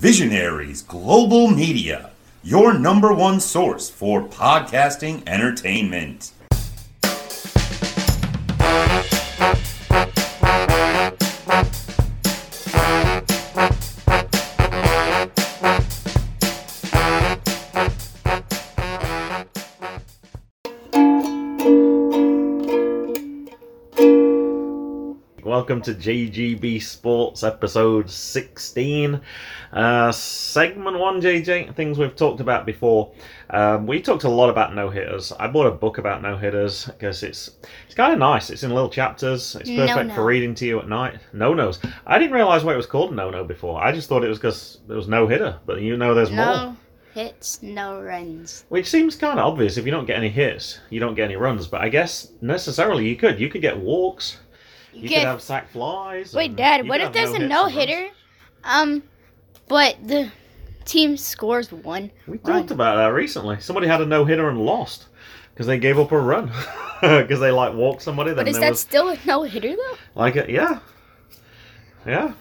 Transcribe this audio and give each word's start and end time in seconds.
Visionaries 0.00 0.82
Global 0.82 1.48
Media, 1.48 2.10
your 2.44 2.72
number 2.72 3.12
one 3.12 3.40
source 3.40 3.90
for 3.90 4.22
podcasting 4.22 5.24
entertainment. 5.26 6.30
Welcome 25.68 25.94
to 25.94 26.00
JGB 26.00 26.82
Sports 26.82 27.42
episode 27.44 28.08
16. 28.08 29.20
Uh, 29.70 30.10
segment 30.12 30.98
1, 30.98 31.20
JJ, 31.20 31.74
things 31.74 31.98
we've 31.98 32.16
talked 32.16 32.40
about 32.40 32.64
before. 32.64 33.12
Um, 33.50 33.86
we 33.86 34.00
talked 34.00 34.24
a 34.24 34.30
lot 34.30 34.48
about 34.48 34.74
no 34.74 34.88
hitters. 34.88 35.30
I 35.32 35.46
bought 35.46 35.66
a 35.66 35.70
book 35.70 35.98
about 35.98 36.22
no 36.22 36.38
hitters 36.38 36.86
because 36.86 37.22
it's 37.22 37.50
it's 37.84 37.94
kind 37.94 38.14
of 38.14 38.18
nice. 38.18 38.48
It's 38.48 38.62
in 38.62 38.70
little 38.70 38.88
chapters. 38.88 39.56
It's 39.56 39.68
perfect 39.68 39.94
No-no. 39.94 40.14
for 40.14 40.24
reading 40.24 40.54
to 40.54 40.64
you 40.64 40.78
at 40.78 40.88
night. 40.88 41.20
No 41.34 41.52
nos. 41.52 41.80
I 42.06 42.18
didn't 42.18 42.32
realize 42.32 42.64
why 42.64 42.72
it 42.72 42.78
was 42.78 42.86
called 42.86 43.14
no 43.14 43.28
no 43.28 43.44
before. 43.44 43.78
I 43.84 43.92
just 43.92 44.08
thought 44.08 44.24
it 44.24 44.28
was 44.28 44.38
because 44.38 44.78
there 44.86 44.96
was 44.96 45.06
no 45.06 45.28
hitter, 45.28 45.58
but 45.66 45.82
you 45.82 45.98
know 45.98 46.14
there's 46.14 46.30
more. 46.30 46.46
No 46.46 46.76
hits, 47.12 47.62
no 47.62 48.00
runs. 48.00 48.64
Which 48.70 48.88
seems 48.88 49.16
kind 49.16 49.38
of 49.38 49.44
obvious. 49.44 49.76
If 49.76 49.84
you 49.84 49.90
don't 49.90 50.06
get 50.06 50.16
any 50.16 50.30
hits, 50.30 50.80
you 50.88 50.98
don't 50.98 51.14
get 51.14 51.26
any 51.26 51.36
runs. 51.36 51.66
But 51.66 51.82
I 51.82 51.90
guess 51.90 52.32
necessarily 52.40 53.06
you 53.06 53.16
could. 53.16 53.38
You 53.38 53.50
could 53.50 53.60
get 53.60 53.76
walks. 53.76 54.38
You 54.98 55.08
Get- 55.08 55.20
could 55.20 55.28
have 55.28 55.42
sac 55.42 55.70
flies. 55.70 56.34
Wait, 56.34 56.56
Dad, 56.56 56.88
what 56.88 57.00
if 57.00 57.12
there's 57.12 57.32
a 57.32 57.38
no 57.38 57.66
hitter? 57.66 58.08
Um, 58.64 59.02
but 59.68 59.96
the 60.06 60.30
team 60.84 61.16
scores 61.16 61.70
one. 61.70 62.10
We 62.26 62.38
run. 62.38 62.60
talked 62.60 62.70
about 62.72 62.96
that 62.96 63.14
recently. 63.14 63.60
Somebody 63.60 63.86
had 63.86 64.00
a 64.00 64.06
no 64.06 64.24
hitter 64.24 64.48
and 64.48 64.58
lost 64.58 65.06
because 65.54 65.66
they 65.66 65.78
gave 65.78 65.98
up 65.98 66.10
a 66.12 66.18
run 66.18 66.46
because 67.00 67.40
they 67.40 67.50
like 67.50 67.74
walked 67.74 68.02
somebody. 68.02 68.30
Then 68.30 68.44
But 68.44 68.48
is 68.50 68.58
that 68.58 68.70
was 68.70 68.80
still 68.80 69.08
a 69.10 69.18
no 69.24 69.42
hitter 69.42 69.76
though? 69.76 69.96
like 70.14 70.36
a, 70.36 70.50
yeah, 70.50 70.80
yeah. 72.06 72.32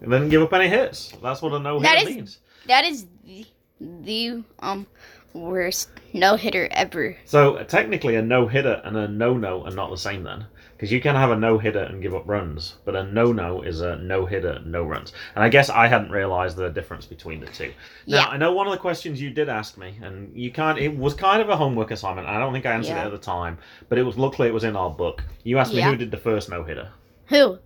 And 0.00 0.10
didn't 0.10 0.28
give 0.28 0.42
up 0.42 0.52
any 0.52 0.68
hits. 0.68 1.12
That's 1.22 1.40
what 1.40 1.52
a 1.52 1.58
no 1.58 1.80
hitter 1.80 2.04
means. 2.10 2.38
That 2.66 2.84
is 2.84 3.06
the, 3.24 3.46
the 3.80 4.42
um 4.58 4.86
worst 5.32 5.90
no 6.12 6.36
hitter 6.36 6.68
ever. 6.72 7.16
So 7.24 7.62
technically, 7.64 8.16
a 8.16 8.22
no 8.22 8.46
hitter 8.48 8.80
and 8.84 8.96
a 8.96 9.08
no 9.08 9.36
no 9.36 9.64
are 9.64 9.70
not 9.70 9.90
the 9.90 9.96
same 9.96 10.22
then, 10.24 10.46
because 10.76 10.92
you 10.92 11.00
can 11.00 11.14
have 11.14 11.30
a 11.30 11.36
no 11.36 11.56
hitter 11.56 11.80
and 11.84 12.02
give 12.02 12.14
up 12.14 12.24
runs, 12.26 12.74
but 12.84 12.94
a 12.94 13.04
no 13.04 13.32
no 13.32 13.62
is 13.62 13.80
a 13.80 13.96
no 13.96 14.26
hitter, 14.26 14.60
no 14.66 14.82
runs. 14.84 15.12
And 15.34 15.42
I 15.42 15.48
guess 15.48 15.70
I 15.70 15.86
hadn't 15.86 16.10
realised 16.10 16.56
the 16.56 16.68
difference 16.68 17.06
between 17.06 17.40
the 17.40 17.46
two. 17.46 17.72
Now 18.06 18.16
Yeah. 18.18 18.26
I 18.26 18.36
know 18.36 18.52
one 18.52 18.66
of 18.66 18.72
the 18.72 18.78
questions 18.78 19.20
you 19.20 19.30
did 19.30 19.48
ask 19.48 19.78
me, 19.78 19.98
and 20.02 20.36
you 20.36 20.50
can't. 20.52 20.78
It 20.78 20.96
was 20.96 21.14
kind 21.14 21.40
of 21.40 21.48
a 21.48 21.56
homework 21.56 21.90
assignment. 21.90 22.28
I 22.28 22.38
don't 22.38 22.52
think 22.52 22.66
I 22.66 22.72
answered 22.72 22.92
Yeah. 22.92 23.04
it 23.04 23.06
at 23.06 23.12
the 23.12 23.18
time, 23.18 23.56
but 23.88 23.96
it 23.98 24.02
was 24.02 24.18
luckily 24.18 24.48
it 24.48 24.54
was 24.54 24.64
in 24.64 24.76
our 24.76 24.90
book. 24.90 25.24
You 25.44 25.58
asked 25.58 25.72
me 25.72 25.78
Yeah. 25.78 25.90
who 25.90 25.96
did 25.96 26.10
the 26.10 26.16
first 26.18 26.50
no 26.50 26.62
hitter. 26.62 26.90
Who? 27.26 27.58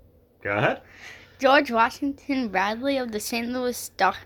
Go 0.42 0.56
ahead. 0.56 0.80
George 1.40 1.70
Washington 1.70 2.48
Bradley 2.48 2.96
of 2.96 3.12
the 3.12 3.20
St. 3.20 3.48
Louis 3.48 3.76
Stock 3.76 4.16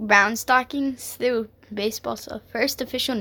Brown 0.00 0.36
Stockings 0.36 1.14
threw 1.14 1.48
baseball's 1.72 2.28
first 2.52 2.80
official 2.80 3.14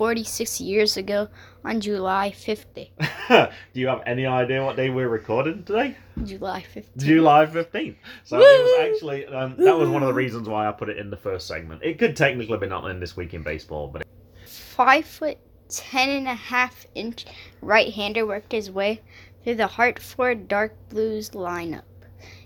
no-no 0.00 0.06
146 0.06 0.60
years 0.62 0.96
ago 0.96 1.28
on 1.62 1.78
July 1.80 2.30
50. 2.30 2.92
Do 3.28 3.80
you 3.80 3.86
have 3.88 4.02
any 4.06 4.24
idea 4.24 4.64
what 4.64 4.76
day 4.76 4.88
we're 4.88 5.10
recording 5.10 5.62
today? 5.64 5.94
July 6.24 6.62
50. 6.62 7.06
July 7.06 7.44
15th. 7.44 7.96
So 8.24 8.38
it 8.38 8.40
was 8.40 8.94
actually, 8.94 9.26
um, 9.26 9.56
that 9.58 9.76
was 9.76 9.90
one 9.90 10.02
of 10.02 10.08
the 10.08 10.14
reasons 10.14 10.48
why 10.48 10.66
I 10.66 10.72
put 10.72 10.88
it 10.88 10.96
in 10.96 11.10
the 11.10 11.18
first 11.18 11.46
segment. 11.46 11.82
It 11.82 11.98
could 11.98 12.16
technically 12.16 12.56
be 12.56 12.66
not 12.66 12.88
in 12.90 12.98
this 12.98 13.14
week 13.14 13.34
in 13.34 13.42
baseball, 13.42 13.88
but 13.88 14.06
five 14.46 15.04
foot 15.04 15.36
ten 15.68 16.08
and 16.08 16.26
a 16.26 16.34
half 16.34 16.86
inch 16.94 17.26
right 17.60 17.92
hander 17.92 18.24
worked 18.26 18.52
his 18.52 18.70
way 18.70 19.02
through 19.44 19.56
the 19.56 19.66
Hartford 19.66 20.48
Dark 20.48 20.74
Blues 20.88 21.30
lineup. 21.30 21.84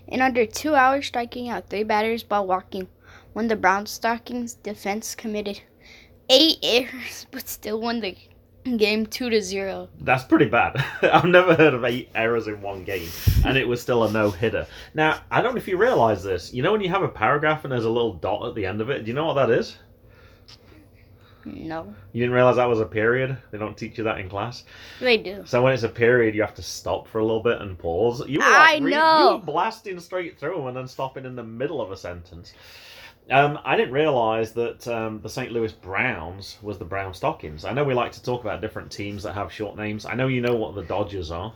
In 0.07 0.21
under 0.21 0.45
two 0.45 0.75
hours, 0.75 1.07
striking 1.07 1.47
out 1.47 1.69
three 1.69 1.83
batters 1.83 2.25
while 2.27 2.45
walking 2.45 2.89
when 3.33 3.47
the 3.47 3.55
Brown 3.55 3.85
Stockings 3.85 4.55
defense 4.55 5.15
committed 5.15 5.61
eight 6.29 6.57
errors 6.63 7.25
but 7.31 7.47
still 7.47 7.79
won 7.81 7.99
the 8.01 8.15
game 8.77 9.05
two 9.05 9.29
to 9.29 9.41
zero. 9.41 9.87
that's 10.01 10.23
pretty 10.23 10.45
bad. 10.45 10.83
I've 11.03 11.25
never 11.25 11.53
heard 11.55 11.75
of 11.75 11.83
eight 11.85 12.09
errors 12.15 12.47
in 12.47 12.61
one 12.61 12.83
game, 12.83 13.07
and 13.45 13.57
it 13.57 13.67
was 13.67 13.79
still 13.81 14.03
a 14.05 14.11
no 14.11 14.31
hitter. 14.31 14.65
Now, 14.95 15.19
I 15.29 15.41
don't 15.41 15.53
know 15.53 15.59
if 15.59 15.67
you 15.67 15.77
realise 15.77 16.23
this. 16.23 16.51
You 16.51 16.63
know 16.63 16.71
when 16.71 16.81
you 16.81 16.89
have 16.89 17.03
a 17.03 17.07
paragraph 17.07 17.63
and 17.63 17.71
there's 17.71 17.85
a 17.85 17.89
little 17.89 18.13
dot 18.13 18.47
at 18.47 18.55
the 18.55 18.65
end 18.65 18.81
of 18.81 18.89
it? 18.89 19.03
Do 19.03 19.09
you 19.09 19.13
know 19.13 19.25
what 19.25 19.35
that 19.35 19.51
is? 19.51 19.77
No. 21.47 21.93
You 22.11 22.21
didn't 22.23 22.33
realise 22.33 22.55
that 22.55 22.65
was 22.67 22.79
a 22.79 22.85
period? 22.87 23.37
They 23.51 23.59
don't 23.59 23.77
teach 23.77 23.99
you 23.99 24.03
that 24.05 24.19
in 24.19 24.29
class. 24.29 24.63
They 24.99 25.17
do. 25.17 25.43
So 25.45 25.61
when 25.61 25.73
it's 25.73 25.83
a 25.83 25.89
period, 25.89 26.33
you 26.33 26.41
have 26.41 26.55
to 26.55 26.63
stop 26.63 27.07
for 27.07 27.19
a 27.19 27.23
little 27.25 27.43
bit 27.43 27.61
and 27.61 27.77
pause. 27.77 28.23
You 28.27 28.39
were 28.39 28.45
I 28.45 28.73
like, 28.73 28.83
re- 28.83 28.91
know. 28.91 29.19
You 29.29 29.37
were 29.37 29.43
blasting 29.43 29.99
straight 29.99 30.39
through 30.39 30.67
and 30.67 30.75
then 30.75 30.87
stopping 30.87 31.23
in 31.23 31.35
the 31.35 31.43
middle 31.43 31.81
of 31.83 31.91
a 31.91 31.97
sentence. 31.97 32.53
Um, 33.31 33.57
I 33.65 33.75
didn't 33.75 33.93
realise 33.93 34.51
that 34.51 34.87
um, 34.87 35.19
the 35.21 35.29
St. 35.29 35.51
Louis 35.51 35.71
Browns 35.73 36.57
was 36.61 36.77
the 36.77 36.85
Brown 36.85 37.13
Stockings. 37.13 37.65
I 37.65 37.73
know 37.73 37.83
we 37.83 37.93
like 37.95 38.11
to 38.13 38.23
talk 38.23 38.41
about 38.41 38.61
different 38.61 38.91
teams 38.91 39.23
that 39.23 39.33
have 39.33 39.51
short 39.51 39.75
names. 39.75 40.05
I 40.05 40.13
know 40.13 40.27
you 40.27 40.41
know 40.41 40.55
what 40.55 40.75
the 40.75 40.83
Dodgers 40.83 41.31
are, 41.31 41.51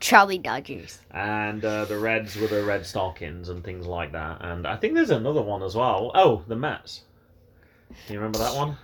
Trolley 0.00 0.38
Dodgers. 0.38 0.98
and 1.12 1.64
uh, 1.64 1.84
the 1.84 1.96
Reds 1.98 2.34
were 2.36 2.48
the 2.48 2.64
Red 2.64 2.84
Stockings 2.84 3.48
and 3.48 3.62
things 3.62 3.86
like 3.86 4.12
that. 4.12 4.38
And 4.44 4.66
I 4.66 4.76
think 4.76 4.94
there's 4.94 5.10
another 5.10 5.42
one 5.42 5.62
as 5.62 5.76
well. 5.76 6.10
Oh, 6.14 6.42
the 6.48 6.56
Mets. 6.56 7.02
You 8.08 8.16
remember 8.16 8.38
that 8.40 8.54
one? 8.56 8.76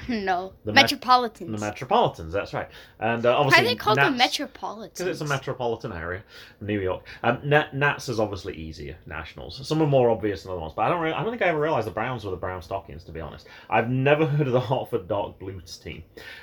No. 0.08 0.52
The 0.64 0.72
Met- 0.72 0.82
Metropolitans. 0.82 1.60
The 1.60 1.66
Metropolitans. 1.66 2.32
That's 2.32 2.52
right. 2.54 2.68
And 2.98 3.24
uh, 3.24 3.30
Why 3.30 3.34
obviously, 3.36 3.64
are 3.64 3.68
they 3.68 3.74
called 3.76 3.98
the 3.98 4.10
Nats- 4.10 4.18
Metropolitans? 4.18 4.98
Because 4.98 5.20
it's 5.20 5.28
a 5.28 5.32
metropolitan 5.32 5.92
area, 5.92 6.22
New 6.60 6.80
York. 6.80 7.02
Um, 7.22 7.40
Nat, 7.44 7.74
Nats 7.74 8.08
is 8.08 8.18
obviously 8.20 8.54
easier. 8.56 8.96
Nationals. 9.06 9.66
Some 9.66 9.80
are 9.82 9.86
more 9.86 10.10
obvious 10.10 10.42
than 10.42 10.52
other 10.52 10.60
ones, 10.60 10.72
but 10.74 10.82
I 10.82 10.88
don't. 10.88 11.00
Re- 11.00 11.12
I 11.12 11.22
don't 11.22 11.30
think 11.32 11.42
I 11.42 11.46
ever 11.46 11.60
realized 11.60 11.86
the 11.86 11.92
Browns 11.92 12.24
were 12.24 12.30
the 12.30 12.36
Brown 12.36 12.62
Stockings. 12.62 13.04
To 13.04 13.12
be 13.12 13.20
honest, 13.20 13.46
I've 13.70 13.90
never 13.90 14.26
heard 14.34 14.46
of 14.46 14.52
the 14.52 14.60
Hartford 14.60 15.08
Dark 15.08 15.38
Blues 15.38 15.76
team. 15.76 16.02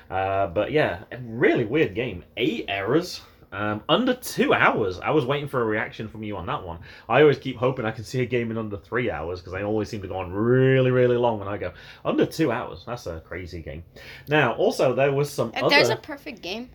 Uh, 0.09 0.47
but 0.47 0.71
yeah, 0.71 1.03
a 1.11 1.17
really 1.19 1.65
weird 1.65 1.95
game. 1.95 2.23
Eight 2.37 2.65
errors. 2.67 3.21
Um, 3.53 3.83
under 3.89 4.13
two 4.13 4.53
hours. 4.53 4.99
I 5.01 5.09
was 5.11 5.25
waiting 5.25 5.49
for 5.49 5.61
a 5.61 5.65
reaction 5.65 6.07
from 6.07 6.23
you 6.23 6.37
on 6.37 6.45
that 6.45 6.63
one. 6.63 6.79
I 7.09 7.21
always 7.21 7.37
keep 7.37 7.57
hoping 7.57 7.85
I 7.85 7.91
can 7.91 8.05
see 8.05 8.21
a 8.21 8.25
game 8.25 8.49
in 8.49 8.57
under 8.57 8.77
three 8.77 9.11
hours 9.11 9.41
because 9.41 9.51
they 9.51 9.61
always 9.63 9.89
seem 9.89 10.01
to 10.03 10.07
go 10.07 10.15
on 10.17 10.31
really, 10.31 10.89
really 10.89 11.17
long 11.17 11.37
when 11.39 11.49
I 11.49 11.57
go 11.57 11.73
under 12.05 12.25
two 12.25 12.49
hours. 12.51 12.83
That's 12.87 13.07
a 13.07 13.19
crazy 13.19 13.61
game. 13.61 13.83
Now, 14.29 14.53
also 14.53 14.93
there 14.95 15.11
was 15.11 15.29
some 15.29 15.49
If 15.53 15.63
other. 15.63 15.69
there's 15.75 15.89
a 15.89 15.97
perfect 15.97 16.41
game 16.41 16.69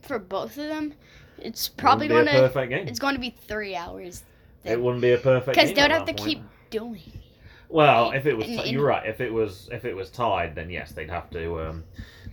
for 0.00 0.18
both 0.18 0.56
of 0.56 0.68
them, 0.68 0.94
it's 1.38 1.68
probably 1.68 2.08
going 2.08 2.24
to 2.24 2.32
perfect 2.32 2.70
game. 2.70 2.88
it's 2.88 2.98
going 2.98 3.14
to 3.14 3.20
be 3.20 3.34
three 3.46 3.76
hours. 3.76 4.22
It 4.64 4.80
wouldn't 4.80 5.02
be 5.02 5.12
a 5.12 5.18
perfect 5.18 5.54
Because 5.56 5.74
they 5.74 5.82
would 5.82 5.90
have 5.90 6.06
to 6.06 6.12
that 6.14 6.16
keep 6.24 6.40
doing. 6.70 7.00
Well, 7.68 8.12
if 8.12 8.26
it 8.26 8.34
was, 8.36 8.46
And- 8.48 8.60
and- 8.60 8.70
you're 8.70 8.86
right. 8.86 9.06
If 9.06 9.20
it 9.20 9.32
was, 9.32 9.68
if 9.72 9.84
it 9.84 9.94
was 9.96 10.10
tied, 10.10 10.54
then 10.54 10.70
yes, 10.70 10.92
they'd 10.92 11.10
have 11.10 11.28
to. 11.30 11.60
Um, 11.68 11.84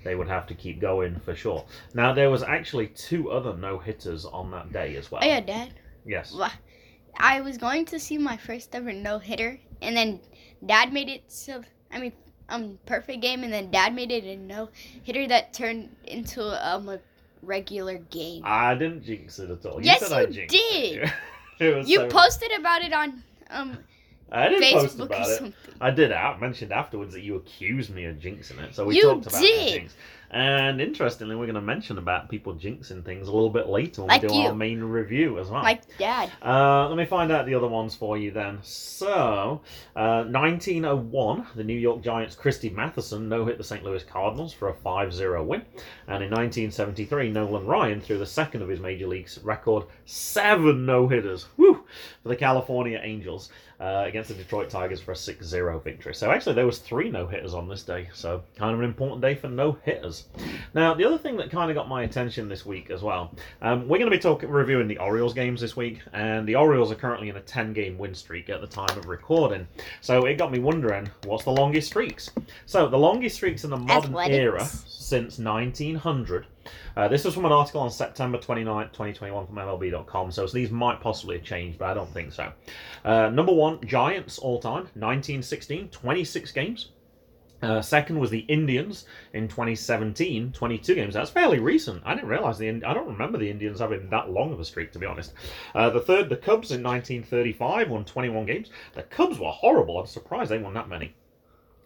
they 0.03 0.15
would 0.15 0.27
have 0.27 0.47
to 0.47 0.53
keep 0.53 0.79
going 0.79 1.19
for 1.19 1.35
sure. 1.35 1.65
Now 1.93 2.13
there 2.13 2.29
was 2.29 2.43
actually 2.43 2.87
two 2.87 3.31
other 3.31 3.55
no 3.55 3.79
hitters 3.79 4.25
on 4.25 4.51
that 4.51 4.71
day 4.71 4.95
as 4.95 5.11
well. 5.11 5.21
Oh 5.23 5.27
yeah, 5.27 5.41
Dad. 5.41 5.73
Yes. 6.05 6.33
Wha- 6.33 6.49
I 7.17 7.41
was 7.41 7.57
going 7.57 7.85
to 7.85 7.99
see 7.99 8.17
my 8.17 8.37
first 8.37 8.73
ever 8.73 8.93
no 8.93 9.19
hitter, 9.19 9.59
and 9.81 9.95
then 9.95 10.19
Dad 10.65 10.93
made 10.93 11.09
it 11.09 11.23
so. 11.27 11.61
I 11.91 11.99
mean, 11.99 12.13
um, 12.49 12.79
perfect 12.85 13.21
game, 13.21 13.43
and 13.43 13.51
then 13.51 13.71
Dad 13.71 13.93
made 13.93 14.11
it 14.11 14.23
a 14.23 14.35
no 14.37 14.69
hitter 15.03 15.27
that 15.27 15.53
turned 15.53 15.89
into 16.05 16.41
um 16.65 16.87
a 16.89 16.99
regular 17.41 17.97
game. 17.97 18.43
I 18.45 18.75
didn't 18.75 19.03
jinx 19.03 19.39
it 19.39 19.49
at 19.49 19.65
all. 19.65 19.79
Yes, 19.83 19.99
said 20.07 20.11
I 20.13 20.21
you 20.21 20.27
jinxed 20.47 20.55
did. 20.55 21.11
It. 21.59 21.77
It 21.77 21.87
you 21.87 21.97
so- 21.97 22.07
posted 22.07 22.51
about 22.57 22.81
it 22.83 22.93
on 22.93 23.21
um 23.49 23.77
I 24.31 24.49
didn't 24.49 24.73
post 24.73 24.97
Facebook 24.97 25.01
or 25.01 25.05
about 25.05 25.29
it. 25.29 25.53
I 25.81 25.91
did. 25.91 26.11
I 26.11 26.37
mentioned 26.37 26.71
afterwards 26.71 27.13
that 27.13 27.21
you 27.21 27.35
accused 27.35 27.89
me 27.89 28.05
of 28.05 28.17
jinxing 28.17 28.59
it, 28.63 28.75
so 28.75 28.85
we 28.85 28.95
You 28.97 29.03
talked 29.03 29.27
about 29.27 29.41
did. 29.41 29.73
jinx. 29.81 29.95
And 30.31 30.79
interestingly, 30.79 31.35
we're 31.35 31.45
going 31.47 31.55
to 31.55 31.61
mention 31.61 31.97
about 31.97 32.29
people 32.29 32.53
jinxing 32.53 33.03
things 33.03 33.27
a 33.27 33.31
little 33.31 33.49
bit 33.49 33.67
later 33.67 34.01
when 34.03 34.09
Like 34.09 34.21
we 34.21 34.27
do 34.27 34.35
you. 34.35 34.47
our 34.49 34.53
main 34.53 34.83
review 34.83 35.39
as 35.39 35.49
well. 35.49 35.63
Like 35.63 35.81
Dad. 35.97 36.29
Uh, 36.45 36.87
let 36.87 36.97
me 36.97 37.05
find 37.05 37.31
out 37.31 37.47
the 37.47 37.55
other 37.55 37.67
ones 37.67 37.95
for 37.95 38.15
you 38.15 38.29
then. 38.29 38.59
So, 38.61 39.61
uh, 39.95 40.25
1901, 40.25 41.47
the 41.55 41.63
New 41.63 41.73
York 41.77 42.01
Giants' 42.03 42.35
Christy 42.35 42.69
Mathewson 42.69 43.27
no 43.27 43.45
hit 43.45 43.57
the 43.57 43.63
St. 43.63 43.83
Louis 43.83 44.03
Cardinals 44.03 44.53
for 44.53 44.69
a 44.69 44.73
5 44.75 45.13
0 45.13 45.43
win. 45.43 45.61
And 46.07 46.23
in 46.23 46.29
1973, 46.29 47.31
Nolan 47.31 47.65
Ryan 47.65 47.99
threw 47.99 48.19
the 48.19 48.25
second 48.25 48.61
of 48.61 48.69
his 48.69 48.79
major 48.79 49.07
leagues 49.07 49.39
record 49.43 49.85
seven 50.05 50.85
no 50.85 51.07
hitters 51.07 51.47
woo, 51.57 51.83
for 52.21 52.29
the 52.29 52.35
California 52.35 52.99
Angels 53.03 53.49
uh, 53.79 54.03
against 54.05 54.29
the 54.29 54.35
Detroit 54.35 54.69
Tigers 54.69 54.99
for 54.99 55.13
a 55.13 55.15
6 55.15 55.45
0 55.45 55.79
victory. 55.79 56.13
So, 56.13 56.31
actually, 56.31 56.55
there 56.55 56.65
was 56.65 56.79
three 56.79 57.09
no 57.09 57.27
hitters 57.27 57.53
on 57.53 57.67
this 57.67 57.83
day. 57.83 58.09
So, 58.13 58.43
kind 58.57 58.73
of 58.73 58.79
an 58.79 58.85
important 58.85 59.21
day 59.21 59.35
for 59.35 59.47
no 59.47 59.77
hitters. 59.83 60.25
Now, 60.73 60.93
the 60.93 61.05
other 61.05 61.17
thing 61.17 61.37
that 61.37 61.49
kind 61.49 61.71
of 61.71 61.75
got 61.75 61.87
my 61.87 62.03
attention 62.03 62.49
this 62.49 62.65
week 62.65 62.89
as 62.89 63.01
well, 63.01 63.33
um, 63.61 63.87
we're 63.87 63.97
going 63.97 64.11
to 64.11 64.15
be 64.15 64.19
talking 64.21 64.49
reviewing 64.49 64.87
the 64.87 64.97
Orioles 64.97 65.33
games 65.33 65.61
this 65.61 65.75
week, 65.75 66.01
and 66.13 66.47
the 66.47 66.55
Orioles 66.55 66.91
are 66.91 66.95
currently 66.95 67.29
in 67.29 67.37
a 67.37 67.41
10 67.41 67.73
game 67.73 67.97
win 67.97 68.13
streak 68.13 68.49
at 68.49 68.61
the 68.61 68.67
time 68.67 68.97
of 68.97 69.07
recording. 69.07 69.67
So 70.01 70.25
it 70.25 70.37
got 70.37 70.51
me 70.51 70.59
wondering, 70.59 71.09
what's 71.25 71.43
the 71.43 71.51
longest 71.51 71.87
streaks? 71.87 72.29
So 72.65 72.87
the 72.87 72.97
longest 72.97 73.35
streaks 73.35 73.63
in 73.63 73.69
the 73.69 73.77
modern 73.77 74.15
era 74.17 74.65
since 74.65 75.39
1900. 75.39 76.45
Uh, 76.95 77.07
this 77.07 77.23
was 77.23 77.33
from 77.33 77.45
an 77.45 77.51
article 77.51 77.81
on 77.81 77.89
September 77.89 78.37
29, 78.37 78.87
2021 78.87 79.47
from 79.47 79.55
MLB.com, 79.55 80.31
so 80.31 80.45
these 80.47 80.71
might 80.71 80.99
possibly 81.01 81.37
have 81.37 81.45
changed, 81.45 81.79
but 81.79 81.89
I 81.89 81.93
don't 81.93 82.11
think 82.13 82.33
so. 82.33 82.51
Uh, 83.05 83.29
number 83.29 83.53
one, 83.53 83.85
Giants 83.85 84.39
all 84.39 84.59
time, 84.59 84.83
1916, 84.95 85.89
26 85.89 86.51
games. 86.51 86.89
Uh, 87.61 87.81
second 87.81 88.17
was 88.17 88.29
the 88.29 88.39
Indians 88.39 89.05
in 89.33 89.47
2017, 89.47 90.51
22 90.53 90.95
games. 90.95 91.13
That's 91.13 91.29
fairly 91.29 91.59
recent. 91.59 92.01
I 92.05 92.15
didn't 92.15 92.29
realize 92.29 92.57
the 92.57 92.69
I 92.69 92.93
don't 92.93 93.07
remember 93.07 93.37
the 93.37 93.49
Indians 93.49 93.79
having 93.79 94.09
that 94.09 94.29
long 94.29 94.53
of 94.53 94.59
a 94.59 94.65
streak, 94.65 94.91
to 94.93 94.99
be 94.99 95.05
honest. 95.05 95.33
Uh, 95.75 95.89
the 95.89 95.99
third, 95.99 96.29
the 96.29 96.37
Cubs 96.37 96.71
in 96.71 96.81
1935, 96.81 97.89
won 97.89 98.05
21 98.05 98.45
games. 98.45 98.69
The 98.93 99.03
Cubs 99.03 99.39
were 99.39 99.51
horrible. 99.51 99.99
I'm 99.99 100.05
surprised 100.05 100.51
they 100.51 100.57
won 100.57 100.73
that 100.75 100.87
many. 100.87 101.13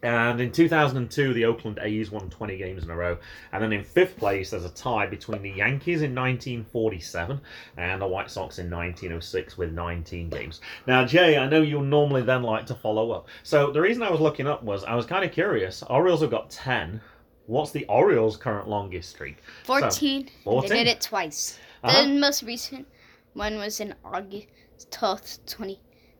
And 0.04 0.42
in 0.42 0.52
2002, 0.52 1.34
the 1.34 1.46
Oakland 1.46 1.80
A's 1.82 2.12
won 2.12 2.30
20 2.30 2.58
games 2.58 2.84
in 2.84 2.90
a 2.90 2.96
row. 2.96 3.18
And 3.54 3.64
then 3.64 3.72
in 3.72 3.84
fifth 3.84 4.18
place, 4.18 4.50
there's 4.50 4.66
a 4.66 4.70
tie 4.70 5.08
between 5.08 5.42
the 5.42 5.52
Yankees 5.52 6.02
in 6.02 6.14
1947 6.14 7.40
and 7.78 8.02
the 8.02 8.08
White 8.08 8.30
Sox 8.30 8.60
in 8.60 8.70
1906 8.70 9.58
with 9.58 9.72
19 9.72 10.30
games. 10.30 10.60
Now, 10.88 11.06
Jay, 11.06 11.38
I 11.38 11.48
know 11.48 11.62
you'll 11.62 11.84
normally 11.84 12.22
then 12.22 12.44
like 12.44 12.66
to 12.66 12.76
follow 12.76 13.12
up. 13.12 13.30
So 13.44 13.72
the 13.72 13.80
reason 13.80 14.04
I 14.04 14.12
was 14.12 14.20
looking 14.20 14.46
up 14.46 14.62
was 14.62 14.84
I 14.84 14.94
was 14.94 15.06
kind 15.06 15.24
of 15.24 15.32
curious. 15.32 15.84
Orioles 15.84 16.22
have 16.22 16.32
got 16.32 16.50
10. 16.50 17.00
What's 17.46 17.72
the 17.72 17.86
Orioles' 17.86 18.36
current 18.36 18.68
longest 18.68 19.10
streak? 19.10 19.38
14. 19.64 20.30
14. 20.44 20.70
They 20.70 20.84
did 20.84 20.88
it 20.88 21.02
twice. 21.02 21.58
Uh-huh. 21.82 22.04
The 22.04 22.20
most 22.20 22.44
recent 22.44 22.88
one 23.34 23.58
was 23.58 23.80
in 23.80 23.96
August 24.04 24.48
12th, 24.92 25.40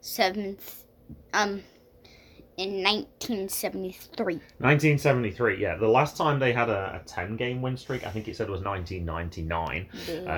27th, 0.02 0.84
um, 1.34 1.64
in 2.58 2.84
1973. 2.84 4.36
1973, 4.36 5.62
yeah. 5.62 5.76
The 5.76 5.88
last 5.88 6.16
time 6.18 6.40
they 6.40 6.54
had 6.54 6.70
a, 6.70 7.00
a 7.04 7.08
10 7.08 7.36
game 7.36 7.62
win 7.62 7.76
streak, 7.78 8.06
I 8.06 8.10
think 8.12 8.28
it 8.28 8.36
said 8.36 8.50
was 8.50 8.62
1999. 8.62 9.88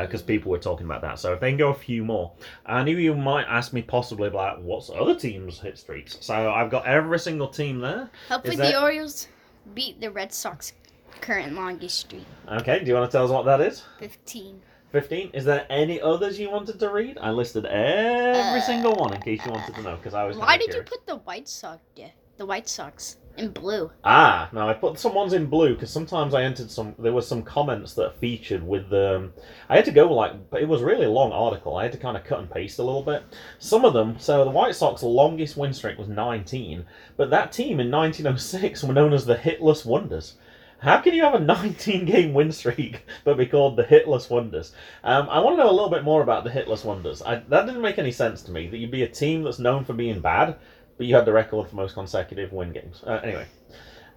because 0.08 0.22
Uh, 0.22 0.26
people 0.26 0.52
were 0.52 0.58
talking 0.58 0.86
about 0.86 1.02
that. 1.02 1.20
So 1.20 1.34
if 1.34 1.40
they 1.40 1.50
can 1.50 1.58
go 1.58 1.70
a 1.70 1.74
few 1.74 2.04
more, 2.04 2.32
I 2.66 2.84
knew 2.84 2.98
you 2.98 3.16
might 3.16 3.46
ask 3.46 3.74
me 3.74 3.82
possibly 3.82 4.28
about 4.28 4.62
what's 4.62 4.90
other 4.90 5.16
teams' 5.16 5.60
hit 5.60 5.78
streaks. 5.78 6.18
So 6.22 6.52
I've 6.52 6.70
got 6.72 6.86
every 6.86 7.20
single 7.20 7.48
team 7.48 7.80
there. 7.80 8.10
Hopefully, 8.30 8.56
that- 8.58 8.72
the 8.72 8.82
Orioles 8.82 9.28
beat 9.74 10.00
the 10.00 10.12
Red 10.12 10.32
Sox 10.34 10.74
current 11.22 11.54
longest 11.54 11.98
streak, 12.00 12.26
Okay, 12.48 12.80
do 12.80 12.86
you 12.88 12.94
want 12.94 13.10
to 13.10 13.18
tell 13.18 13.26
us 13.26 13.32
what 13.32 13.46
that 13.46 13.62
is? 13.62 13.84
15. 14.00 14.62
15. 14.96 15.32
Is 15.34 15.44
there 15.44 15.66
any 15.70 16.00
others 16.00 16.40
you 16.40 16.50
wanted 16.50 16.80
to 16.80 16.90
read? 16.90 17.18
I 17.20 17.30
listed 17.32 17.66
every 17.66 18.62
Uh, 18.62 18.62
single 18.62 18.96
one 18.96 19.14
in 19.14 19.22
case 19.22 19.46
you 19.46 19.52
wanted 19.52 19.76
to 19.76 19.82
know 19.82 19.98
because 19.98 20.14
I 20.14 20.24
was. 20.24 20.38
Why 20.38 20.56
did 20.58 20.74
you 20.74 20.84
put 20.84 21.06
the 21.06 21.18
White 21.18 21.50
Sox? 21.50 21.82
Yeah, 21.98 22.12
the 22.38 22.46
White 22.46 22.70
Sox 22.70 23.18
in 23.36 23.50
blue. 23.50 23.92
Ah, 24.06 24.48
no, 24.54 24.70
I 24.70 24.74
put 24.74 24.98
some 24.98 25.14
ones 25.14 25.34
in 25.34 25.48
blue 25.48 25.74
because 25.74 25.90
sometimes 25.90 26.34
I 26.34 26.44
entered 26.44 26.72
some. 26.72 26.96
There 26.98 27.12
was 27.12 27.28
some 27.28 27.44
comments 27.44 27.92
that 27.96 28.16
featured 28.22 28.66
with 28.66 28.90
the. 28.90 29.32
I 29.68 29.76
had 29.76 29.84
to 29.84 29.92
go 29.92 30.14
like, 30.14 30.50
but 30.50 30.62
it 30.62 30.68
was 30.70 30.82
really 30.82 30.96
a 30.96 31.00
really 31.00 31.14
long 31.14 31.34
article. 31.34 31.76
I 31.76 31.84
had 31.84 31.92
to 31.92 31.98
kind 31.98 32.16
of 32.16 32.24
cut 32.24 32.40
and 32.40 32.50
paste 32.50 32.80
a 32.80 32.84
little 32.84 33.04
bit. 33.04 33.24
Some 33.60 33.84
of 33.84 33.92
them. 33.92 34.18
So 34.18 34.46
the 34.46 34.52
White 34.52 34.76
Sox 34.76 35.04
longest 35.04 35.58
win 35.58 35.74
streak 35.74 35.98
was 35.98 36.08
19, 36.08 36.86
but 37.18 37.30
that 37.32 37.52
team 37.52 37.82
in 37.82 37.92
1906 37.92 38.82
were 38.82 38.94
known 38.94 39.12
as 39.12 39.26
the 39.26 39.36
Hitless 39.36 39.86
Wonders. 39.86 40.36
How 40.80 41.00
can 41.02 41.14
you 41.14 41.24
have 41.24 41.34
a 41.36 41.40
19 41.54 42.06
game 42.06 42.34
win 42.34 42.52
streak 42.52 43.04
but 43.24 43.38
be 43.38 43.46
called 43.46 43.76
the 43.78 43.84
Hitless 43.84 44.30
Wonders? 44.30 44.74
Um, 45.04 45.28
I 45.30 45.40
want 45.40 45.58
to 45.58 45.64
know 45.64 45.70
a 45.70 45.74
little 45.74 45.90
bit 45.90 46.04
more 46.04 46.22
about 46.22 46.44
the 46.44 46.50
Hitless 46.50 46.84
Wonders. 46.86 47.22
I, 47.22 47.36
that 47.50 47.66
didn't 47.66 47.82
make 47.82 47.98
any 47.98 48.12
sense 48.12 48.42
to 48.44 48.52
me 48.52 48.68
that 48.68 48.78
you'd 48.78 48.92
be 48.92 49.04
a 49.04 49.08
team 49.08 49.44
that's 49.44 49.60
known 49.60 49.84
for 49.86 49.94
being 49.94 50.20
bad, 50.20 50.58
but 50.98 51.08
you 51.08 51.16
had 51.16 51.26
the 51.26 51.34
record 51.34 51.70
for 51.70 51.76
most 51.76 51.94
consecutive 51.94 52.52
win 52.54 52.72
games. 52.72 53.02
Uh, 53.06 53.20
anyway, 53.24 53.46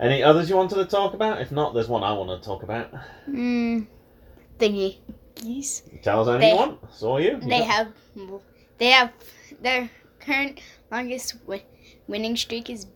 any 0.00 0.22
others 0.22 0.50
you 0.50 0.56
wanted 0.56 0.76
to 0.76 0.84
talk 0.84 1.14
about? 1.14 1.40
If 1.40 1.50
not, 1.52 1.74
there's 1.74 1.88
one 1.88 2.02
I 2.04 2.12
want 2.12 2.40
to 2.40 2.46
talk 2.46 2.62
about. 2.62 2.90
Hmm. 3.24 3.80
Thingy. 4.58 4.98
Yes. 5.42 5.82
Tell 6.02 6.22
us 6.22 6.28
anything 6.28 6.40
They- 6.40 6.50
you 6.50 6.56
want. 6.56 6.78
It's 6.84 7.02
all 7.02 7.20
you. 7.20 7.30
You 7.32 7.40
They 7.40 7.58
got- 7.60 7.66
have. 7.68 7.92
They 8.78 8.86
have 8.90 9.12
their 9.62 9.90
current 10.20 10.60
longest 10.90 11.34
wi- 11.46 11.64
winning 12.08 12.36
streak 12.36 12.68
is 12.70 12.86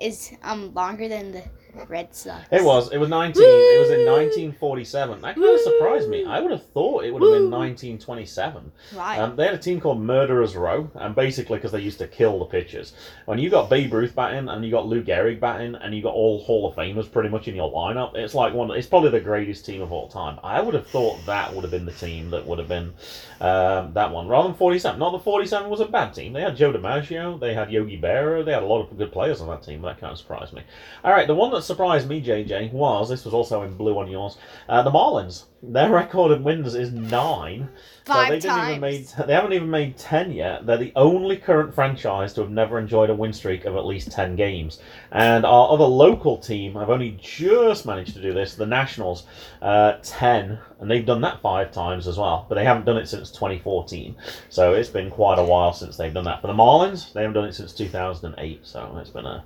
is 0.00 0.32
um 0.42 0.72
longer 0.74 1.08
than 1.08 1.32
the 1.32 1.42
Red 1.88 2.14
Sox. 2.14 2.46
It 2.50 2.64
was. 2.64 2.92
It 2.92 2.98
was 2.98 3.08
19. 3.08 3.42
It 3.42 3.80
was 3.80 3.90
in 3.90 4.06
1947. 4.06 5.20
That 5.20 5.34
kind 5.34 5.46
of 5.46 5.60
surprised 5.60 6.08
me. 6.08 6.24
I 6.24 6.40
would 6.40 6.50
have 6.50 6.66
thought 6.66 7.04
it 7.04 7.12
would 7.12 7.22
have 7.22 7.32
been 7.32 7.50
1927. 7.50 8.72
Right. 8.94 9.18
Um, 9.18 9.36
they 9.36 9.44
had 9.44 9.54
a 9.54 9.58
team 9.58 9.80
called 9.80 10.00
Murderers 10.00 10.56
Row, 10.56 10.90
and 10.94 11.14
basically 11.14 11.58
because 11.58 11.72
they 11.72 11.80
used 11.80 11.98
to 11.98 12.08
kill 12.08 12.38
the 12.38 12.44
pitchers. 12.44 12.94
When 13.26 13.38
you 13.38 13.50
got 13.50 13.70
Babe 13.70 13.92
Ruth 13.92 14.14
batting, 14.14 14.48
and 14.48 14.64
you 14.64 14.70
got 14.70 14.86
Lou 14.86 15.02
Gehrig 15.02 15.40
batting, 15.40 15.74
and 15.74 15.94
you 15.94 16.02
got 16.02 16.14
all 16.14 16.42
Hall 16.42 16.68
of 16.68 16.76
Famers 16.76 17.10
pretty 17.10 17.28
much 17.28 17.48
in 17.48 17.56
your 17.56 17.72
lineup, 17.72 18.16
it's 18.16 18.34
like 18.34 18.54
one. 18.54 18.70
It's 18.70 18.86
probably 18.86 19.10
the 19.10 19.20
greatest 19.20 19.64
team 19.64 19.82
of 19.82 19.92
all 19.92 20.08
time. 20.08 20.38
I 20.42 20.60
would 20.60 20.74
have 20.74 20.86
thought 20.86 21.24
that 21.26 21.54
would 21.54 21.62
have 21.62 21.70
been 21.70 21.86
the 21.86 21.92
team 21.92 22.30
that 22.30 22.46
would 22.46 22.58
have 22.58 22.68
been 22.68 22.92
um, 23.40 23.92
that 23.94 24.10
one 24.12 24.28
rather 24.28 24.48
than 24.48 24.56
47. 24.56 24.98
Not 24.98 25.12
that 25.12 25.24
47 25.24 25.68
was 25.70 25.80
a 25.80 25.86
bad 25.86 26.14
team. 26.14 26.32
They 26.32 26.42
had 26.42 26.56
Joe 26.56 26.72
DiMaggio, 26.72 27.40
they 27.40 27.54
had 27.54 27.70
Yogi 27.70 28.00
Berra, 28.00 28.44
they 28.44 28.52
had 28.52 28.62
a 28.62 28.66
lot 28.66 28.82
of 28.82 28.96
good 28.96 29.12
players 29.12 29.40
on 29.40 29.48
that 29.48 29.62
team. 29.62 29.82
That 29.82 30.00
kind 30.00 30.12
of 30.12 30.18
surprised 30.18 30.52
me. 30.52 30.62
All 31.04 31.12
right, 31.12 31.26
the 31.26 31.34
one 31.34 31.50
that 31.52 31.62
surprised 31.70 32.08
me, 32.08 32.20
JJ, 32.20 32.72
was 32.72 33.08
this 33.08 33.24
was 33.24 33.32
also 33.32 33.62
in 33.62 33.76
blue 33.76 33.96
on 33.96 34.10
yours. 34.10 34.36
Uh, 34.68 34.82
the 34.82 34.90
Marlins. 34.90 35.44
Their 35.62 35.90
record 35.90 36.32
of 36.32 36.42
wins 36.42 36.74
is 36.74 36.90
nine. 36.90 37.68
Five 38.04 38.26
so 38.26 38.32
they 38.32 38.40
didn't 38.40 38.56
times. 38.56 38.68
even 38.70 38.80
made 38.80 39.06
they 39.26 39.34
haven't 39.34 39.52
even 39.52 39.70
made 39.70 39.96
ten 39.96 40.32
yet. 40.32 40.66
They're 40.66 40.78
the 40.78 40.92
only 40.96 41.36
current 41.36 41.72
franchise 41.72 42.32
to 42.32 42.40
have 42.40 42.50
never 42.50 42.78
enjoyed 42.78 43.08
a 43.08 43.14
win 43.14 43.32
streak 43.32 43.66
of 43.66 43.76
at 43.76 43.86
least 43.86 44.10
ten 44.10 44.34
games. 44.34 44.80
And 45.12 45.46
our 45.46 45.70
other 45.70 45.84
local 45.84 46.38
team 46.38 46.74
have 46.74 46.90
only 46.90 47.16
just 47.22 47.86
managed 47.86 48.14
to 48.14 48.22
do 48.22 48.32
this. 48.32 48.56
The 48.56 48.66
Nationals, 48.66 49.26
uh, 49.62 49.98
ten, 50.02 50.58
and 50.80 50.90
they've 50.90 51.06
done 51.06 51.20
that 51.20 51.40
five 51.40 51.70
times 51.70 52.08
as 52.08 52.18
well. 52.18 52.46
But 52.48 52.56
they 52.56 52.64
haven't 52.64 52.86
done 52.86 52.96
it 52.96 53.06
since 53.06 53.30
2014. 53.30 54.16
So 54.48 54.74
it's 54.74 54.88
been 54.88 55.10
quite 55.10 55.38
a 55.38 55.44
while 55.44 55.72
since 55.72 55.96
they've 55.96 56.12
done 56.12 56.24
that. 56.24 56.40
For 56.40 56.48
the 56.48 56.54
Marlins, 56.54 57.12
they 57.12 57.20
haven't 57.20 57.34
done 57.34 57.44
it 57.44 57.54
since 57.54 57.72
2008. 57.72 58.66
So 58.66 58.98
it's 59.00 59.10
been 59.10 59.26
a 59.26 59.44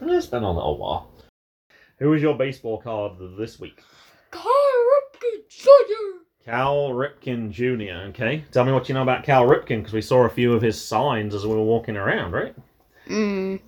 it's 0.00 0.26
been 0.26 0.42
a 0.42 0.52
little 0.52 0.78
while. 0.78 1.10
Who 1.98 2.12
is 2.12 2.22
your 2.22 2.36
baseball 2.36 2.80
card 2.80 3.12
this 3.38 3.58
week? 3.58 3.82
Cal 6.44 6.90
Ripken 6.90 7.50
Jr. 7.50 8.08
Okay, 8.10 8.44
tell 8.52 8.64
me 8.64 8.72
what 8.72 8.88
you 8.88 8.94
know 8.94 9.02
about 9.02 9.24
Cal 9.24 9.44
Ripken 9.46 9.78
because 9.78 9.92
we 9.92 10.00
saw 10.00 10.24
a 10.24 10.28
few 10.28 10.52
of 10.52 10.62
his 10.62 10.80
signs 10.80 11.34
as 11.34 11.44
we 11.44 11.54
were 11.54 11.62
walking 11.62 11.96
around, 11.96 12.32
right? 12.32 12.54
Mm. 13.08 13.60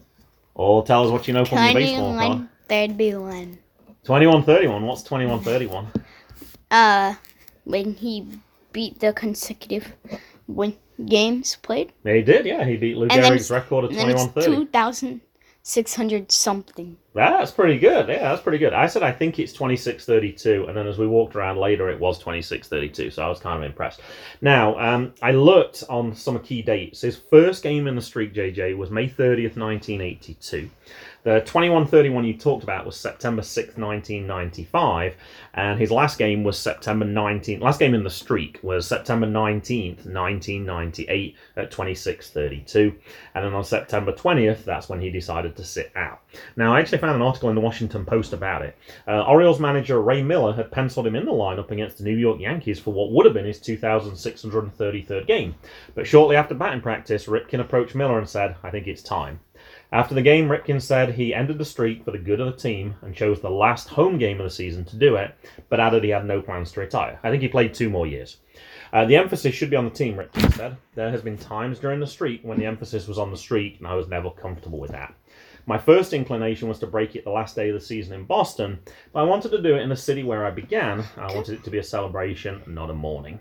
Or 0.54 0.84
tell 0.84 1.04
us 1.04 1.10
what 1.10 1.26
you 1.26 1.34
know 1.34 1.44
from 1.44 1.58
your 1.58 1.74
baseball 1.74 2.14
card. 2.14 2.26
Twenty-one. 2.26 2.48
There'd 2.68 2.96
be 2.96 3.14
one. 3.14 3.58
Twenty-one 4.04 4.44
thirty-one. 4.44 4.84
What's 4.84 5.02
twenty-one 5.02 5.42
thirty-one? 5.42 5.88
Uh, 6.70 7.14
when 7.64 7.94
he 7.94 8.26
beat 8.72 9.00
the 9.00 9.12
consecutive 9.12 9.92
win 10.46 10.76
games 11.06 11.56
played, 11.62 11.92
Yeah, 12.04 12.14
he 12.14 12.22
did. 12.22 12.46
Yeah, 12.46 12.64
he 12.64 12.76
beat 12.76 12.96
Lou 12.96 13.08
Gehrig's 13.08 13.50
record 13.50 13.86
of 13.86 13.90
and 13.90 14.10
then 14.10 15.18
it's 15.76 15.94
twenty-one 15.94 16.26
thirty. 16.26 16.26
two 16.26 16.28
thousand 16.28 16.28
six 16.28 16.28
hundred 16.28 16.32
something. 16.32 16.96
That's 17.14 17.50
pretty 17.50 17.78
good. 17.78 18.08
Yeah, 18.08 18.30
that's 18.30 18.42
pretty 18.42 18.58
good. 18.58 18.72
I 18.72 18.86
said 18.86 19.02
I 19.02 19.10
think 19.10 19.38
it's 19.38 19.52
2632, 19.52 20.66
and 20.66 20.76
then 20.76 20.86
as 20.86 20.98
we 20.98 21.06
walked 21.06 21.34
around 21.34 21.58
later, 21.58 21.90
it 21.90 21.98
was 21.98 22.18
2632, 22.18 23.10
so 23.10 23.22
I 23.22 23.28
was 23.28 23.40
kind 23.40 23.58
of 23.62 23.68
impressed. 23.68 24.00
Now, 24.40 24.78
um, 24.78 25.12
I 25.20 25.32
looked 25.32 25.82
on 25.88 26.14
some 26.14 26.38
key 26.40 26.62
dates. 26.62 27.00
His 27.00 27.16
first 27.16 27.62
game 27.62 27.88
in 27.88 27.96
the 27.96 28.02
streak, 28.02 28.34
JJ, 28.34 28.76
was 28.76 28.90
May 28.90 29.08
30th, 29.08 29.56
1982. 29.56 30.70
The 31.28 31.40
2131 31.40 32.24
you 32.24 32.38
talked 32.38 32.62
about 32.62 32.86
was 32.86 32.96
September 32.96 33.42
6th, 33.42 33.76
1995, 33.76 35.14
and 35.52 35.78
his 35.78 35.90
last 35.90 36.16
game 36.16 36.42
was 36.42 36.58
September 36.58 37.04
19th. 37.04 37.60
Last 37.60 37.78
game 37.78 37.92
in 37.92 38.02
the 38.02 38.08
streak 38.08 38.58
was 38.62 38.86
September 38.86 39.26
19th, 39.26 40.06
1998 40.06 41.36
at 41.56 41.70
2632. 41.70 42.94
And 43.34 43.44
then 43.44 43.52
on 43.52 43.62
September 43.62 44.10
20th, 44.10 44.64
that's 44.64 44.88
when 44.88 45.02
he 45.02 45.10
decided 45.10 45.54
to 45.56 45.64
sit 45.64 45.92
out. 45.94 46.22
Now, 46.56 46.74
I 46.74 46.80
actually 46.80 46.96
found 46.96 47.16
an 47.16 47.20
article 47.20 47.50
in 47.50 47.56
the 47.56 47.60
Washington 47.60 48.06
Post 48.06 48.32
about 48.32 48.62
it. 48.62 48.74
Uh, 49.06 49.22
Orioles 49.24 49.60
manager 49.60 50.00
Ray 50.00 50.22
Miller 50.22 50.54
had 50.54 50.72
penciled 50.72 51.06
him 51.06 51.14
in 51.14 51.26
the 51.26 51.32
lineup 51.32 51.70
against 51.70 51.98
the 51.98 52.04
New 52.04 52.16
York 52.16 52.40
Yankees 52.40 52.80
for 52.80 52.94
what 52.94 53.10
would 53.10 53.26
have 53.26 53.34
been 53.34 53.44
his 53.44 53.60
2,633rd 53.60 55.26
game. 55.26 55.56
But 55.94 56.06
shortly 56.06 56.36
after 56.36 56.54
batting 56.54 56.80
practice, 56.80 57.26
Ripken 57.26 57.60
approached 57.60 57.94
Miller 57.94 58.18
and 58.18 58.26
said, 58.26 58.56
I 58.62 58.70
think 58.70 58.86
it's 58.86 59.02
time. 59.02 59.40
After 59.90 60.14
the 60.14 60.22
game, 60.22 60.48
Ripken 60.48 60.82
said 60.82 61.14
he 61.14 61.32
ended 61.32 61.56
the 61.56 61.64
streak 61.64 62.04
for 62.04 62.10
the 62.10 62.18
good 62.18 62.40
of 62.40 62.46
the 62.46 62.60
team 62.60 62.96
and 63.00 63.14
chose 63.14 63.40
the 63.40 63.48
last 63.48 63.88
home 63.88 64.18
game 64.18 64.38
of 64.38 64.44
the 64.44 64.50
season 64.50 64.84
to 64.84 64.96
do 64.96 65.16
it, 65.16 65.34
but 65.70 65.80
added 65.80 66.04
he 66.04 66.10
had 66.10 66.26
no 66.26 66.42
plans 66.42 66.72
to 66.72 66.80
retire. 66.80 67.18
I 67.22 67.30
think 67.30 67.40
he 67.40 67.48
played 67.48 67.72
two 67.72 67.88
more 67.88 68.06
years. 68.06 68.36
Uh, 68.92 69.06
the 69.06 69.16
emphasis 69.16 69.54
should 69.54 69.70
be 69.70 69.76
on 69.76 69.86
the 69.86 69.90
team, 69.90 70.16
Ripken 70.16 70.54
said. 70.54 70.76
There 70.94 71.10
has 71.10 71.22
been 71.22 71.38
times 71.38 71.78
during 71.78 72.00
the 72.00 72.06
streak 72.06 72.42
when 72.42 72.58
the 72.58 72.66
emphasis 72.66 73.08
was 73.08 73.18
on 73.18 73.30
the 73.30 73.36
streak, 73.36 73.78
and 73.78 73.86
I 73.86 73.94
was 73.94 74.08
never 74.08 74.30
comfortable 74.30 74.78
with 74.78 74.90
that. 74.90 75.14
My 75.64 75.78
first 75.78 76.12
inclination 76.12 76.68
was 76.68 76.78
to 76.80 76.86
break 76.86 77.16
it 77.16 77.24
the 77.24 77.30
last 77.30 77.56
day 77.56 77.70
of 77.70 77.74
the 77.74 77.80
season 77.80 78.14
in 78.14 78.24
Boston, 78.24 78.80
but 79.12 79.20
I 79.20 79.24
wanted 79.24 79.50
to 79.50 79.62
do 79.62 79.74
it 79.74 79.82
in 79.82 79.88
the 79.88 79.96
city 79.96 80.22
where 80.22 80.44
I 80.44 80.50
began. 80.50 81.04
I 81.16 81.34
wanted 81.34 81.54
it 81.54 81.64
to 81.64 81.70
be 81.70 81.78
a 81.78 81.82
celebration, 81.82 82.62
not 82.66 82.90
a 82.90 82.94
mourning. 82.94 83.40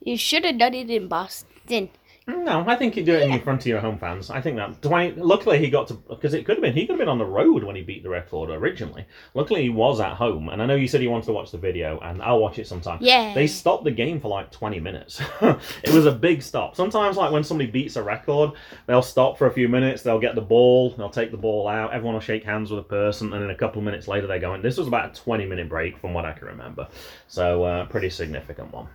You 0.00 0.16
should 0.16 0.44
have 0.44 0.58
done 0.58 0.74
it 0.74 0.90
in 0.90 1.08
Boston. 1.08 1.90
No, 2.26 2.64
I 2.68 2.76
think 2.76 2.96
you 2.96 3.04
do 3.04 3.14
it 3.14 3.28
in 3.28 3.40
front 3.40 3.62
of 3.62 3.66
your 3.66 3.80
home 3.80 3.98
fans. 3.98 4.30
I 4.30 4.40
think 4.40 4.56
that 4.56 4.80
Dwayne. 4.80 5.14
Luckily, 5.16 5.58
he 5.58 5.68
got 5.68 5.88
to 5.88 5.94
because 5.94 6.34
it 6.34 6.46
could 6.46 6.56
have 6.56 6.62
been 6.62 6.72
he 6.72 6.82
could 6.82 6.92
have 6.92 6.98
been 6.98 7.08
on 7.08 7.18
the 7.18 7.24
road 7.24 7.64
when 7.64 7.74
he 7.74 7.82
beat 7.82 8.04
the 8.04 8.10
record 8.10 8.50
originally. 8.50 9.04
Luckily, 9.34 9.62
he 9.62 9.68
was 9.68 9.98
at 9.98 10.14
home, 10.14 10.48
and 10.48 10.62
I 10.62 10.66
know 10.66 10.76
you 10.76 10.86
said 10.86 11.02
you 11.02 11.10
wanted 11.10 11.26
to 11.26 11.32
watch 11.32 11.50
the 11.50 11.58
video, 11.58 11.98
and 11.98 12.22
I'll 12.22 12.38
watch 12.38 12.60
it 12.60 12.68
sometime. 12.68 12.98
Yeah. 13.00 13.34
They 13.34 13.48
stopped 13.48 13.82
the 13.82 13.90
game 13.90 14.20
for 14.20 14.28
like 14.28 14.52
twenty 14.52 14.78
minutes. 14.78 15.20
it 15.40 15.92
was 15.92 16.06
a 16.06 16.12
big 16.12 16.42
stop. 16.42 16.76
Sometimes, 16.76 17.16
like 17.16 17.32
when 17.32 17.42
somebody 17.42 17.68
beats 17.68 17.96
a 17.96 18.02
record, 18.02 18.52
they'll 18.86 19.02
stop 19.02 19.36
for 19.36 19.48
a 19.48 19.52
few 19.52 19.68
minutes. 19.68 20.02
They'll 20.02 20.20
get 20.20 20.36
the 20.36 20.42
ball. 20.42 20.90
They'll 20.90 21.10
take 21.10 21.32
the 21.32 21.36
ball 21.36 21.66
out. 21.66 21.92
Everyone 21.92 22.14
will 22.14 22.20
shake 22.20 22.44
hands 22.44 22.70
with 22.70 22.80
a 22.80 22.88
person, 22.88 23.32
and 23.32 23.42
then 23.42 23.50
a 23.50 23.56
couple 23.56 23.80
of 23.80 23.84
minutes 23.84 24.06
later, 24.06 24.28
they're 24.28 24.38
going. 24.38 24.62
This 24.62 24.76
was 24.76 24.86
about 24.86 25.10
a 25.10 25.20
twenty 25.20 25.44
minute 25.44 25.68
break 25.68 25.98
from 25.98 26.14
what 26.14 26.24
I 26.24 26.32
can 26.32 26.46
remember. 26.46 26.86
So, 27.26 27.64
uh, 27.64 27.86
pretty 27.86 28.10
significant 28.10 28.72
one. 28.72 28.86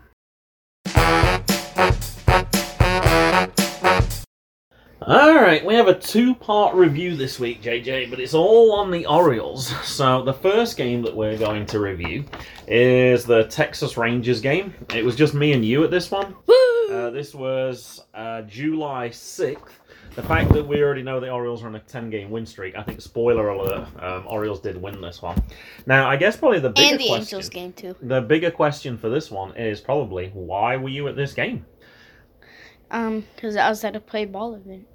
All 5.01 5.35
right, 5.35 5.63
we 5.63 5.75
have 5.75 5.87
a 5.87 5.93
two-part 5.93 6.73
review 6.75 7.15
this 7.15 7.39
week, 7.39 7.61
JJ, 7.61 8.09
but 8.09 8.19
it's 8.19 8.33
all 8.33 8.73
on 8.73 8.89
the 8.89 9.05
Orioles. 9.05 9.73
So 9.83 10.23
the 10.23 10.33
first 10.33 10.75
game 10.75 11.01
that 11.03 11.15
we're 11.15 11.37
going 11.37 11.65
to 11.67 11.79
review 11.79 12.25
is 12.67 13.23
the 13.23 13.43
Texas 13.45 13.95
Rangers 13.95 14.41
game. 14.41 14.73
It 14.93 15.05
was 15.05 15.15
just 15.15 15.33
me 15.33 15.53
and 15.53 15.63
you 15.63 15.83
at 15.83 15.91
this 15.91 16.09
one. 16.11 16.35
Woo! 16.45 16.89
Uh, 16.91 17.09
this 17.11 17.33
was 17.35 18.03
uh, 18.13 18.41
July 18.43 19.09
sixth. 19.11 19.79
The 20.15 20.23
fact 20.23 20.51
that 20.53 20.67
we 20.67 20.81
already 20.81 21.03
know 21.03 21.19
the 21.19 21.29
Orioles 21.29 21.63
are 21.63 21.67
on 21.67 21.75
a 21.75 21.79
ten-game 21.79 22.31
win 22.31 22.45
streak, 22.45 22.75
I 22.75 22.81
think. 22.83 23.01
Spoiler 23.01 23.49
alert: 23.49 23.87
um, 24.01 24.23
Orioles 24.27 24.59
did 24.61 24.81
win 24.81 24.99
this 24.99 25.21
one. 25.21 25.41
Now, 25.85 26.09
I 26.09 26.15
guess 26.15 26.35
probably 26.37 26.59
the 26.59 26.69
bigger 26.71 26.93
and 26.93 26.99
the 26.99 27.07
question, 27.07 27.37
Angels 27.37 27.49
game 27.49 27.73
too. 27.73 27.95
the 28.01 28.21
bigger 28.21 28.51
question 28.51 28.97
for 28.97 29.09
this 29.09 29.29
one 29.29 29.55
is 29.55 29.79
probably 29.79 30.29
why 30.33 30.75
were 30.75 30.89
you 30.89 31.07
at 31.07 31.15
this 31.15 31.33
game? 31.33 31.65
Um, 32.91 33.25
because 33.35 33.55
I 33.55 33.69
was 33.69 33.83
at 33.83 33.95
a 33.95 33.99
play 33.99 34.25
ball 34.25 34.55
event. 34.55 34.87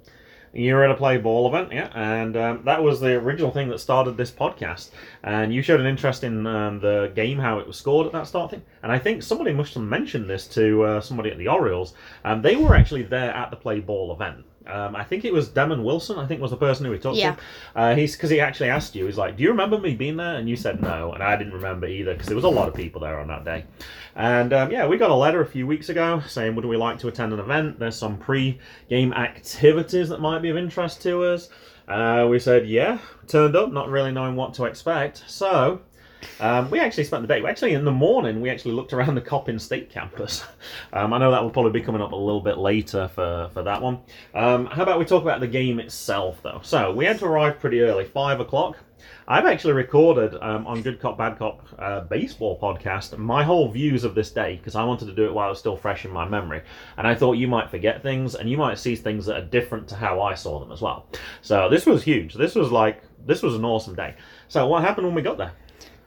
You 0.55 0.75
were 0.75 0.83
at 0.83 0.91
a 0.91 0.95
play 0.95 1.17
ball 1.17 1.47
event, 1.47 1.73
yeah, 1.73 1.89
and 1.95 2.37
um, 2.37 2.61
that 2.65 2.83
was 2.83 2.99
the 2.99 3.15
original 3.15 3.49
thing 3.49 3.69
that 3.69 3.79
started 3.79 4.17
this 4.17 4.29
podcast. 4.29 4.91
And 5.23 5.51
you 5.51 5.63
showed 5.63 5.79
an 5.79 5.87
interest 5.87 6.23
in 6.23 6.45
um, 6.45 6.79
the 6.79 7.11
game, 7.15 7.39
how 7.39 7.57
it 7.57 7.65
was 7.65 7.75
scored 7.75 8.05
at 8.05 8.13
that 8.13 8.27
start 8.27 8.51
thing. 8.51 8.61
And 8.83 8.91
I 8.91 8.99
think 8.99 9.23
somebody 9.23 9.51
must 9.51 9.73
have 9.73 9.81
mentioned 9.81 10.29
this 10.29 10.47
to 10.49 10.83
uh, 10.83 11.01
somebody 11.01 11.31
at 11.31 11.39
the 11.39 11.47
Orioles. 11.47 11.95
Um, 12.23 12.43
they 12.43 12.55
were 12.55 12.75
actually 12.75 13.01
there 13.01 13.31
at 13.31 13.49
the 13.49 13.57
play 13.57 13.79
ball 13.79 14.13
event. 14.13 14.45
Um, 14.65 14.95
I 14.95 15.03
think 15.03 15.25
it 15.25 15.33
was 15.33 15.49
Damon 15.49 15.83
Wilson. 15.83 16.17
I 16.17 16.25
think 16.25 16.41
was 16.41 16.51
the 16.51 16.57
person 16.57 16.85
who 16.85 16.91
we 16.91 16.97
talked 16.99 17.17
Yeah. 17.17 17.35
to. 17.35 17.41
Uh, 17.75 17.95
he's 17.95 18.15
because 18.15 18.29
he 18.29 18.39
actually 18.39 18.69
asked 18.69 18.95
you. 18.95 19.05
He's 19.05 19.17
like, 19.17 19.35
"Do 19.37 19.43
you 19.43 19.49
remember 19.49 19.77
me 19.77 19.93
being 19.95 20.17
there?" 20.17 20.35
And 20.35 20.47
you 20.49 20.55
said 20.55 20.81
no, 20.81 21.11
and 21.13 21.21
I 21.21 21.35
didn't 21.35 21.53
remember 21.53 21.85
either 21.87 22.13
because 22.13 22.27
there 22.27 22.35
was 22.35 22.45
a 22.45 22.49
lot 22.49 22.67
of 22.67 22.73
people 22.73 23.01
there 23.01 23.19
on 23.19 23.27
that 23.27 23.43
day. 23.43 23.65
And 24.15 24.53
um, 24.53 24.71
yeah, 24.71 24.87
we 24.87 24.97
got 24.97 25.09
a 25.09 25.15
letter 25.15 25.41
a 25.41 25.45
few 25.45 25.67
weeks 25.67 25.89
ago 25.89 26.21
saying, 26.27 26.55
"Would 26.55 26.65
we 26.65 26.77
like 26.77 26.99
to 26.99 27.07
attend 27.07 27.33
an 27.33 27.39
event?" 27.39 27.79
There's 27.79 27.95
some 27.95 28.17
pre-game 28.17 29.13
activities 29.13 30.09
that 30.09 30.21
might 30.21 30.41
be 30.41 30.49
of 30.49 30.57
interest 30.57 31.01
to 31.03 31.23
us. 31.23 31.49
Uh, 31.87 32.27
we 32.29 32.39
said, 32.39 32.67
"Yeah." 32.67 32.99
Turned 33.27 33.55
up, 33.55 33.71
not 33.71 33.89
really 33.89 34.11
knowing 34.11 34.35
what 34.35 34.53
to 34.55 34.65
expect. 34.65 35.23
So 35.27 35.81
um, 36.39 36.69
we 36.69 36.79
actually 36.79 37.03
spent 37.03 37.21
the 37.21 37.27
day. 37.27 37.43
Actually, 37.45 37.73
in 37.73 37.85
the 37.85 37.91
morning, 37.91 38.41
we 38.41 38.49
actually 38.49 38.73
looked 38.73 38.93
around 38.93 39.15
the 39.15 39.21
Coppin 39.21 39.59
State 39.59 39.89
campus. 39.89 40.43
Um, 40.91 41.11
I 41.11 41.17
know 41.17 41.31
that 41.31 41.41
will 41.41 41.49
probably 41.49 41.71
be 41.71 41.81
coming 41.81 42.01
up 42.01 42.11
a 42.11 42.15
little 42.15 42.39
bit 42.39 42.57
later 42.57 43.07
for, 43.07 43.49
for 43.53 43.63
that 43.63 43.81
one. 43.81 43.99
Um, 44.33 44.67
how 44.67 44.83
about 44.83 44.99
we 44.99 45.05
talk 45.05 45.23
about 45.23 45.39
the 45.39 45.47
game 45.47 45.79
itself, 45.79 46.41
though? 46.43 46.59
So 46.63 46.93
we 46.93 47.05
had 47.05 47.19
to 47.19 47.25
arrive 47.25 47.59
pretty 47.59 47.81
early, 47.81 48.05
five 48.05 48.39
o'clock. 48.39 48.77
I've 49.27 49.45
actually 49.45 49.73
recorded 49.73 50.35
um, 50.41 50.67
on 50.67 50.81
Good 50.81 50.99
Cop 50.99 51.17
Bad 51.17 51.37
Cop 51.37 51.65
uh, 51.79 52.01
baseball 52.01 52.59
podcast 52.59 53.17
my 53.17 53.43
whole 53.43 53.69
views 53.71 54.03
of 54.03 54.15
this 54.15 54.31
day 54.31 54.57
because 54.57 54.75
I 54.75 54.83
wanted 54.83 55.05
to 55.05 55.13
do 55.13 55.25
it 55.25 55.33
while 55.33 55.51
it's 55.51 55.59
still 55.59 55.77
fresh 55.77 56.05
in 56.05 56.11
my 56.11 56.27
memory, 56.27 56.61
and 56.97 57.07
I 57.07 57.15
thought 57.15 57.33
you 57.33 57.47
might 57.47 57.69
forget 57.69 58.03
things 58.03 58.35
and 58.35 58.49
you 58.49 58.57
might 58.57 58.79
see 58.79 58.95
things 58.95 59.25
that 59.25 59.37
are 59.37 59.45
different 59.45 59.87
to 59.89 59.95
how 59.95 60.21
I 60.21 60.35
saw 60.35 60.59
them 60.59 60.71
as 60.71 60.81
well. 60.81 61.07
So 61.41 61.69
this 61.69 61.85
was 61.85 62.03
huge. 62.03 62.33
This 62.33 62.55
was 62.55 62.71
like 62.71 63.03
this 63.25 63.41
was 63.41 63.55
an 63.55 63.63
awesome 63.63 63.95
day. 63.95 64.15
So 64.49 64.67
what 64.67 64.83
happened 64.83 65.07
when 65.07 65.15
we 65.15 65.21
got 65.21 65.37
there? 65.37 65.53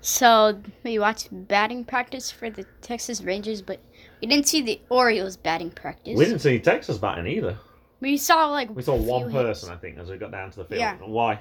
So 0.06 0.62
we 0.84 1.00
watched 1.00 1.30
batting 1.32 1.84
practice 1.84 2.30
for 2.30 2.48
the 2.48 2.64
Texas 2.80 3.22
Rangers, 3.22 3.60
but 3.60 3.80
we 4.20 4.28
didn't 4.28 4.46
see 4.46 4.62
the 4.62 4.80
Orioles 4.88 5.36
batting 5.36 5.70
practice. 5.70 6.16
We 6.16 6.25
didn't 6.25 6.38
see 6.38 6.60
Texas 6.60 6.96
batting 6.96 7.26
either. 7.26 7.58
We 7.98 8.16
saw 8.16 8.46
like 8.50 8.70
We 8.72 8.82
saw 8.82 8.94
one 8.94 9.22
hits. 9.25 9.32
person, 9.32 9.70
I 9.72 9.76
think, 9.76 9.98
as 9.98 10.08
we 10.08 10.16
got 10.16 10.30
down 10.30 10.52
to 10.52 10.58
the 10.58 10.64
field. 10.64 10.78
Yeah. 10.78 10.96
Why? 10.98 11.40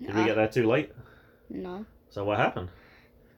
Did 0.00 0.16
we 0.16 0.22
Uh, 0.22 0.24
get 0.26 0.34
there 0.34 0.48
too 0.48 0.66
late? 0.66 0.90
No, 1.48 1.86
So 2.10 2.24
what 2.24 2.38
happened? 2.38 2.70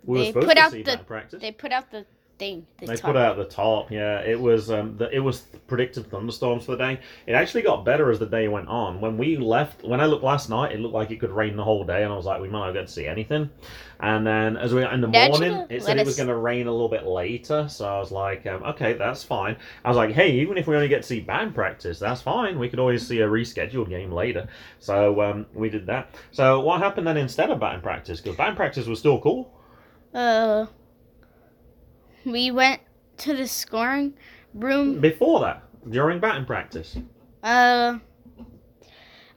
We 0.06 0.18
were 0.18 0.24
They 0.24 0.32
put 0.32 0.56
out 0.56 0.72
the- 0.72 1.00
practice. 1.06 1.42
they 1.42 1.52
put 1.52 1.70
out 1.70 1.90
the 1.90 2.06
thing. 2.40 2.66
The 2.80 2.86
They 2.86 2.96
top. 2.96 3.12
put 3.12 3.16
out 3.16 3.36
the 3.36 3.44
top, 3.44 3.92
yeah. 3.92 4.20
It 4.20 4.40
was 4.40 4.70
um, 4.70 4.96
the, 4.96 5.08
it 5.14 5.20
was 5.20 5.42
predicted 5.68 6.10
thunderstorms 6.10 6.64
for 6.64 6.72
the 6.72 6.78
day. 6.78 7.00
It 7.26 7.34
actually 7.34 7.62
got 7.62 7.84
better 7.84 8.10
as 8.10 8.18
the 8.18 8.26
day 8.26 8.48
went 8.48 8.66
on. 8.66 9.00
When 9.00 9.16
we 9.16 9.36
left, 9.36 9.84
when 9.84 10.00
I 10.00 10.06
looked 10.06 10.24
last 10.24 10.48
night, 10.50 10.72
it 10.72 10.80
looked 10.80 10.94
like 10.94 11.10
it 11.12 11.20
could 11.20 11.30
rain 11.30 11.54
the 11.54 11.62
whole 11.62 11.84
day, 11.84 12.02
and 12.02 12.12
I 12.12 12.16
was 12.16 12.24
like, 12.26 12.40
we 12.40 12.48
might 12.48 12.66
not 12.66 12.72
get 12.72 12.86
to 12.88 12.92
see 12.92 13.06
anything. 13.06 13.50
And 14.00 14.26
then 14.26 14.56
as 14.56 14.72
we 14.72 14.82
in 14.82 15.02
the 15.02 15.08
That 15.08 15.30
morning, 15.30 15.66
it 15.68 15.82
said 15.82 15.98
it 15.98 16.06
was 16.06 16.16
going 16.16 16.28
to 16.30 16.36
rain 16.36 16.66
a 16.66 16.72
little 16.72 16.88
bit 16.88 17.04
later. 17.06 17.68
So 17.68 17.86
I 17.86 17.98
was 17.98 18.10
like, 18.10 18.46
um, 18.46 18.62
okay, 18.62 18.94
that's 18.94 19.22
fine. 19.22 19.56
I 19.84 19.88
was 19.88 19.98
like, 19.98 20.12
hey, 20.12 20.32
even 20.40 20.56
if 20.56 20.66
we 20.66 20.74
only 20.74 20.88
get 20.88 21.02
to 21.02 21.08
see 21.08 21.20
band 21.20 21.54
practice, 21.54 21.98
that's 21.98 22.22
fine. 22.22 22.58
We 22.58 22.70
could 22.70 22.78
always 22.78 23.06
see 23.06 23.20
a 23.20 23.28
rescheduled 23.28 23.90
game 23.90 24.10
later. 24.10 24.48
So 24.78 25.20
um, 25.20 25.46
we 25.52 25.68
did 25.68 25.86
that. 25.86 26.14
So 26.32 26.60
what 26.60 26.80
happened 26.80 27.06
then 27.06 27.18
instead 27.18 27.50
of 27.50 27.60
band 27.60 27.82
practice? 27.82 28.20
Because 28.22 28.36
band 28.36 28.56
practice 28.56 28.86
was 28.86 28.98
still 28.98 29.20
cool. 29.20 29.52
Uh, 30.14 30.66
we 32.24 32.50
went 32.50 32.80
to 33.18 33.34
the 33.34 33.46
scoring 33.46 34.14
room. 34.54 35.00
Before 35.00 35.40
that, 35.40 35.62
during 35.88 36.20
batting 36.20 36.44
practice. 36.46 36.96
Uh, 37.42 37.98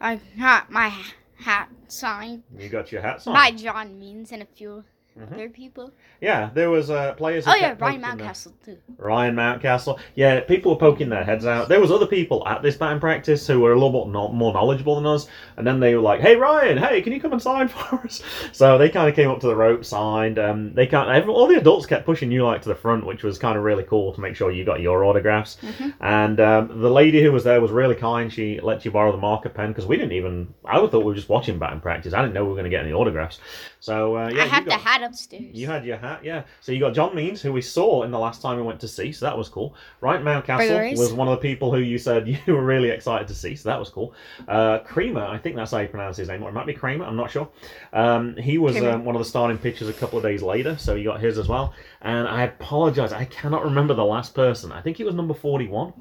I 0.02 0.20
got 0.38 0.70
my 0.72 0.94
hat 1.36 1.70
signed 1.88 2.44
You 2.58 2.70
got 2.70 2.92
your 2.92 3.02
hat 3.02 3.22
signed 3.22 3.36
by 3.36 3.52
John 3.52 4.00
Means 4.00 4.32
and 4.32 4.42
a 4.42 4.46
few 4.46 4.84
Mhm. 5.20 5.32
other 5.34 5.50
people. 5.50 5.92
Yeah, 6.22 6.50
there 6.56 6.72
was 6.72 6.90
uh, 6.90 7.14
players. 7.14 7.46
Oh 7.48 7.54
yeah, 7.54 7.76
Ryan 7.78 8.02
their- 8.02 8.12
Mountcastle 8.16 8.54
too. 8.66 8.78
Ryan 8.98 9.36
Mountcastle. 9.36 10.00
Yeah, 10.16 10.40
people 10.40 10.72
were 10.72 10.78
poking 10.80 11.10
their 11.10 11.24
heads 11.24 11.46
out. 11.46 11.70
There 11.70 11.80
was 11.80 11.92
other 11.92 12.08
people 12.08 12.48
at 12.48 12.64
this 12.64 12.76
batting 12.78 13.00
practice 13.00 13.46
who 13.46 13.60
were 13.60 13.74
a 13.74 13.80
little 13.80 14.06
bit 14.06 14.12
more 14.12 14.52
knowledgeable 14.54 14.96
than 14.96 15.06
us, 15.06 15.28
and 15.58 15.68
then 15.68 15.80
they 15.80 15.94
were 15.94 16.02
like, 16.02 16.20
"Hey 16.20 16.36
Ryan, 16.36 16.80
hey, 16.80 17.02
can 17.04 17.14
you 17.14 17.22
come 17.22 17.32
and 17.32 17.42
sign 17.42 17.68
for 17.70 17.98
us?" 18.04 18.24
So 18.54 18.78
they 18.80 18.90
kind 18.90 19.08
of 19.08 19.16
came 19.16 19.30
up 19.30 19.40
to 19.42 19.48
the 19.48 19.56
rope, 19.56 19.86
signed. 19.86 20.40
Um, 20.40 20.74
they 20.74 20.88
can't. 20.88 21.10
Every, 21.10 21.32
all 21.32 21.46
the 21.48 21.58
adults 21.60 21.86
kept 21.86 22.06
pushing 22.08 22.32
you 22.32 22.44
like 22.44 22.64
to 22.64 22.70
the 22.70 22.76
front, 22.76 23.06
which 23.06 23.22
was 23.24 23.38
kind 23.38 23.56
of 23.56 23.64
really 23.64 23.84
cool 23.84 24.14
to 24.14 24.22
make 24.22 24.36
sure 24.36 24.50
you 24.52 24.66
got 24.66 24.80
your 24.82 25.04
autographs. 25.06 25.58
Mhm. 25.62 25.94
And 26.02 26.40
um, 26.40 26.82
the 26.82 26.90
lady 26.90 27.22
who 27.22 27.32
was 27.32 27.44
there 27.44 27.62
was 27.62 27.70
really 27.70 27.96
kind. 27.96 28.34
She 28.34 28.60
let 28.62 28.84
you 28.84 28.90
borrow 28.90 29.12
the 29.12 29.18
marker 29.20 29.50
pen 29.50 29.68
because 29.70 29.86
we 29.86 29.96
didn't 29.98 30.14
even. 30.14 30.54
I 30.66 30.78
thought 30.80 30.92
we 30.94 31.04
were 31.04 31.14
just 31.16 31.30
watching 31.30 31.60
batting 31.60 31.82
practice. 31.82 32.14
I 32.16 32.22
didn't 32.22 32.34
know 32.34 32.44
we 32.44 32.50
were 32.50 32.56
going 32.56 32.64
to 32.64 32.72
get 32.72 32.82
any 32.84 32.94
autographs. 32.94 33.40
So 33.80 34.18
uh, 34.18 34.30
yeah, 34.34 34.44
I 34.44 34.48
had 34.48 34.66
got- 34.66 34.80
the 34.80 34.84
hat 34.84 35.03
upstairs. 35.04 35.44
you 35.52 35.68
had 35.68 35.86
your 35.86 35.98
hat, 35.98 36.24
yeah. 36.24 36.44
So 36.62 36.72
you 36.72 36.80
got 36.80 36.94
John 36.94 37.16
Means, 37.16 37.42
who 37.42 37.52
we 37.54 37.62
saw 37.62 38.04
in 38.04 38.12
the 38.12 38.20
last 38.20 38.42
time 38.42 38.58
we 38.58 38.64
went 38.64 38.80
to 38.82 38.88
see, 38.88 39.12
so 39.12 39.26
that 39.26 39.38
was 39.38 39.50
cool. 39.50 39.76
Right, 40.02 40.22
Mountcastle 40.22 40.58
Burglaries. 40.68 41.00
was 41.00 41.14
one 41.14 41.28
of 41.28 41.32
the 41.32 41.42
people 41.42 41.72
who 41.74 41.80
you 41.80 41.98
said 41.98 42.28
you 42.48 42.54
were 42.54 42.64
really 42.64 42.90
excited 42.90 43.28
to 43.28 43.36
see, 43.36 43.56
so 43.56 43.70
that 43.70 43.80
was 43.80 43.90
cool. 43.90 44.14
Uh, 44.48 44.80
Creamer, 44.80 45.26
I 45.26 45.38
think 45.38 45.56
that's 45.56 45.72
how 45.72 45.80
you 45.80 45.88
pronounce 45.88 46.18
his 46.18 46.28
name, 46.28 46.44
or 46.44 46.50
it 46.50 46.54
might 46.54 46.66
be 46.68 46.74
Kramer, 46.74 47.06
I'm 47.06 47.16
not 47.16 47.32
sure. 47.32 47.48
Um, 47.92 48.36
he 48.38 48.58
was 48.58 48.76
um, 48.78 49.06
one 49.06 49.16
of 49.16 49.20
the 49.20 49.26
starting 49.28 49.58
pitchers 49.58 49.90
a 49.90 49.94
couple 49.94 50.18
of 50.18 50.24
days 50.24 50.42
later, 50.42 50.78
so 50.78 50.96
you 50.96 51.06
got 51.06 51.20
his 51.20 51.38
as 51.38 51.48
well. 51.48 51.74
And 52.02 52.28
I 52.28 52.44
apologize, 52.44 53.12
I 53.14 53.26
cannot 53.26 53.64
remember 53.64 53.94
the 53.94 54.06
last 54.06 54.34
person. 54.34 54.72
I 54.72 54.82
think 54.82 54.98
he 54.98 55.04
was 55.04 55.16
number 55.16 55.34
41. 55.34 55.94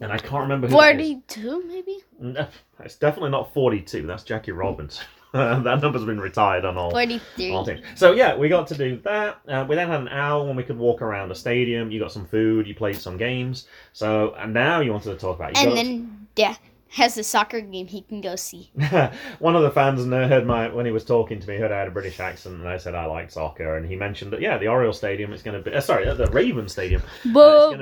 And 0.00 0.12
I 0.12 0.18
can't 0.18 0.42
remember 0.42 0.68
who. 0.68 0.74
Forty-two, 0.74 1.64
maybe. 1.66 1.98
No, 2.20 2.46
It's 2.84 2.94
definitely 2.94 3.30
not 3.30 3.52
42, 3.52 4.06
that's 4.06 4.22
Jackie 4.22 4.52
Robinson. 4.52 5.04
that 5.32 5.80
number's 5.82 6.04
been 6.04 6.20
retired 6.20 6.64
on 6.64 6.76
all. 6.76 6.90
Forty-three. 6.90 7.52
All 7.52 7.64
teams. 7.64 7.80
So 7.94 8.12
yeah, 8.12 8.36
we 8.36 8.48
got 8.48 8.66
to 8.68 8.74
do 8.74 9.00
that. 9.04 9.40
Uh, 9.46 9.66
we 9.68 9.76
then 9.76 9.88
had 9.88 10.00
an 10.00 10.08
hour 10.08 10.46
when 10.46 10.56
we 10.56 10.62
could 10.62 10.78
walk 10.78 11.02
around 11.02 11.28
the 11.28 11.34
stadium. 11.34 11.90
You 11.90 12.00
got 12.00 12.12
some 12.12 12.26
food. 12.26 12.66
You 12.66 12.74
played 12.74 12.96
some 12.96 13.16
games. 13.16 13.66
So 13.92 14.34
and 14.38 14.54
now 14.54 14.80
you 14.80 14.92
wanted 14.92 15.10
to 15.12 15.16
talk 15.16 15.36
about. 15.36 15.56
You 15.56 15.68
And 15.68 15.76
then 15.76 16.28
yeah, 16.36 16.54
has 16.90 17.18
a 17.18 17.22
soccer 17.22 17.60
game 17.60 17.86
he 17.86 18.00
can 18.02 18.20
go 18.20 18.34
see. 18.34 18.70
one 19.38 19.54
of 19.54 19.62
the 19.62 19.70
fans 19.70 20.04
heard 20.06 20.46
my 20.46 20.68
when 20.68 20.86
he 20.86 20.92
was 20.92 21.04
talking 21.04 21.38
to 21.38 21.46
me 21.46 21.58
heard 21.58 21.70
I 21.70 21.78
had 21.80 21.88
a 21.88 21.90
British 21.92 22.18
accent 22.18 22.56
and 22.56 22.68
I 22.68 22.78
said 22.78 22.94
I 22.94 23.04
like 23.04 23.30
soccer 23.30 23.76
and 23.76 23.86
he 23.86 23.94
mentioned 23.94 24.32
that 24.32 24.40
yeah 24.40 24.56
the 24.56 24.68
Oriole 24.68 24.92
Stadium 24.92 25.32
is 25.32 25.42
going 25.42 25.62
to 25.62 25.70
be 25.70 25.76
uh, 25.76 25.80
sorry 25.80 26.06
the 26.06 26.26
Raven 26.32 26.68
Stadium 26.68 27.02
Whoa, 27.32 27.72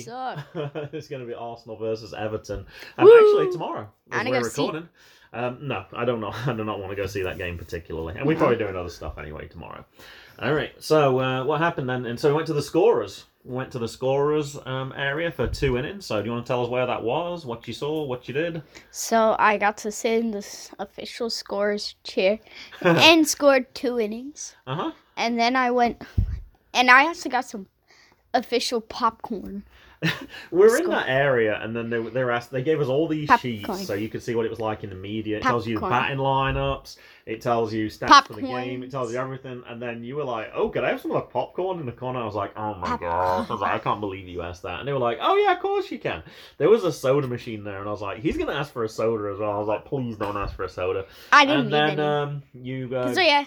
suck. 0.00 0.46
it's 0.92 1.08
going 1.08 1.20
to 1.20 1.26
be 1.26 1.34
Arsenal 1.34 1.76
versus 1.76 2.14
Everton 2.14 2.64
and 2.96 3.04
Woo! 3.04 3.14
actually 3.14 3.52
tomorrow 3.52 3.88
as 4.10 4.26
we're 4.26 4.42
recording. 4.42 4.82
see? 4.82 4.88
Um, 5.34 5.58
no, 5.60 5.84
I 5.92 6.04
don't 6.04 6.20
know. 6.20 6.32
I 6.46 6.52
do 6.54 6.64
not 6.64 6.78
want 6.78 6.90
to 6.90 6.96
go 6.96 7.06
see 7.06 7.22
that 7.22 7.36
game 7.38 7.58
particularly, 7.58 8.14
and 8.16 8.26
we're 8.26 8.36
probably 8.36 8.56
doing 8.56 8.76
other 8.76 8.88
stuff 8.88 9.18
anyway 9.18 9.48
tomorrow. 9.48 9.84
All 10.40 10.52
right. 10.52 10.72
So 10.82 11.20
uh, 11.20 11.44
what 11.44 11.60
happened 11.60 11.88
then? 11.88 12.06
And 12.06 12.18
so 12.18 12.28
we 12.28 12.34
went 12.34 12.46
to 12.48 12.54
the 12.54 12.62
scorers. 12.62 13.24
went 13.44 13.70
to 13.72 13.78
the 13.78 13.88
scorers 13.88 14.58
um, 14.66 14.92
area 14.96 15.30
for 15.30 15.46
two 15.46 15.76
innings. 15.76 16.06
So 16.06 16.20
do 16.20 16.26
you 16.26 16.32
want 16.32 16.46
to 16.46 16.48
tell 16.48 16.62
us 16.64 16.68
where 16.68 16.86
that 16.86 17.02
was, 17.02 17.44
what 17.44 17.68
you 17.68 17.74
saw, 17.74 18.04
what 18.04 18.26
you 18.26 18.34
did? 18.34 18.62
So 18.90 19.36
I 19.38 19.58
got 19.58 19.76
to 19.78 19.92
sit 19.92 20.20
in 20.20 20.30
the 20.30 20.46
official 20.78 21.30
scorer's 21.30 21.94
chair 22.04 22.38
and 22.80 23.26
scored 23.28 23.72
two 23.74 24.00
innings. 24.00 24.56
Uh 24.66 24.74
huh. 24.76 24.92
And 25.16 25.38
then 25.38 25.54
I 25.56 25.70
went, 25.70 26.02
and 26.72 26.90
I 26.90 27.04
also 27.06 27.28
got 27.28 27.44
some 27.44 27.66
official 28.32 28.80
popcorn. 28.80 29.62
We're 30.50 30.78
in 30.78 30.90
that 30.90 31.08
area, 31.08 31.58
and 31.62 31.74
then 31.74 31.90
they, 31.90 32.00
they 32.00 32.24
were 32.24 32.30
asked. 32.30 32.50
They 32.50 32.62
gave 32.62 32.80
us 32.80 32.88
all 32.88 33.08
these 33.08 33.28
Popcorn. 33.28 33.64
sheets, 33.64 33.86
so 33.86 33.94
you 33.94 34.08
could 34.08 34.22
see 34.22 34.34
what 34.34 34.46
it 34.46 34.50
was 34.50 34.60
like 34.60 34.84
in 34.84 34.90
the 34.90 34.96
media. 34.96 35.38
It 35.38 35.42
tells 35.42 35.66
you 35.66 35.78
the 35.78 35.88
batting 35.88 36.18
lineups. 36.18 36.96
It 37.26 37.40
tells 37.40 37.72
you 37.72 37.86
stats 37.86 38.26
for 38.26 38.34
the 38.34 38.42
game. 38.42 38.82
It 38.82 38.90
tells 38.90 39.12
you 39.12 39.18
everything. 39.18 39.62
And 39.66 39.80
then 39.80 40.04
you 40.04 40.16
were 40.16 40.24
like, 40.24 40.50
"Oh, 40.54 40.68
could 40.68 40.84
I 40.84 40.90
have 40.90 41.00
some 41.00 41.10
of 41.12 41.16
the 41.16 41.32
popcorn 41.32 41.80
in 41.80 41.86
the 41.86 41.92
corner?" 41.92 42.20
I 42.20 42.24
was 42.26 42.34
like, 42.34 42.52
"Oh 42.56 42.74
my 42.74 42.96
god!" 42.96 43.48
I 43.48 43.52
was 43.52 43.60
like, 43.60 43.72
"I 43.72 43.78
can't 43.78 44.00
believe 44.00 44.28
you 44.28 44.42
asked 44.42 44.62
that." 44.62 44.80
And 44.80 44.88
they 44.88 44.92
were 44.92 44.98
like, 44.98 45.18
"Oh 45.20 45.36
yeah, 45.36 45.52
of 45.52 45.60
course 45.60 45.90
you 45.90 45.98
can." 45.98 46.22
There 46.58 46.68
was 46.68 46.84
a 46.84 46.92
soda 46.92 47.26
machine 47.26 47.64
there, 47.64 47.78
and 47.80 47.88
I 47.88 47.92
was 47.92 48.02
like, 48.02 48.18
"He's 48.18 48.36
gonna 48.36 48.52
ask 48.52 48.72
for 48.72 48.84
a 48.84 48.88
soda 48.88 49.32
as 49.32 49.38
well." 49.38 49.52
I 49.52 49.58
was 49.58 49.68
like, 49.68 49.84
"Please 49.84 50.16
don't 50.16 50.36
ask 50.36 50.54
for 50.54 50.64
a 50.64 50.68
soda." 50.68 51.06
I 51.32 51.46
didn't 51.46 51.72
and 51.72 51.72
then 51.72 52.00
um, 52.00 52.42
you 52.52 52.94
uh, 52.94 53.14
so 53.14 53.20
yeah, 53.20 53.44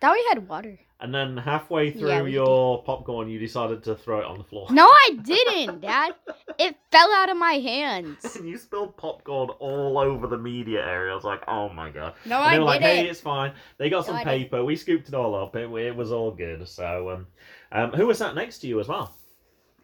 that 0.00 0.12
we 0.12 0.24
had 0.30 0.48
water. 0.48 0.78
And 1.02 1.14
then 1.14 1.36
halfway 1.36 1.90
through 1.90 2.08
Yeah, 2.08 2.22
your 2.22 2.82
popcorn, 2.84 3.28
you 3.28 3.38
decided 3.38 3.82
to 3.84 3.94
throw 3.94 4.20
it 4.20 4.24
on 4.24 4.38
the 4.38 4.44
floor. 4.44 4.68
No, 4.70 4.86
I 4.86 5.18
didn't, 5.22 5.80
Dad. 5.82 6.14
It 6.58 6.76
fell 6.90 7.12
out 7.12 7.28
of 7.28 7.36
my 7.36 7.54
hands. 7.54 8.36
And 8.36 8.48
you 8.48 8.56
spilled 8.56 8.96
popcorn 8.96 9.50
all 9.58 9.98
over 9.98 10.26
the 10.26 10.38
media 10.38 10.80
area. 10.86 11.12
I 11.12 11.14
was 11.14 11.24
like, 11.24 11.42
oh 11.48 11.68
my 11.68 11.90
god. 11.90 12.14
No, 12.24 12.36
And 12.36 12.44
I 12.44 12.52
they 12.52 12.58
were 12.60 12.64
like, 12.64 12.80
didn't. 12.80 13.04
hey, 13.04 13.10
it's 13.10 13.20
fine. 13.20 13.52
They 13.78 13.90
got 13.90 14.06
some 14.06 14.14
No, 14.14 14.20
I 14.20 14.24
didn't. 14.24 14.42
paper. 14.44 14.64
We 14.64 14.76
scooped 14.76 15.08
it 15.08 15.14
all 15.14 15.34
up. 15.34 15.54
It, 15.56 15.70
it 15.70 15.96
was 15.96 16.12
all 16.12 16.30
good. 16.30 16.66
So, 16.68 17.10
um, 17.10 17.26
um, 17.72 17.90
who 17.92 18.06
was 18.06 18.18
sat 18.18 18.34
next 18.34 18.58
to 18.60 18.66
you 18.68 18.80
as 18.80 18.88
well? 18.88 19.16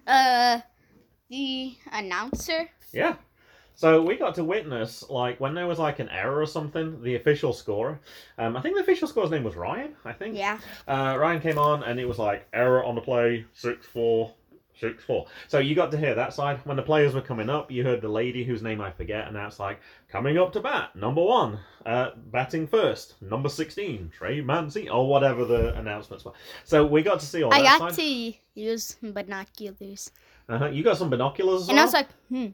Uh, 0.07 0.61
the 1.29 1.75
announcer. 1.93 2.71
Yeah. 2.93 3.17
So 3.79 4.03
we 4.03 4.17
got 4.17 4.35
to 4.35 4.43
witness, 4.43 5.09
like, 5.09 5.39
when 5.39 5.55
there 5.55 5.69
was 5.69 5.79
like 5.79 6.01
an 6.01 6.09
error 6.09 6.41
or 6.43 6.47
something, 6.47 7.01
the 7.01 7.15
official 7.15 7.53
scorer. 7.53 8.01
Um, 8.37 8.57
I 8.57 8.61
think 8.61 8.75
the 8.75 8.83
official 8.83 9.07
scorer's 9.07 9.31
name 9.31 9.45
was 9.45 9.55
Ryan. 9.55 9.95
I 10.05 10.13
think. 10.13 10.37
Yeah. 10.37 10.59
Uh, 10.89 11.17
Ryan 11.17 11.41
came 11.41 11.59
on 11.59 11.85
and 11.85 12.01
it 12.01 12.05
was 12.05 12.19
like 12.19 12.49
error 12.53 12.83
on 12.85 12.97
the 12.97 13.01
play, 13.01 13.47
six 13.53 13.87
four, 13.87 14.35
six 14.81 15.05
four. 15.05 15.27
So 15.47 15.61
you 15.61 15.77
got 15.77 15.93
to 15.93 15.97
hear 15.97 16.13
that 16.17 16.35
side 16.35 16.59
when 16.65 16.77
the 16.77 16.83
players 16.83 17.15
were 17.15 17.21
coming 17.21 17.49
up. 17.49 17.71
You 17.71 17.85
heard 17.85 18.01
the 18.01 18.09
lady 18.09 18.43
whose 18.43 18.63
name 18.65 18.81
I 18.81 18.91
forget, 18.91 19.29
and 19.29 19.37
that's 19.37 19.61
like 19.61 19.79
coming 20.11 20.39
up 20.39 20.53
to 20.55 20.61
bat, 20.61 20.97
number 20.97 21.23
one, 21.23 21.61
uh, 21.87 22.11
batting 22.33 22.67
first, 22.67 23.15
number 23.23 23.49
sixteen, 23.49 24.11
Trey 24.13 24.41
Mancini, 24.41 24.89
or 24.89 25.09
whatever 25.09 25.45
the 25.45 25.73
announcements 25.79 26.25
were. 26.25 26.33
So 26.65 26.85
we 26.85 27.03
got 27.03 27.21
to 27.21 27.27
see 27.27 27.45
all 27.45 27.55
I 27.55 27.63
that 27.63 27.75
I 27.77 27.79
got 27.79 27.95
side. 27.95 28.01
to 28.03 28.35
use 28.61 28.97
binoculars, 29.01 30.11
Uh-huh. 30.49 30.67
You 30.67 30.83
got 30.83 30.97
some 30.99 31.11
binoculars, 31.11 31.69
and 31.69 31.79
I 31.79 31.85
was 31.85 31.95
like, 31.95 32.09
hmm, 32.29 32.49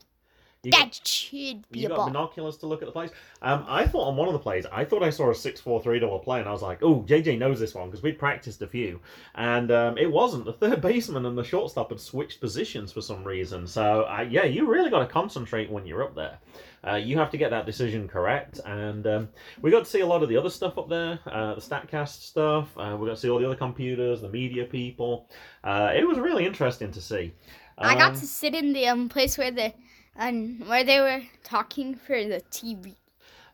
You 0.64 0.70
got- 0.72 0.92
that 0.92 1.06
should 1.06 1.68
be 1.70 1.80
You 1.80 1.86
a 1.86 1.88
got 1.90 1.96
ball. 1.96 2.06
binoculars 2.08 2.56
to 2.58 2.66
look 2.66 2.82
at 2.82 2.86
the 2.86 2.92
plays. 2.92 3.10
Um, 3.42 3.64
I 3.68 3.86
thought 3.86 4.08
on 4.08 4.16
one 4.16 4.28
of 4.28 4.32
the 4.32 4.38
plays, 4.38 4.64
I 4.72 4.84
thought 4.84 5.02
I 5.02 5.10
saw 5.10 5.30
a 5.30 5.34
six-four-three 5.34 5.98
double 5.98 6.18
play, 6.18 6.40
and 6.40 6.48
I 6.48 6.52
was 6.52 6.62
like, 6.62 6.82
"Oh, 6.82 7.02
JJ 7.06 7.36
knows 7.38 7.60
this 7.60 7.74
one 7.74 7.88
because 7.90 8.02
we'd 8.02 8.18
practiced 8.18 8.62
a 8.62 8.66
few." 8.66 9.00
And 9.34 9.70
um, 9.70 9.98
it 9.98 10.10
wasn't. 10.10 10.44
The 10.44 10.52
third 10.52 10.80
baseman 10.90 11.26
and 11.26 11.36
the 11.36 11.44
shortstop 11.44 11.90
had 11.90 12.00
switched 12.00 12.40
positions 12.40 12.92
for 12.92 13.00
some 13.00 13.22
reason. 13.24 13.66
So 13.66 14.02
uh, 14.02 14.26
yeah, 14.28 14.44
you 14.44 14.66
really 14.66 14.90
got 14.90 15.00
to 15.00 15.06
concentrate 15.06 15.70
when 15.70 15.86
you're 15.86 16.02
up 16.02 16.14
there. 16.14 16.38
Uh, 16.86 16.96
you 16.96 17.16
have 17.16 17.30
to 17.30 17.38
get 17.38 17.50
that 17.50 17.64
decision 17.64 18.06
correct, 18.06 18.60
and 18.66 19.06
um, 19.06 19.28
we 19.62 19.70
got 19.70 19.84
to 19.84 19.90
see 19.90 20.00
a 20.00 20.06
lot 20.06 20.22
of 20.22 20.28
the 20.28 20.36
other 20.36 20.50
stuff 20.50 20.76
up 20.76 20.86
there, 20.88 21.18
uh, 21.26 21.54
the 21.54 21.60
Statcast 21.60 22.20
stuff. 22.22 22.68
Uh, 22.76 22.94
we 23.00 23.06
got 23.08 23.14
to 23.14 23.20
see 23.20 23.30
all 23.30 23.38
the 23.38 23.46
other 23.46 23.56
computers, 23.56 24.20
the 24.20 24.28
media 24.28 24.64
people. 24.66 25.26
Uh, 25.62 25.92
it 25.96 26.06
was 26.06 26.18
really 26.18 26.44
interesting 26.44 26.90
to 26.92 27.00
see. 27.00 27.32
I 27.78 27.94
got 27.94 28.10
Um, 28.12 28.20
to 28.20 28.26
sit 28.26 28.54
in 28.54 28.72
the 28.74 28.86
um 28.86 29.08
place 29.08 29.36
where 29.38 29.50
the 29.50 29.72
um 30.16 30.60
where 30.66 30.84
they 30.84 31.00
were 31.00 31.22
talking 31.42 31.94
for 31.94 32.22
the 32.24 32.42
TV. 32.50 32.96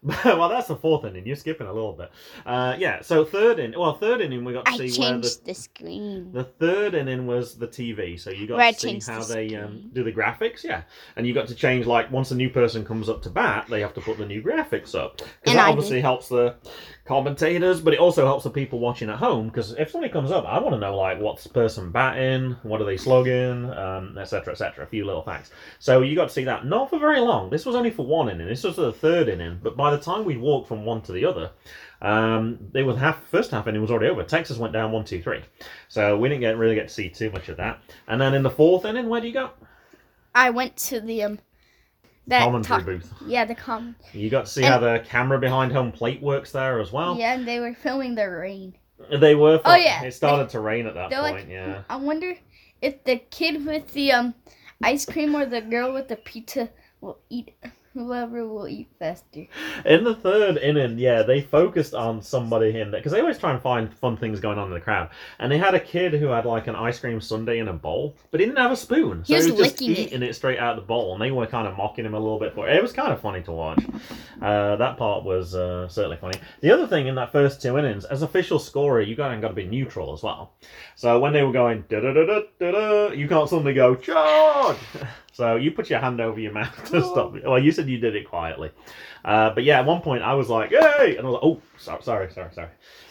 well, 0.25 0.49
that's 0.49 0.69
the 0.69 0.77
fourth 0.77 1.05
inning. 1.05 1.27
You're 1.27 1.37
skipping 1.37 1.67
a 1.67 1.73
little 1.73 1.93
bit. 1.93 2.11
Uh, 2.47 2.75
yeah, 2.79 3.03
so 3.03 3.23
third 3.23 3.59
inning. 3.59 3.79
Well, 3.79 3.93
third 3.93 4.23
inning 4.23 4.47
we 4.47 4.55
got 4.55 4.65
to 4.65 4.73
I 4.73 4.89
see 4.89 4.99
where 4.99 5.19
the 5.19 5.39
the 5.45 5.53
screen. 5.53 6.33
the 6.33 6.45
third 6.45 6.95
inning 6.95 7.27
was 7.27 7.59
the 7.59 7.69
TV. 7.69 8.19
So 8.19 8.31
you 8.31 8.47
got 8.47 8.57
Where 8.57 8.73
to 8.73 8.79
see 8.79 8.99
how 9.07 9.23
the 9.23 9.35
they 9.35 9.55
um, 9.57 9.91
do 9.93 10.03
the 10.03 10.13
graphics. 10.13 10.65
Yeah, 10.65 10.85
and 11.17 11.27
you 11.27 11.35
got 11.35 11.49
to 11.49 11.55
change 11.55 11.85
like 11.85 12.11
once 12.11 12.31
a 12.31 12.35
new 12.35 12.49
person 12.49 12.83
comes 12.83 13.11
up 13.11 13.21
to 13.23 13.31
bat, 13.31 13.67
they 13.69 13.81
have 13.81 13.93
to 13.93 14.01
put 14.01 14.17
the 14.17 14.25
new 14.25 14.43
graphics 14.43 14.95
up 14.95 15.19
because 15.19 15.55
that 15.57 15.67
I 15.67 15.71
obviously 15.71 16.01
helps 16.01 16.29
the 16.29 16.57
commentators, 17.11 17.81
but 17.81 17.93
it 17.93 17.99
also 17.99 18.25
helps 18.25 18.45
the 18.45 18.51
people 18.51 18.79
watching 18.79 19.11
at 19.11 19.17
home 19.17 19.49
because 19.49 19.73
if 19.73 19.91
somebody 19.91 20.13
comes 20.13 20.31
up, 20.31 20.45
I 20.45 20.61
want 20.61 20.77
to 20.77 20.79
know 20.79 20.97
like 20.97 21.19
what's 21.19 21.43
the 21.43 21.49
person 21.49 21.91
batting, 21.91 22.53
what 22.63 22.81
are 22.81 22.85
they 22.85 22.97
slugging, 22.97 23.69
um, 23.73 24.17
etc. 24.17 24.53
etc. 24.53 24.85
A 24.85 24.87
few 24.87 25.05
little 25.05 25.25
facts. 25.25 25.51
So 25.81 26.03
you 26.03 26.15
got 26.15 26.29
to 26.29 26.33
see 26.33 26.45
that 26.45 26.67
not 26.67 26.89
for 26.89 27.01
very 27.01 27.19
long. 27.19 27.51
This 27.51 27.67
was 27.67 27.75
only 27.75 27.91
for 27.91 28.07
one 28.07 28.29
inning. 28.29 28.47
This 28.47 28.63
was 28.63 28.77
the 28.77 28.93
third 28.93 29.29
inning, 29.29 29.59
but 29.61 29.77
by 29.77 29.91
the 29.91 29.99
time 29.99 30.25
we'd 30.25 30.39
walked 30.39 30.69
from 30.69 30.85
one 30.85 31.03
to 31.03 31.11
the 31.11 31.25
other, 31.25 31.51
um, 32.01 32.61
they 32.71 32.85
was 32.85 32.97
half 32.97 33.25
first 33.25 33.51
half 33.51 33.67
inning 33.67 33.83
was 33.83 33.91
already 33.91 34.09
over. 34.09 34.23
Texas 34.23 34.59
went 34.59 34.73
down 34.73 34.93
one 34.93 35.05
two 35.05 35.21
three, 35.21 35.43
so 35.89 36.17
we 36.17 36.29
didn't 36.29 36.43
get 36.43 36.59
really 36.59 36.77
get 36.77 36.87
to 36.87 36.95
see 36.95 37.09
too 37.09 37.33
much 37.33 37.49
of 37.49 37.57
that. 37.57 37.81
And 38.07 38.21
then 38.21 38.35
in 38.35 38.45
the 38.45 38.51
fourth 38.51 38.85
inning, 38.85 39.09
where 39.09 39.21
do 39.21 39.27
you 39.27 39.33
go? 39.33 39.51
I 40.33 40.51
went 40.51 40.77
to 40.77 41.01
the 41.01 41.25
um 41.25 41.41
that 42.31 42.43
Commentary 42.45 42.79
talk- 42.81 42.87
booth. 42.87 43.13
Yeah, 43.27 43.45
the 43.45 43.55
com. 43.55 43.95
You 44.13 44.31
got 44.31 44.47
to 44.47 44.51
see 44.51 44.63
And- 44.65 44.73
how 44.73 44.79
the 44.81 45.05
camera 45.07 45.39
behind 45.39 45.73
home 45.73 45.93
plate 45.93 46.23
works 46.23 46.53
there 46.53 46.81
as 46.81 46.91
well. 46.93 47.17
Yeah, 47.17 47.35
and 47.35 47.47
they 47.47 47.61
were 47.61 47.75
filming 47.75 48.15
the 48.15 48.29
rain. 48.31 48.75
They 49.19 49.35
were. 49.35 49.61
Oh, 49.65 49.75
yeah. 49.75 50.03
It 50.03 50.13
started 50.13 50.49
to 50.51 50.61
rain 50.61 50.87
at 50.87 50.95
that 50.95 51.11
point. 51.11 51.35
like, 51.37 51.49
yeah. 51.49 51.83
I 51.89 51.97
wonder 51.97 52.35
if 52.83 53.03
the 53.05 53.17
kid 53.31 53.65
with 53.67 53.93
the 53.93 54.13
um 54.13 54.35
ice 54.83 55.05
cream 55.07 55.35
or 55.35 55.45
the 55.47 55.61
girl 55.61 55.93
with 55.93 56.09
the 56.09 56.17
pizza 56.17 56.71
will 57.01 57.19
eat. 57.31 57.55
Whoever 57.95 58.47
will 58.47 58.69
eat 58.69 58.89
faster. 59.01 59.47
In 59.85 60.05
the 60.05 60.15
third 60.15 60.59
inning, 60.59 60.97
yeah, 60.97 61.23
they 61.23 61.41
focused 61.41 61.93
on 61.93 62.23
somebody 62.23 62.79
in 62.81 62.93
there 62.93 63.01
because 63.01 63.11
they 63.11 63.21
always 63.21 63.39
try 63.39 63.51
and 63.53 63.61
find 63.61 63.93
fun 63.93 64.17
things 64.17 64.39
going 64.39 64.59
on 64.59 64.69
in 64.69 64.75
the 64.75 64.81
crowd. 64.81 65.11
And 65.41 65.51
they 65.51 65.59
had 65.59 65.75
a 65.75 65.81
kid 65.81 66.15
who 66.15 66.27
had 66.29 66.45
like 66.47 66.69
an 66.69 66.77
ice 66.77 67.01
cream 67.01 67.21
sundae 67.21 67.59
in 67.59 67.67
a 67.67 67.73
bowl, 67.73 68.17
but 68.31 68.39
he 68.39 68.47
didn't 68.47 68.59
have 68.59 68.71
a 68.71 68.77
spoon, 68.77 69.25
so 69.25 69.33
He 69.33 69.35
was 69.35 69.47
he 69.47 69.51
was 69.53 69.61
just 69.61 69.81
licking 69.81 69.91
it. 69.97 69.99
eating 69.99 70.23
it. 70.23 70.35
straight 70.35 70.61
out 70.61 70.79
of 70.79 70.85
the 70.85 70.87
bowl. 70.87 71.15
And 71.15 71.21
they 71.21 71.33
were 71.33 71.47
kind 71.49 71.67
of 71.67 71.77
mocking 71.77 72.05
him 72.05 72.15
a 72.15 72.21
little 72.21 72.39
bit 72.39 72.55
for 72.55 72.69
it. 72.69 72.77
It 72.77 72.83
was 72.83 72.93
kind 72.93 73.13
of 73.13 73.21
funny 73.21 73.43
to 73.43 73.51
watch. 73.53 73.83
Uh, 74.41 74.77
that 74.77 74.97
part 74.97 75.25
was 75.25 75.57
uh, 75.57 75.89
certainly 75.89 76.17
funny. 76.17 76.39
The 76.61 76.71
other 76.71 76.87
thing 76.87 77.09
in 77.09 77.17
that 77.17 77.33
first 77.33 77.61
two 77.61 77.77
innings, 77.77 78.05
as 78.05 78.23
official 78.23 78.61
scorer, 78.61 79.01
you 79.01 79.17
got 79.17 79.39
got 79.41 79.49
to 79.49 79.55
be 79.55 79.67
neutral 79.67 80.13
as 80.13 80.23
well. 80.23 80.53
So 80.95 81.19
when 81.19 81.33
they 81.33 81.43
were 81.43 81.53
going 81.53 81.85
da 81.89 82.01
da 82.01 82.13
da 82.13 82.25
da 82.25 82.41
da 82.61 82.71
da, 82.71 83.13
you 83.15 83.27
can't 83.27 83.49
suddenly 83.49 83.75
go 83.75 83.95
charge. 83.97 84.77
So 85.41 85.57
you 85.57 85.71
put 85.71 85.89
your 85.89 86.01
hand 86.01 86.21
over 86.21 86.39
your 86.39 86.53
mouth 86.53 86.77
to 86.91 87.03
stop 87.03 87.35
it. 87.35 87.45
Well, 87.47 87.59
you 87.59 87.73
said 87.73 87.89
you 87.89 87.97
did 87.97 88.15
it 88.15 88.29
quietly. 88.29 88.73
Uh, 89.25 89.49
but 89.55 89.65
yeah, 89.65 89.79
at 89.79 89.87
one 89.87 90.03
point 90.03 90.23
I 90.23 90.35
was 90.35 90.51
like, 90.51 90.69
hey! 90.69 91.17
And 91.17 91.27
I 91.27 91.31
was 91.31 91.33
like, 91.33 91.43
oh, 91.43 91.63
sorry, 91.79 92.03
sorry, 92.03 92.31
sorry, 92.31 92.51
sorry. 92.53 92.69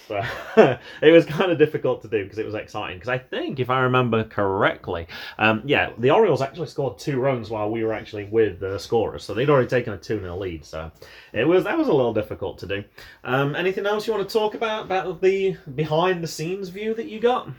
So 0.07 0.77
it 1.01 1.11
was 1.11 1.25
kind 1.25 1.51
of 1.51 1.57
difficult 1.57 2.03
to 2.03 2.07
do 2.07 2.21
because 2.21 2.37
it 2.37 2.45
was 2.45 2.53
exciting. 2.53 2.97
Because 2.97 3.09
I 3.09 3.17
think, 3.17 3.59
if 3.59 3.71
I 3.71 3.79
remember 3.79 4.23
correctly, 4.25 5.07
um, 5.39 5.63
yeah, 5.65 5.89
the 5.97 6.11
Orioles 6.11 6.43
actually 6.43 6.67
scored 6.67 6.99
two 6.99 7.19
runs 7.19 7.49
while 7.49 7.71
we 7.71 7.83
were 7.83 7.93
actually 7.93 8.25
with 8.25 8.59
the 8.59 8.77
scorers. 8.77 9.23
So 9.23 9.33
they'd 9.33 9.49
already 9.49 9.67
taken 9.67 9.93
a 9.93 9.97
2 9.97 10.19
0 10.19 10.37
lead. 10.37 10.63
So 10.63 10.91
it 11.33 11.47
was 11.47 11.63
that 11.63 11.79
was 11.79 11.87
a 11.87 11.93
little 11.93 12.13
difficult 12.13 12.59
to 12.59 12.67
do. 12.67 12.83
Um, 13.23 13.55
anything 13.55 13.87
else 13.87 14.05
you 14.05 14.13
want 14.13 14.29
to 14.29 14.31
talk 14.31 14.53
about, 14.53 14.85
about 14.85 15.19
the 15.19 15.57
behind 15.73 16.23
the 16.23 16.27
scenes 16.27 16.69
view 16.69 16.93
that 16.93 17.07
you 17.07 17.19
got? 17.19 17.49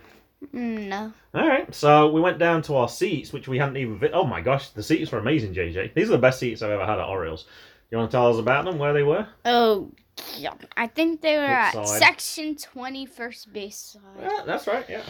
Mm, 0.55 0.89
No. 0.89 1.13
All 1.35 1.47
right, 1.49 1.73
so 1.75 2.11
we 2.11 2.21
went 2.21 2.39
down 2.39 2.63
to 2.63 2.77
our 2.77 2.89
seats, 2.89 3.33
which 3.33 3.47
we 3.49 3.59
hadn't 3.59 3.77
even. 3.77 3.99
Vi- 3.99 4.11
oh 4.13 4.25
my 4.25 4.41
gosh, 4.41 4.71
the 4.71 4.83
seats 4.83 5.13
were 5.13 5.19
amazing, 5.19 5.55
JJ. 5.55 5.93
These 5.95 6.09
are 6.09 6.13
the 6.13 6.19
best 6.19 6.39
seats 6.41 6.63
I've 6.63 6.71
ever 6.71 6.87
had 6.87 6.99
at 6.99 7.07
Orioles. 7.07 7.47
You 7.91 7.99
want 7.99 8.11
to 8.11 8.17
tell 8.17 8.29
us 8.33 8.39
about 8.39 8.65
them, 8.65 8.79
where 8.79 8.93
they 8.93 9.03
were? 9.03 9.27
Oh, 9.45 9.91
yeah. 10.37 10.55
I 10.77 10.87
think 10.87 11.21
they 11.21 11.37
were 11.37 11.43
Which 11.43 11.51
at 11.51 11.73
side? 11.73 11.99
section 11.99 12.57
20, 12.57 13.07
first 13.07 13.53
base 13.53 13.77
side. 13.77 14.01
Yeah, 14.21 14.43
that's 14.47 14.67
right. 14.67 14.85
Yeah, 14.89 15.03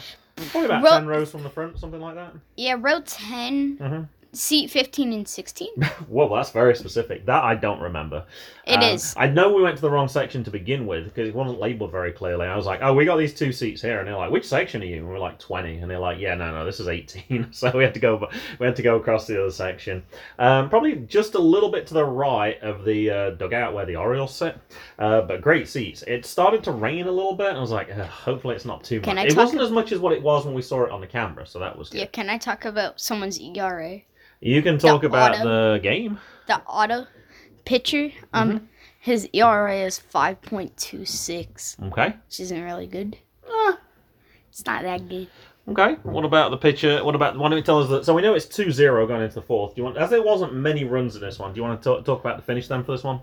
probably 0.50 0.66
about 0.66 0.82
Ro- 0.82 0.90
ten 0.90 1.06
rows 1.06 1.30
from 1.30 1.42
the 1.42 1.50
front, 1.50 1.78
something 1.78 2.00
like 2.00 2.14
that. 2.16 2.32
Yeah, 2.56 2.76
row 2.78 3.00
10, 3.00 3.76
hmm 3.76 4.02
seat 4.32 4.70
15 4.70 5.12
and 5.12 5.26
16. 5.28 5.68
well 6.08 6.28
that's 6.28 6.50
very 6.50 6.74
specific. 6.76 7.26
That 7.26 7.42
I 7.42 7.54
don't 7.54 7.80
remember. 7.80 8.24
It 8.66 8.76
Um, 8.76 8.82
is. 8.82 9.14
I 9.16 9.26
know 9.26 9.52
we 9.52 9.62
went 9.62 9.76
to 9.76 9.82
the 9.82 9.90
wrong 9.90 10.06
section 10.06 10.44
to 10.44 10.50
begin 10.50 10.86
with 10.86 11.04
because 11.04 11.28
it 11.28 11.34
wasn't 11.34 11.58
labeled 11.58 11.90
very 11.90 12.12
clearly. 12.12 12.46
I 12.46 12.54
was 12.56 12.66
like, 12.66 12.80
"Oh, 12.82 12.94
we 12.94 13.04
got 13.04 13.16
these 13.16 13.34
two 13.34 13.50
seats 13.52 13.82
here," 13.82 13.98
and 13.98 14.06
they're 14.06 14.16
like, 14.16 14.30
"Which 14.30 14.46
section 14.46 14.82
are 14.82 14.86
you?" 14.86 14.98
And 14.98 15.08
we're 15.08 15.18
like, 15.18 15.38
20. 15.40 15.78
and 15.78 15.90
they're 15.90 15.98
like, 15.98 16.18
"Yeah, 16.20 16.34
no, 16.36 16.52
no, 16.52 16.64
this 16.64 16.78
is 16.78 16.86
18." 16.88 17.48
so 17.52 17.70
we 17.74 17.82
had 17.82 17.94
to 17.94 18.00
go, 18.00 18.28
we 18.60 18.66
had 18.66 18.76
to 18.76 18.82
go 18.82 18.96
across 18.96 19.26
the 19.26 19.40
other 19.40 19.50
section. 19.50 20.04
Um, 20.38 20.70
probably 20.70 20.96
just 20.96 21.34
a 21.34 21.40
little 21.40 21.70
bit 21.70 21.86
to 21.88 21.94
the 21.94 22.04
right 22.04 22.60
of 22.62 22.84
the 22.84 23.10
uh, 23.10 23.30
dugout 23.30 23.74
where 23.74 23.86
the 23.86 23.96
Orioles 23.96 24.34
sit, 24.34 24.56
uh, 24.98 25.22
but 25.22 25.40
great 25.40 25.68
seats. 25.68 26.02
It 26.06 26.24
started 26.24 26.62
to 26.64 26.70
rain 26.72 27.06
a 27.08 27.12
little 27.12 27.34
bit, 27.34 27.48
and 27.48 27.58
I 27.58 27.60
was 27.60 27.72
like, 27.72 27.90
"Hopefully, 27.90 28.54
it's 28.54 28.64
not 28.64 28.84
too 28.84 29.00
much." 29.00 29.08
It 29.18 29.30
talk- 29.30 29.36
wasn't 29.38 29.62
as 29.62 29.70
much 29.72 29.90
as 29.90 29.98
what 29.98 30.12
it 30.12 30.22
was 30.22 30.44
when 30.44 30.54
we 30.54 30.62
saw 30.62 30.84
it 30.84 30.90
on 30.92 31.00
the 31.00 31.06
camera, 31.08 31.46
so 31.46 31.58
that 31.58 31.76
was 31.76 31.88
good. 31.90 31.98
Yeah, 31.98 32.06
can 32.06 32.30
I 32.30 32.38
talk 32.38 32.64
about 32.64 33.00
someone's 33.00 33.40
ERA? 33.40 34.02
You 34.40 34.62
can 34.62 34.78
talk 34.78 35.04
about 35.04 35.36
auto- 35.36 35.44
the 35.74 35.80
game. 35.82 36.18
The 36.46 36.60
auto 36.62 37.06
pitcher, 37.64 38.10
um, 38.32 38.48
Mm-hmm. 38.50 38.64
his 39.00 39.28
ERA 39.32 39.76
is 39.84 40.00
5.26, 40.12 41.76
Okay. 41.88 42.14
which 42.26 42.40
isn't 42.40 42.62
really 42.62 42.86
good. 42.86 43.16
Ah, 43.48 43.78
It's 44.50 44.64
not 44.66 44.82
that 44.82 45.08
good. 45.08 45.28
Okay. 45.68 45.94
What 46.02 46.24
about 46.24 46.50
the 46.50 46.56
pitcher? 46.56 47.04
What 47.04 47.14
about 47.14 47.36
why 47.38 47.48
don't 47.48 47.58
you 47.58 47.62
tell 47.64 47.80
us 47.82 47.88
that? 47.90 48.04
So 48.04 48.14
we 48.14 48.22
know 48.22 48.34
it's 48.34 48.46
2-0 48.46 49.06
going 49.06 49.22
into 49.22 49.34
the 49.36 49.42
fourth. 49.42 49.74
Do 49.74 49.80
you 49.80 49.84
want, 49.84 49.98
as 49.98 50.10
there 50.10 50.22
wasn't 50.22 50.54
many 50.54 50.84
runs 50.84 51.14
in 51.14 51.20
this 51.20 51.38
one, 51.38 51.52
do 51.52 51.58
you 51.58 51.62
want 51.62 51.80
to 51.80 51.84
talk, 51.88 52.04
talk 52.04 52.20
about 52.20 52.36
the 52.38 52.42
finish 52.42 52.66
then 52.66 52.82
for 52.82 52.92
this 52.92 53.04
one? 53.04 53.20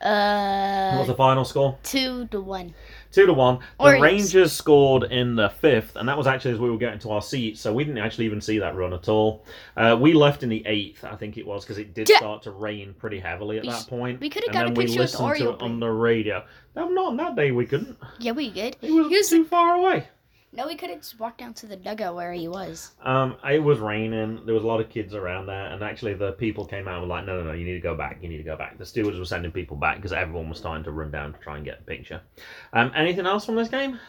Uh. 0.00 0.96
was 0.98 1.04
Uh, 1.08 1.12
the 1.12 1.14
final 1.14 1.44
score? 1.44 1.78
two 1.82 2.26
to 2.28 2.40
one. 2.40 2.74
Two 3.12 3.26
to 3.26 3.32
one. 3.32 3.58
The. 3.80 3.98
Rangers 4.00 4.52
scored 4.52 5.04
in 5.04 5.36
the 5.36 5.48
fifth, 5.48 5.96
and 5.96 6.08
that 6.08 6.16
was 6.18 6.26
actually 6.26 6.52
as 6.52 6.58
we 6.58 6.70
were 6.70 6.76
getting 6.78 6.98
to 7.00 7.10
our 7.12 7.22
seats, 7.22 7.60
so 7.60 7.72
we 7.72 7.84
didn't 7.84 7.98
actually 8.02 8.26
even 8.26 8.40
see 8.40 8.58
that 8.58 8.74
run 8.76 8.92
at 8.92 9.08
all. 9.08 9.44
Uh, 9.76 9.96
we 9.98 10.12
left 10.12 10.42
in 10.42 10.48
the 10.48 10.62
eighth, 10.66 11.04
I 11.04 11.16
think 11.16 11.38
it 11.38 11.46
was, 11.46 11.64
because 11.64 11.78
it 11.78 11.94
did 11.94 12.08
Ja- 12.08 12.18
start 12.18 12.42
to 12.42 12.50
rain 12.50 12.94
pretty 12.98 13.18
heavily 13.18 13.56
at 13.58 13.62
We 13.64 13.70
that 13.70 13.86
point. 13.88 14.20
we 14.20 14.28
coulda 14.30 14.46
and 14.48 14.52
got 14.54 14.62
a 14.64 14.66
then 14.68 14.74
we 14.74 14.84
picture 14.84 15.00
with 15.00 15.12
listened 15.20 15.36
to 15.36 15.50
it 15.54 15.62
on 15.62 15.80
the 15.80 15.88
radio. 15.90 16.44
No, 16.74 16.88
not 16.88 17.06
on 17.06 17.16
that 17.18 17.36
day. 17.36 17.52
We 17.52 17.64
couldn't. 17.66 17.96
Yeah, 18.18 18.32
we 18.32 18.50
good. 18.50 18.76
It 18.82 18.90
was, 18.92 19.08
He 19.08 19.16
was- 19.16 19.28
too 19.30 19.44
far 19.44 19.76
away. 19.76 20.08
No, 20.56 20.66
we 20.66 20.74
could 20.74 20.88
have 20.88 21.00
just 21.00 21.20
walked 21.20 21.38
down 21.38 21.52
to 21.54 21.66
the 21.66 21.76
dugout 21.76 22.14
where 22.14 22.32
he 22.32 22.48
was. 22.48 22.92
Um, 23.02 23.36
it 23.44 23.62
was 23.62 23.78
raining. 23.78 24.46
There 24.46 24.54
was 24.54 24.64
a 24.64 24.66
lot 24.66 24.80
of 24.80 24.88
kids 24.88 25.14
around 25.14 25.46
there, 25.46 25.66
and 25.66 25.82
actually 25.82 26.14
the 26.14 26.32
people 26.32 26.64
came 26.64 26.88
out 26.88 26.94
and 26.94 27.02
were 27.02 27.14
like, 27.14 27.26
"No, 27.26 27.38
no, 27.38 27.44
no! 27.44 27.52
You 27.52 27.66
need 27.66 27.74
to 27.74 27.80
go 27.80 27.94
back. 27.94 28.18
You 28.22 28.28
need 28.28 28.38
to 28.38 28.42
go 28.42 28.56
back." 28.56 28.78
The 28.78 28.86
stewards 28.86 29.18
were 29.18 29.26
sending 29.26 29.52
people 29.52 29.76
back 29.76 29.96
because 29.96 30.14
everyone 30.14 30.48
was 30.48 30.58
starting 30.58 30.84
to 30.84 30.92
run 30.92 31.10
down 31.10 31.34
to 31.34 31.38
try 31.40 31.56
and 31.56 31.64
get 31.64 31.80
a 31.80 31.82
picture. 31.82 32.22
Um, 32.72 32.90
anything 32.94 33.26
else 33.26 33.44
from 33.44 33.56
this 33.56 33.68
game? 33.68 34.00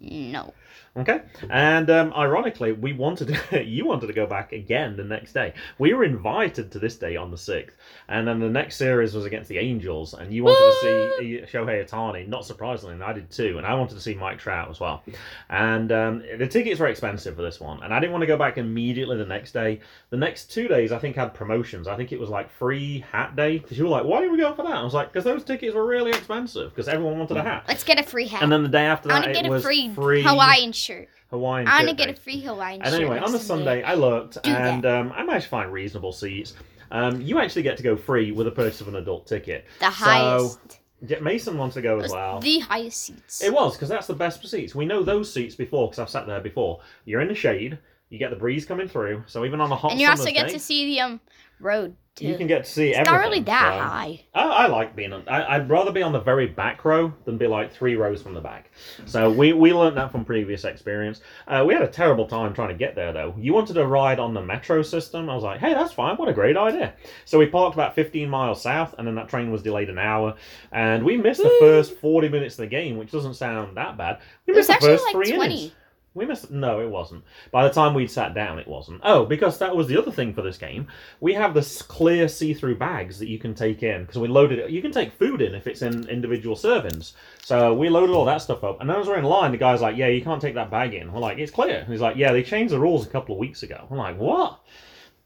No. 0.00 0.54
Okay, 0.96 1.22
and 1.50 1.90
um, 1.90 2.12
ironically, 2.12 2.70
we 2.70 2.92
wanted 2.92 3.36
to, 3.50 3.64
you 3.64 3.84
wanted 3.84 4.06
to 4.06 4.12
go 4.12 4.26
back 4.26 4.52
again 4.52 4.96
the 4.96 5.02
next 5.02 5.32
day. 5.32 5.52
We 5.78 5.92
were 5.92 6.04
invited 6.04 6.70
to 6.70 6.78
this 6.78 6.96
day 6.96 7.16
on 7.16 7.32
the 7.32 7.36
sixth, 7.36 7.76
and 8.08 8.28
then 8.28 8.38
the 8.38 8.48
next 8.48 8.76
series 8.76 9.12
was 9.12 9.24
against 9.24 9.48
the 9.48 9.58
Angels, 9.58 10.14
and 10.14 10.32
you 10.32 10.44
wanted 10.44 10.56
to 10.56 11.46
see 11.50 11.56
Shohei 11.56 11.84
Ohtani. 11.84 12.28
Not 12.28 12.46
surprisingly, 12.46 12.94
and 12.94 13.02
I 13.02 13.12
did 13.12 13.28
too, 13.28 13.58
and 13.58 13.66
I 13.66 13.74
wanted 13.74 13.96
to 13.96 14.00
see 14.00 14.14
Mike 14.14 14.38
Trout 14.38 14.70
as 14.70 14.78
well. 14.78 15.02
And 15.50 15.90
um, 15.90 16.22
the 16.38 16.46
tickets 16.46 16.78
were 16.78 16.86
expensive 16.86 17.34
for 17.34 17.42
this 17.42 17.58
one, 17.58 17.82
and 17.82 17.92
I 17.92 17.98
didn't 17.98 18.12
want 18.12 18.22
to 18.22 18.28
go 18.28 18.36
back 18.36 18.56
immediately 18.56 19.16
the 19.16 19.26
next 19.26 19.50
day. 19.50 19.80
The 20.10 20.16
next 20.16 20.52
two 20.52 20.68
days, 20.68 20.92
I 20.92 20.98
think, 21.00 21.16
had 21.16 21.34
promotions. 21.34 21.88
I 21.88 21.96
think 21.96 22.12
it 22.12 22.20
was 22.20 22.28
like 22.28 22.48
free 22.52 23.04
hat 23.10 23.34
day 23.34 23.58
because 23.58 23.76
you 23.76 23.82
were 23.82 23.90
like, 23.90 24.04
"Why 24.04 24.20
did 24.20 24.30
we 24.30 24.38
go 24.38 24.54
for 24.54 24.62
that?" 24.62 24.76
I 24.76 24.84
was 24.84 24.94
like, 24.94 25.12
"Because 25.12 25.24
those 25.24 25.42
tickets 25.42 25.74
were 25.74 25.86
really 25.86 26.10
expensive 26.12 26.70
because 26.70 26.86
everyone 26.86 27.18
wanted 27.18 27.36
a 27.36 27.42
hat." 27.42 27.64
Let's 27.66 27.82
get 27.82 27.98
a 27.98 28.04
free 28.04 28.28
hat. 28.28 28.44
And 28.44 28.52
then 28.52 28.62
the 28.62 28.68
day 28.68 28.86
after 28.86 29.10
I 29.10 29.14
that, 29.14 29.20
want 29.22 29.24
to 29.24 29.30
it 29.30 29.42
get 29.42 29.46
a 29.46 29.50
was 29.50 29.64
free, 29.64 29.92
free 29.92 30.22
Hawaiian 30.22 30.70
shirt. 30.84 31.08
Hawaiian. 31.30 31.66
I 31.66 31.78
want 31.78 31.88
to 31.88 31.94
get 31.96 32.10
a 32.10 32.14
free 32.20 32.40
Hawaiian 32.40 32.82
And 32.82 32.92
shirt. 32.92 33.00
anyway, 33.00 33.18
on 33.18 33.32
the 33.32 33.38
Sunday, 33.38 33.82
I 33.82 33.94
looked, 33.94 34.42
Do 34.42 34.50
and 34.50 34.84
um, 34.86 35.12
I 35.12 35.24
managed 35.24 35.44
to 35.44 35.50
find 35.50 35.72
reasonable 35.72 36.12
seats. 36.12 36.54
Um, 36.90 37.20
you 37.20 37.38
actually 37.40 37.62
get 37.62 37.76
to 37.78 37.82
go 37.82 37.96
free 37.96 38.30
with 38.30 38.46
the 38.46 38.52
purchase 38.52 38.80
of 38.80 38.88
an 38.88 38.96
adult 38.96 39.26
ticket. 39.26 39.64
The 39.80 39.90
highest. 39.90 40.80
Ja- 41.06 41.20
Mason 41.20 41.58
wants 41.58 41.74
to 41.74 41.82
go 41.82 41.98
as 41.98 42.12
well. 42.12 42.40
The 42.40 42.60
highest 42.60 43.02
seats. 43.02 43.42
It 43.42 43.52
was 43.52 43.74
because 43.74 43.88
that's 43.88 44.06
the 44.06 44.14
best 44.14 44.46
seats. 44.46 44.74
We 44.74 44.86
know 44.86 45.02
those 45.02 45.32
seats 45.32 45.54
before 45.54 45.88
because 45.88 45.98
I've 45.98 46.10
sat 46.10 46.26
there 46.26 46.40
before. 46.40 46.80
You're 47.04 47.20
in 47.20 47.28
the 47.28 47.34
shade. 47.34 47.78
You 48.10 48.18
get 48.18 48.30
the 48.30 48.36
breeze 48.36 48.64
coming 48.64 48.86
through. 48.86 49.24
So 49.26 49.44
even 49.44 49.60
on 49.60 49.72
a 49.72 49.76
hot 49.76 49.90
and 49.92 50.00
you 50.00 50.08
also 50.08 50.30
get 50.30 50.46
day, 50.46 50.52
to 50.52 50.58
see 50.60 50.86
the 50.86 51.00
um 51.00 51.20
road 51.60 51.96
too. 52.16 52.26
you 52.26 52.36
can 52.36 52.46
get 52.46 52.64
to 52.64 52.70
see 52.70 52.90
it's 52.90 52.98
everything. 52.98 53.14
not 53.14 53.20
really 53.24 53.40
that 53.40 53.72
so- 53.74 53.84
high. 53.88 54.24
I, 54.34 54.42
I 54.42 54.66
like 54.68 54.94
being 54.94 55.12
on. 55.12 55.28
I, 55.28 55.56
I'd 55.56 55.68
rather 55.68 55.90
be 55.92 56.02
on 56.02 56.12
the 56.12 56.20
very 56.20 56.46
back 56.46 56.84
row 56.84 57.12
than 57.24 57.38
be 57.38 57.46
like 57.46 57.72
three 57.72 57.96
rows 57.96 58.22
from 58.22 58.34
the 58.34 58.40
back. 58.40 58.70
So 59.06 59.30
we 59.30 59.52
we 59.52 59.72
learned 59.72 59.96
that 59.96 60.12
from 60.12 60.24
previous 60.24 60.64
experience. 60.64 61.20
Uh, 61.48 61.64
we 61.66 61.74
had 61.74 61.82
a 61.82 61.88
terrible 61.88 62.26
time 62.26 62.54
trying 62.54 62.68
to 62.68 62.74
get 62.74 62.94
there 62.94 63.12
though. 63.12 63.34
You 63.38 63.52
wanted 63.52 63.74
to 63.74 63.86
ride 63.86 64.18
on 64.20 64.32
the 64.34 64.42
metro 64.42 64.82
system. 64.82 65.28
I 65.28 65.34
was 65.34 65.42
like, 65.44 65.60
hey, 65.60 65.74
that's 65.74 65.92
fine. 65.92 66.16
What 66.16 66.28
a 66.28 66.32
great 66.32 66.56
idea. 66.56 66.94
So 67.24 67.38
we 67.38 67.46
parked 67.46 67.74
about 67.74 67.94
15 67.94 68.28
miles 68.28 68.62
south, 68.62 68.94
and 68.98 69.06
then 69.06 69.14
that 69.16 69.28
train 69.28 69.50
was 69.50 69.62
delayed 69.62 69.88
an 69.90 69.98
hour, 69.98 70.34
and 70.72 71.04
we 71.04 71.16
missed 71.16 71.42
the 71.42 71.56
first 71.60 71.96
40 71.96 72.28
minutes 72.28 72.54
of 72.54 72.58
the 72.58 72.66
game, 72.68 72.96
which 72.96 73.10
doesn't 73.10 73.34
sound 73.34 73.76
that 73.76 73.96
bad. 73.96 74.18
We 74.46 74.52
It 74.52 74.56
was 74.56 74.68
missed 74.68 74.68
the 74.68 74.74
actually 74.74 74.88
first 74.98 75.04
like 75.06 75.12
three 75.26 75.36
20. 75.36 75.54
innings. 75.56 75.72
We 76.14 76.26
missed. 76.26 76.48
No, 76.48 76.80
it 76.80 76.88
wasn't. 76.88 77.24
By 77.50 77.66
the 77.66 77.74
time 77.74 77.92
we'd 77.92 78.10
sat 78.10 78.34
down, 78.34 78.60
it 78.60 78.68
wasn't. 78.68 79.00
Oh, 79.02 79.24
because 79.24 79.58
that 79.58 79.74
was 79.74 79.88
the 79.88 79.98
other 79.98 80.12
thing 80.12 80.32
for 80.32 80.42
this 80.42 80.56
game. 80.56 80.86
We 81.20 81.34
have 81.34 81.54
this 81.54 81.82
clear 81.82 82.28
see-through 82.28 82.76
bags 82.76 83.18
that 83.18 83.28
you 83.28 83.40
can 83.40 83.52
take 83.52 83.82
in 83.82 84.02
because 84.02 84.20
we 84.20 84.28
loaded 84.28 84.60
it. 84.60 84.70
You 84.70 84.80
can 84.80 84.92
take 84.92 85.12
food 85.12 85.42
in 85.42 85.56
if 85.56 85.66
it's 85.66 85.82
in 85.82 86.08
individual 86.08 86.54
servings. 86.54 87.14
So 87.42 87.74
we 87.74 87.88
loaded 87.88 88.14
all 88.14 88.24
that 88.26 88.42
stuff 88.42 88.62
up, 88.62 88.80
and 88.80 88.88
then 88.88 89.00
as 89.00 89.08
we're 89.08 89.18
in 89.18 89.24
line, 89.24 89.50
the 89.50 89.58
guy's 89.58 89.80
like, 89.80 89.96
"Yeah, 89.96 90.06
you 90.06 90.22
can't 90.22 90.40
take 90.40 90.54
that 90.54 90.70
bag 90.70 90.94
in." 90.94 91.12
We're 91.12 91.18
like, 91.18 91.38
"It's 91.38 91.50
clear." 91.50 91.78
And 91.78 91.90
he's 91.90 92.00
like, 92.00 92.16
"Yeah, 92.16 92.30
they 92.30 92.44
changed 92.44 92.72
the 92.72 92.78
rules 92.78 93.04
a 93.04 93.10
couple 93.10 93.34
of 93.34 93.40
weeks 93.40 93.64
ago." 93.64 93.84
I'm 93.90 93.96
like, 93.96 94.16
"What?" 94.16 94.60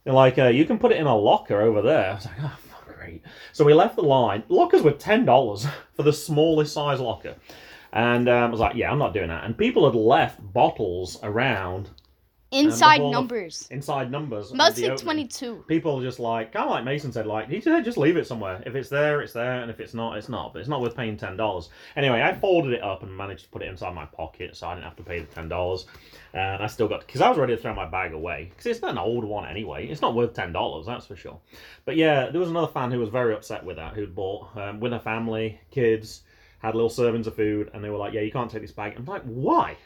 They're 0.05 0.15
like, 0.15 0.39
uh, 0.39 0.49
"You 0.49 0.65
can 0.65 0.79
put 0.79 0.93
it 0.93 0.99
in 0.99 1.07
a 1.07 1.17
locker 1.17 1.61
over 1.61 1.83
there." 1.83 2.13
I 2.13 2.15
was 2.15 2.25
like, 2.25 2.37
"Oh, 2.43 2.57
fuck, 2.67 2.97
great." 2.97 3.23
So 3.53 3.63
we 3.63 3.75
left 3.75 3.97
the 3.97 4.03
line. 4.03 4.43
Lockers 4.49 4.81
were 4.81 4.93
ten 4.93 5.27
dollars 5.27 5.67
for 5.95 6.03
the 6.03 6.15
smallest 6.15 6.73
size 6.73 6.99
locker. 6.99 7.35
And 7.93 8.29
um, 8.29 8.45
I 8.45 8.51
was 8.51 8.61
like, 8.61 8.77
yeah, 8.77 8.91
I'm 8.91 8.99
not 8.99 9.15
doing 9.15 9.29
that. 9.29 9.45
And 9.45 9.57
people 9.57 9.85
had 9.87 9.95
left 9.99 10.41
bottles 10.53 11.19
around 11.23 11.91
Inside 12.51 13.01
whole 13.01 13.09
of- 13.09 13.13
numbers. 13.13 13.69
inside 13.71 14.11
numbers. 14.11 14.55
Mostly 14.55 14.89
22. 14.89 15.65
People 15.69 16.01
just 16.01 16.19
like, 16.19 16.51
kind 16.51 16.65
of 16.65 16.71
like 16.71 16.83
Mason 16.83 17.13
said, 17.13 17.27
like, 17.27 17.51
you 17.51 17.61
should 17.61 17.85
just 17.85 17.99
leave 17.99 18.17
it 18.17 18.27
somewhere. 18.27 18.63
If 18.65 18.75
it's 18.75 18.89
there, 18.89 19.21
it's 19.21 19.35
there, 19.35 19.61
and 19.61 19.71
if 19.71 19.81
it's 19.81 19.93
not, 19.93 20.17
it's 20.17 20.31
not. 20.31 20.55
But 20.55 20.61
it's 20.61 20.69
not 20.69 20.81
worth 20.81 20.97
paying 20.97 21.19
ten 21.19 21.37
dollars. 21.37 21.69
Anyway, 21.95 22.23
I 22.23 22.33
folded 22.35 22.73
it 22.73 22.83
up 22.83 23.03
and 23.03 23.15
managed 23.15 23.45
to 23.45 23.51
put 23.51 23.61
it 23.61 23.69
inside 23.69 23.95
my 23.95 24.07
pocket, 24.07 24.57
so 24.57 24.67
I 24.67 24.75
didn't 24.75 24.85
have 24.85 24.97
to 24.97 25.03
pay 25.03 25.21
the 25.21 25.27
ten 25.27 25.51
dollars. 25.51 25.85
And 26.33 26.63
I 26.63 26.69
still 26.69 26.89
got 26.89 27.07
because 27.07 27.21
I 27.21 27.29
was 27.29 27.37
ready 27.37 27.55
to 27.55 27.61
throw 27.61 27.75
my 27.75 27.85
bag 27.87 28.15
away 28.15 28.47
because 28.49 28.65
it's 28.65 28.81
not 28.81 28.93
an 28.93 28.99
old 28.99 29.25
one 29.25 29.47
anyway. 29.47 29.87
It's 29.87 30.01
not 30.01 30.15
worth 30.15 30.33
ten 30.33 30.51
dollars, 30.51 30.87
that's 30.87 31.05
for 31.05 31.17
sure. 31.17 31.39
But 31.85 31.97
yeah, 31.97 32.31
there 32.31 32.41
was 32.41 32.49
another 32.49 32.73
fan 32.73 32.91
who 32.91 32.99
was 33.01 33.11
very 33.11 33.35
upset 33.35 33.63
with 33.63 33.77
that, 33.77 33.93
who'd 33.93 34.15
bought 34.15 34.57
um, 34.57 34.81
with 34.81 34.95
a 34.95 35.01
family, 35.01 35.61
kids, 35.71 36.23
had 36.59 36.75
little 36.75 36.91
servings 36.91 37.27
of 37.27 37.37
food, 37.37 37.71
and 37.73 37.83
they 37.85 37.91
were 37.91 37.99
like, 37.99 38.13
"Yeah, 38.13 38.23
you 38.23 38.33
can't 38.33 38.51
take 38.51 38.63
this 38.63 38.73
bag." 38.73 38.95
I'm 38.97 39.05
like, 39.05 39.23
"Why?" 39.23 39.77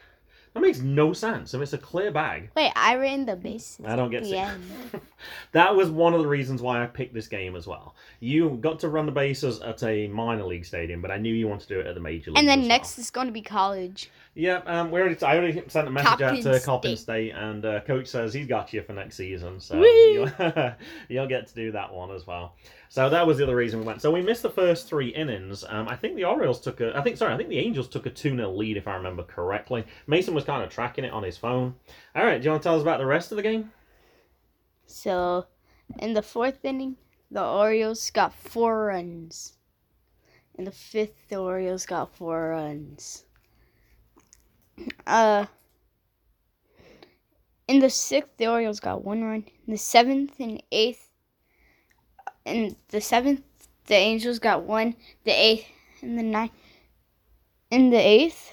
That 0.55 0.61
makes 0.61 0.81
no 0.81 1.15
sense. 1.15 1.55
If 1.55 1.63
it's 1.63 1.73
a 1.73 1.79
clear 1.79 2.11
bag, 2.11 2.51
Wait, 2.55 2.73
I 2.77 2.97
ran 2.97 3.25
the 3.25 3.37
bases. 3.37 3.87
I 3.87 3.97
don't 3.97 4.11
get 4.11 4.25
to 4.25 4.55
that 5.53 5.75
was 5.75 5.89
one 5.89 6.13
of 6.13 6.21
the 6.21 6.29
reasons 6.29 6.61
why 6.61 6.83
I 6.83 6.87
picked 6.87 7.15
this 7.15 7.27
game 7.27 7.57
as 7.57 7.67
well. 7.67 7.95
You 8.21 8.51
got 8.61 8.79
to 8.81 8.89
run 8.89 9.07
the 9.07 9.13
bases 9.13 9.63
at 9.63 9.83
a 9.83 10.09
minor 10.09 10.45
league 10.45 10.67
stadium, 10.67 11.01
but 11.01 11.11
I 11.11 11.17
knew 11.17 11.33
you 11.33 11.49
wanted 11.49 11.69
to 11.69 11.75
do 11.75 11.81
it 11.81 11.87
at 11.87 11.95
the 11.95 12.03
major 12.03 12.31
league. 12.31 12.39
And 12.39 12.49
then 12.49 12.69
next 12.69 12.99
is 12.99 13.11
going 13.11 13.29
to 13.29 13.33
be 13.33 13.41
college. 13.41 14.11
Well. 14.35 14.43
yeah, 14.45 14.57
um, 14.67 14.91
we 14.91 15.01
already. 15.01 15.23
I 15.25 15.37
already 15.37 15.63
sent 15.69 15.89
a 15.89 15.91
message 15.91 16.21
out 16.21 16.37
to 16.37 16.43
Coppin 16.43 16.61
Coppin 16.61 16.97
State. 16.97 16.99
State, 16.99 17.31
and 17.33 17.65
uh, 17.65 17.81
coach 17.81 18.09
says 18.09 18.33
he's 18.33 18.47
got 18.47 18.73
you 18.73 18.83
for 18.83 18.93
next 18.93 19.17
season, 19.17 19.61
so 19.61 19.77
you'll, 19.83 20.31
you'll 21.09 21.27
get 21.27 21.47
to 21.49 21.55
do 21.55 21.73
that 21.73 21.93
one 21.93 22.11
as 22.11 22.27
well. 22.27 22.57
So 22.89 23.09
that 23.09 23.27
was 23.27 23.39
the 23.39 23.45
other 23.45 23.57
reason 23.57 23.81
we 23.81 23.87
went. 23.87 24.03
So 24.03 24.11
we 24.11 24.21
missed 24.21 24.43
the 24.43 24.51
first 24.51 24.87
three 24.87 25.09
innings. 25.09 25.65
Um, 25.69 25.89
I 25.89 25.97
think 25.97 26.15
the 26.15 26.25
Orioles 26.25 26.61
took 26.61 26.81
a. 26.81 26.97
I 26.97 27.03
think 27.03 27.17
sorry, 27.17 27.33
I 27.33 27.37
think 27.37 27.49
the 27.49 27.59
Angels 27.59 27.89
took 27.89 28.07
a 28.07 28.11
two 28.11 28.37
0 28.37 28.51
lead 28.53 28.77
if 28.77 28.87
I 28.87 28.95
remember 28.95 29.23
correctly. 29.23 29.85
Mason 30.07 30.35
was 30.35 30.45
kind 30.45 30.63
of 30.63 30.71
tracking 30.71 31.05
it 31.05 31.13
on 31.13 31.23
his 31.23 31.39
phone. 31.39 31.75
All 32.15 32.25
right, 32.25 32.41
do 32.41 32.45
you 32.45 32.51
want 32.51 32.63
to 32.63 32.69
tell 32.69 32.77
us 32.77 32.83
about 32.83 32.99
the 32.99 33.07
rest 33.07 33.33
of 33.33 33.37
the 33.37 33.43
game? 33.43 33.73
So, 34.87 35.47
in 36.01 36.13
the 36.13 36.23
fourth 36.23 36.65
inning, 36.65 36.97
the 37.31 37.43
Orioles 37.43 38.11
got 38.11 38.35
four 38.35 38.87
runs. 38.87 39.55
In 40.57 40.65
the 40.67 40.71
fifth, 40.71 41.29
the 41.31 41.37
Orioles 41.37 41.87
got 41.87 42.15
four 42.15 42.51
runs. 42.51 43.25
Uh, 45.07 45.47
in 47.69 47.79
the 47.79 47.91
sixth, 47.91 48.31
the 48.37 48.47
Orioles 48.49 48.81
got 48.81 49.05
one 49.05 49.23
run. 49.23 49.45
In 49.67 49.73
the 49.73 49.79
seventh 49.79 50.39
and 50.41 50.63
eighth, 50.73 51.09
in 52.45 52.77
the 52.89 53.01
seventh, 53.01 53.43
the 53.87 53.95
Angels 53.95 54.39
got 54.39 54.63
one. 54.65 54.95
The 55.25 55.31
eighth 55.33 55.67
and 56.03 56.19
the 56.19 56.23
ninth. 56.23 56.53
In 57.71 57.91
the 57.91 57.97
eighth, 57.99 58.51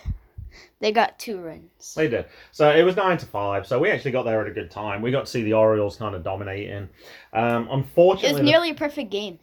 they 0.80 0.92
got 0.92 1.20
two 1.20 1.40
runs. 1.40 1.94
They 1.96 2.08
did. 2.08 2.26
So 2.52 2.70
it 2.72 2.84
was 2.84 2.96
nine 2.96 3.18
to 3.18 3.26
five. 3.26 3.68
So 3.68 3.80
we 3.80 3.90
actually 3.90 4.12
got 4.12 4.24
there 4.24 4.40
at 4.42 4.48
a 4.48 4.52
good 4.54 4.72
time. 4.72 5.02
We 5.02 5.12
got 5.12 5.26
to 5.26 5.32
see 5.32 5.44
the 5.44 5.54
Orioles 5.54 5.98
kind 5.98 6.16
of 6.16 6.24
dominating. 6.24 6.88
Um, 7.34 7.68
unfortunately, 7.72 8.30
It 8.30 8.34
was 8.34 8.38
the- 8.40 8.44
nearly 8.46 8.70
a 8.70 8.76
perfect 8.76 9.10
game. 9.10 9.40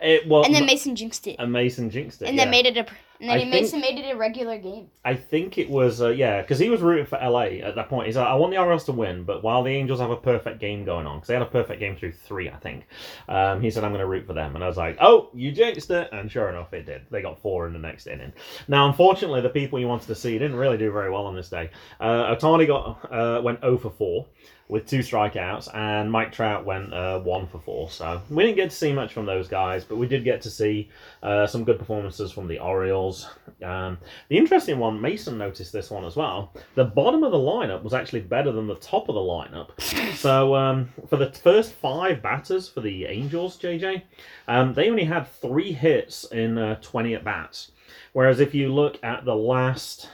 it 0.00 0.26
was, 0.28 0.46
And 0.46 0.54
then 0.54 0.66
Mason 0.66 0.94
jinxed 0.94 1.26
it. 1.26 1.36
and 1.38 1.50
Mason 1.52 1.90
jinxed 1.90 2.22
it. 2.22 2.28
And 2.28 2.36
yeah. 2.36 2.44
then 2.44 2.50
made 2.50 2.66
it 2.66 2.76
a 2.76 2.86
and 3.22 3.30
then 3.30 3.36
I 3.36 3.44
he 3.44 3.50
think- 3.50 3.62
Mason 3.62 3.80
made 3.80 3.98
it 3.98 4.10
a 4.12 4.16
regular 4.16 4.58
game. 4.58 4.88
I 5.04 5.14
think 5.14 5.56
it 5.56 5.70
was 5.70 6.02
uh, 6.02 6.08
yeah, 6.08 6.42
because 6.42 6.58
he 6.58 6.68
was 6.68 6.80
rooting 6.80 7.06
for 7.06 7.18
LA 7.22 7.62
at 7.62 7.76
that 7.76 7.88
point. 7.88 8.06
He's 8.06 8.16
like, 8.16 8.26
I 8.26 8.34
want 8.34 8.52
the 8.52 8.58
Orioles 8.58 8.84
to 8.84 8.92
win, 8.92 9.22
but 9.22 9.44
while 9.44 9.62
the 9.62 9.70
Angels 9.70 10.00
have 10.00 10.10
a 10.10 10.16
perfect 10.16 10.58
game 10.58 10.84
going 10.84 11.06
on, 11.06 11.18
because 11.18 11.28
they 11.28 11.34
had 11.34 11.42
a 11.42 11.46
perfect 11.46 11.78
game 11.78 11.96
through 11.96 12.12
three, 12.12 12.50
I 12.50 12.56
think. 12.56 12.86
Um, 13.28 13.60
he 13.60 13.70
said, 13.70 13.84
I'm 13.84 13.92
going 13.92 14.00
to 14.00 14.06
root 14.06 14.26
for 14.26 14.32
them, 14.32 14.56
and 14.56 14.64
I 14.64 14.66
was 14.66 14.76
like, 14.76 14.98
oh, 15.00 15.30
you 15.34 15.52
jinxed 15.52 15.90
it, 15.90 16.08
and 16.12 16.30
sure 16.30 16.48
enough, 16.48 16.72
it 16.72 16.84
did. 16.84 17.02
They 17.10 17.22
got 17.22 17.40
four 17.40 17.66
in 17.68 17.72
the 17.72 17.78
next 17.78 18.08
inning. 18.08 18.32
Now, 18.66 18.88
unfortunately, 18.88 19.40
the 19.40 19.50
people 19.50 19.78
you 19.78 19.86
wanted 19.86 20.08
to 20.08 20.14
see 20.16 20.32
didn't 20.32 20.56
really 20.56 20.78
do 20.78 20.90
very 20.90 21.10
well 21.10 21.26
on 21.26 21.36
this 21.36 21.48
day. 21.48 21.70
Uh, 22.00 22.34
Ohtani 22.34 22.66
got 22.66 23.12
uh, 23.12 23.40
went 23.40 23.60
0 23.60 23.78
for 23.78 23.90
4 23.90 24.26
with 24.72 24.86
two 24.86 25.00
strikeouts, 25.00 25.68
and 25.74 26.10
Mike 26.10 26.32
Trout 26.32 26.64
went 26.64 26.94
uh, 26.94 27.20
1 27.20 27.46
for 27.48 27.58
4. 27.58 27.90
So 27.90 28.22
we 28.30 28.42
didn't 28.42 28.56
get 28.56 28.70
to 28.70 28.76
see 28.76 28.90
much 28.90 29.12
from 29.12 29.26
those 29.26 29.46
guys, 29.46 29.84
but 29.84 29.96
we 29.96 30.06
did 30.06 30.24
get 30.24 30.40
to 30.42 30.50
see 30.50 30.88
uh, 31.22 31.46
some 31.46 31.62
good 31.62 31.78
performances 31.78 32.32
from 32.32 32.48
the 32.48 32.58
Orioles. 32.58 33.28
Um, 33.62 33.98
the 34.30 34.38
interesting 34.38 34.78
one, 34.78 34.98
Mason 34.98 35.36
noticed 35.36 35.74
this 35.74 35.90
one 35.90 36.06
as 36.06 36.16
well. 36.16 36.54
The 36.74 36.86
bottom 36.86 37.22
of 37.22 37.32
the 37.32 37.38
lineup 37.38 37.82
was 37.82 37.92
actually 37.92 38.20
better 38.20 38.50
than 38.50 38.66
the 38.66 38.76
top 38.76 39.10
of 39.10 39.14
the 39.14 39.20
lineup. 39.20 39.78
So 40.16 40.54
um, 40.54 40.88
for 41.06 41.18
the 41.18 41.30
first 41.30 41.72
five 41.72 42.22
batters 42.22 42.66
for 42.66 42.80
the 42.80 43.04
Angels, 43.04 43.58
JJ, 43.58 44.02
um, 44.48 44.72
they 44.72 44.88
only 44.88 45.04
had 45.04 45.30
three 45.42 45.72
hits 45.72 46.24
in 46.24 46.56
uh, 46.56 46.76
20 46.76 47.14
at 47.14 47.24
bats. 47.24 47.72
Whereas 48.14 48.40
if 48.40 48.54
you 48.54 48.72
look 48.72 48.98
at 49.04 49.26
the 49.26 49.34
last 49.34 50.08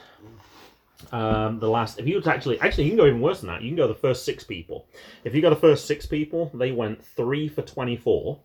Um, 1.12 1.60
the 1.60 1.68
last, 1.68 1.98
if 1.98 2.06
you 2.06 2.20
were 2.20 2.30
actually, 2.30 2.60
actually, 2.60 2.84
you 2.84 2.90
can 2.90 2.98
go 2.98 3.06
even 3.06 3.20
worse 3.20 3.40
than 3.40 3.48
that. 3.48 3.62
You 3.62 3.70
can 3.70 3.76
go 3.76 3.86
the 3.86 3.94
first 3.94 4.24
six 4.24 4.44
people. 4.44 4.86
If 5.24 5.34
you 5.34 5.40
go 5.40 5.50
the 5.50 5.56
first 5.56 5.86
six 5.86 6.06
people, 6.06 6.50
they 6.54 6.72
went 6.72 7.04
three 7.04 7.48
for 7.48 7.62
twenty-four, 7.62 8.38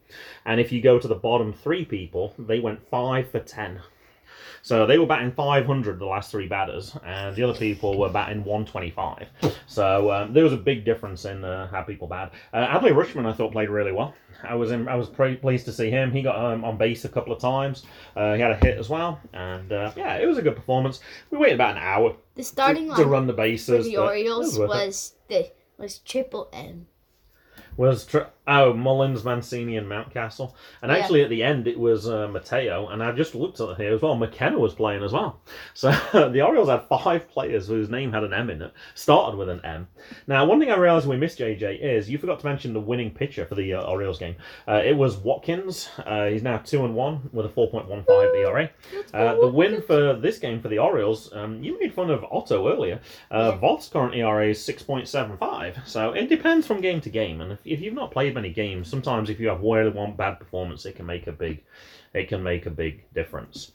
and 0.45 0.59
if 0.61 0.71
you 0.71 0.81
go 0.81 0.99
to 0.99 1.07
the 1.07 1.15
bottom 1.15 1.53
three 1.53 1.83
people, 1.83 2.33
they 2.37 2.59
went 2.59 2.87
five 2.89 3.29
for 3.29 3.39
ten. 3.39 3.81
So 4.63 4.85
they 4.85 4.97
were 4.97 5.05
batting 5.05 5.33
500 5.33 5.99
the 5.99 6.05
last 6.05 6.31
three 6.31 6.47
batters, 6.47 6.95
and 7.03 7.35
the 7.35 7.43
other 7.43 7.53
people 7.53 7.99
were 7.99 8.07
batting 8.07 8.45
125. 8.45 9.27
So 9.67 10.09
um, 10.09 10.33
there 10.33 10.45
was 10.45 10.53
a 10.53 10.57
big 10.57 10.85
difference 10.85 11.25
in 11.25 11.43
uh, 11.43 11.67
how 11.67 11.81
people 11.81 12.07
bat. 12.07 12.31
Uh, 12.53 12.65
Adley 12.67 12.93
Rutschman, 12.93 13.25
I 13.25 13.33
thought, 13.33 13.51
played 13.51 13.69
really 13.69 13.91
well. 13.91 14.13
I 14.41 14.55
was 14.55 14.71
in, 14.71 14.87
I 14.87 14.95
was 14.95 15.09
pleased 15.09 15.65
to 15.65 15.73
see 15.73 15.89
him. 15.89 16.11
He 16.11 16.21
got 16.21 16.37
um, 16.37 16.63
on 16.63 16.77
base 16.77 17.03
a 17.03 17.09
couple 17.09 17.33
of 17.33 17.41
times. 17.41 17.83
Uh, 18.15 18.35
he 18.35 18.41
had 18.41 18.51
a 18.51 18.55
hit 18.55 18.77
as 18.77 18.89
well, 18.89 19.19
and 19.33 19.71
uh, 19.71 19.91
yeah, 19.97 20.15
it 20.15 20.27
was 20.27 20.37
a 20.37 20.41
good 20.41 20.55
performance. 20.55 21.01
We 21.29 21.37
waited 21.37 21.55
about 21.55 21.75
an 21.75 21.83
hour 21.83 22.15
The 22.35 22.43
starting 22.43 22.89
to, 22.89 22.95
to 22.95 23.05
run 23.05 23.27
the 23.27 23.33
for 23.33 23.37
bases. 23.37 23.85
the 23.85 23.97
Orioles 23.97 24.57
was 24.57 25.15
the 25.27 25.51
was 25.77 25.99
triple 25.99 26.49
M. 26.51 26.87
was 27.77 28.05
tr- 28.05 28.19
oh 28.47 28.73
Mullins, 28.73 29.23
Mancini, 29.23 29.77
and 29.77 29.87
Mountcastle, 29.87 30.53
and 30.81 30.91
Yeah. 30.91 30.97
actually 30.97 31.21
at 31.23 31.29
the 31.29 31.41
end 31.43 31.67
it 31.67 31.79
was 31.79 32.09
uh, 32.09 32.27
Mateo, 32.27 32.87
and 32.89 33.01
I 33.01 33.11
just 33.13 33.35
looked 33.35 33.59
at 33.61 33.69
it 33.69 33.77
here 33.77 33.93
as 33.93 34.01
well. 34.01 34.15
McKenna 34.15 34.59
was 34.59 34.73
playing 34.73 35.03
as 35.03 35.13
well, 35.13 35.39
so 35.73 35.91
the 36.13 36.41
Orioles 36.41 36.69
had 36.69 36.83
five 36.89 37.29
players 37.29 37.67
whose 37.67 37.89
name 37.89 38.11
had 38.11 38.23
an 38.23 38.33
M 38.33 38.49
in 38.49 38.61
it, 38.61 38.73
started 38.95 39.37
with 39.37 39.49
an 39.49 39.61
M. 39.63 39.87
Now, 40.27 40.45
one 40.45 40.59
thing 40.59 40.71
I 40.71 40.77
realised 40.77 41.07
we 41.07 41.15
missed 41.17 41.39
JJ 41.39 41.79
is 41.81 42.09
you 42.09 42.17
forgot 42.17 42.39
to 42.41 42.45
mention 42.45 42.73
the 42.73 42.79
winning 42.81 43.11
pitcher 43.11 43.45
for 43.45 43.55
the 43.55 43.73
uh, 43.75 43.81
Orioles 43.83 44.19
game. 44.19 44.35
Uh, 44.67 44.81
it 44.83 44.95
was 44.97 45.15
Watkins. 45.17 45.89
Uh, 46.05 46.25
he's 46.27 46.43
now 46.43 46.57
two 46.57 46.83
and 46.85 46.93
one 46.95 47.29
with 47.31 47.45
a 47.45 47.49
four 47.49 47.69
point 47.69 47.87
one 47.87 48.03
five 48.03 48.29
ERA. 48.35 48.69
Uh, 49.13 49.35
the 49.39 49.47
win 49.47 49.81
for 49.81 50.13
this 50.13 50.37
game 50.39 50.61
for 50.61 50.67
the 50.67 50.79
Orioles, 50.79 51.31
um, 51.33 51.63
you 51.63 51.79
made 51.79 51.93
fun 51.93 52.09
of 52.09 52.25
Otto 52.29 52.67
earlier. 52.71 52.99
Uh, 53.31 53.51
Voth's 53.57 53.87
current 53.87 54.13
ERA 54.15 54.49
is 54.49 54.59
6.75, 54.59 55.87
so 55.87 56.11
it 56.11 56.27
depends 56.29 56.65
from 56.67 56.81
game 56.81 57.01
to 57.01 57.09
game. 57.09 57.41
And 57.41 57.51
if, 57.53 57.59
if 57.65 57.81
you've 57.81 57.93
not 57.93 58.11
played 58.11 58.33
many 58.33 58.49
games, 58.49 58.87
sometimes 58.87 59.29
if 59.29 59.39
you 59.39 59.47
have 59.47 59.61
really 59.61 59.89
one 59.89 60.15
bad 60.15 60.39
performance, 60.39 60.85
it 60.85 60.95
can 60.95 61.05
make 61.05 61.27
a 61.27 61.31
big, 61.31 61.63
it 62.13 62.27
can 62.27 62.43
make 62.43 62.65
a 62.65 62.69
big 62.69 63.03
difference. 63.13 63.71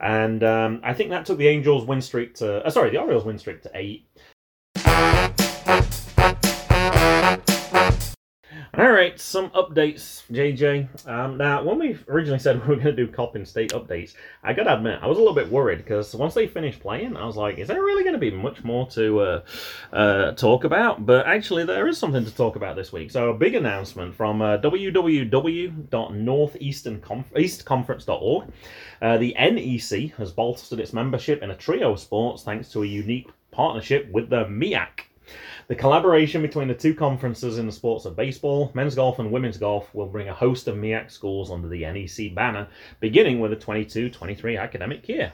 And 0.00 0.42
um, 0.42 0.80
I 0.82 0.94
think 0.94 1.10
that 1.10 1.26
took 1.26 1.38
the 1.38 1.48
Angels' 1.48 1.84
win 1.84 2.00
streak 2.00 2.34
to, 2.36 2.64
uh, 2.64 2.70
sorry, 2.70 2.90
the 2.90 2.98
Orioles' 2.98 3.24
win 3.24 3.38
streak 3.38 3.62
to 3.62 3.70
eight. 3.74 4.06
Right, 9.10 9.18
some 9.18 9.50
updates, 9.50 10.22
JJ. 10.30 11.08
Um, 11.08 11.36
now, 11.36 11.64
when 11.64 11.80
we 11.80 11.98
originally 12.06 12.38
said 12.38 12.62
we 12.68 12.68
were 12.68 12.80
going 12.80 12.94
to 12.94 13.06
do 13.06 13.08
Coppin 13.08 13.44
State 13.44 13.72
updates, 13.72 14.14
I 14.44 14.52
got 14.52 14.64
to 14.64 14.76
admit, 14.76 15.00
I 15.02 15.08
was 15.08 15.18
a 15.18 15.20
little 15.20 15.34
bit 15.34 15.50
worried 15.50 15.78
because 15.78 16.14
once 16.14 16.34
they 16.34 16.46
finished 16.46 16.78
playing, 16.78 17.16
I 17.16 17.26
was 17.26 17.36
like, 17.36 17.58
is 17.58 17.66
there 17.66 17.82
really 17.82 18.04
going 18.04 18.12
to 18.12 18.20
be 18.20 18.30
much 18.30 18.62
more 18.62 18.86
to 18.90 19.20
uh, 19.20 19.42
uh, 19.92 20.32
talk 20.32 20.62
about? 20.62 21.06
But 21.06 21.26
actually, 21.26 21.64
there 21.64 21.88
is 21.88 21.98
something 21.98 22.24
to 22.24 22.32
talk 22.32 22.54
about 22.54 22.76
this 22.76 22.92
week. 22.92 23.10
So, 23.10 23.30
a 23.30 23.34
big 23.34 23.56
announcement 23.56 24.14
from 24.14 24.42
uh. 24.42 24.58
Uh, 29.02 29.16
the 29.16 29.34
NEC 29.34 30.14
has 30.18 30.30
bolstered 30.30 30.78
its 30.78 30.92
membership 30.92 31.42
in 31.42 31.50
a 31.50 31.56
trio 31.56 31.94
of 31.94 32.00
sports 32.00 32.44
thanks 32.44 32.70
to 32.70 32.84
a 32.84 32.86
unique 32.86 33.28
partnership 33.50 34.08
with 34.12 34.30
the 34.30 34.44
MEAC. 34.44 35.09
The 35.70 35.76
collaboration 35.76 36.42
between 36.42 36.66
the 36.66 36.74
two 36.74 36.96
conferences 36.96 37.56
in 37.56 37.66
the 37.66 37.70
sports 37.70 38.04
of 38.04 38.16
baseball, 38.16 38.72
men's 38.74 38.96
golf, 38.96 39.20
and 39.20 39.30
women's 39.30 39.56
golf 39.56 39.94
will 39.94 40.08
bring 40.08 40.28
a 40.28 40.34
host 40.34 40.66
of 40.66 40.74
MEAC 40.74 41.12
schools 41.12 41.48
under 41.48 41.68
the 41.68 41.82
NEC 41.82 42.34
banner, 42.34 42.66
beginning 42.98 43.38
with 43.38 43.52
the 43.52 43.56
22 43.56 44.10
23 44.10 44.56
academic 44.56 45.08
year. 45.08 45.32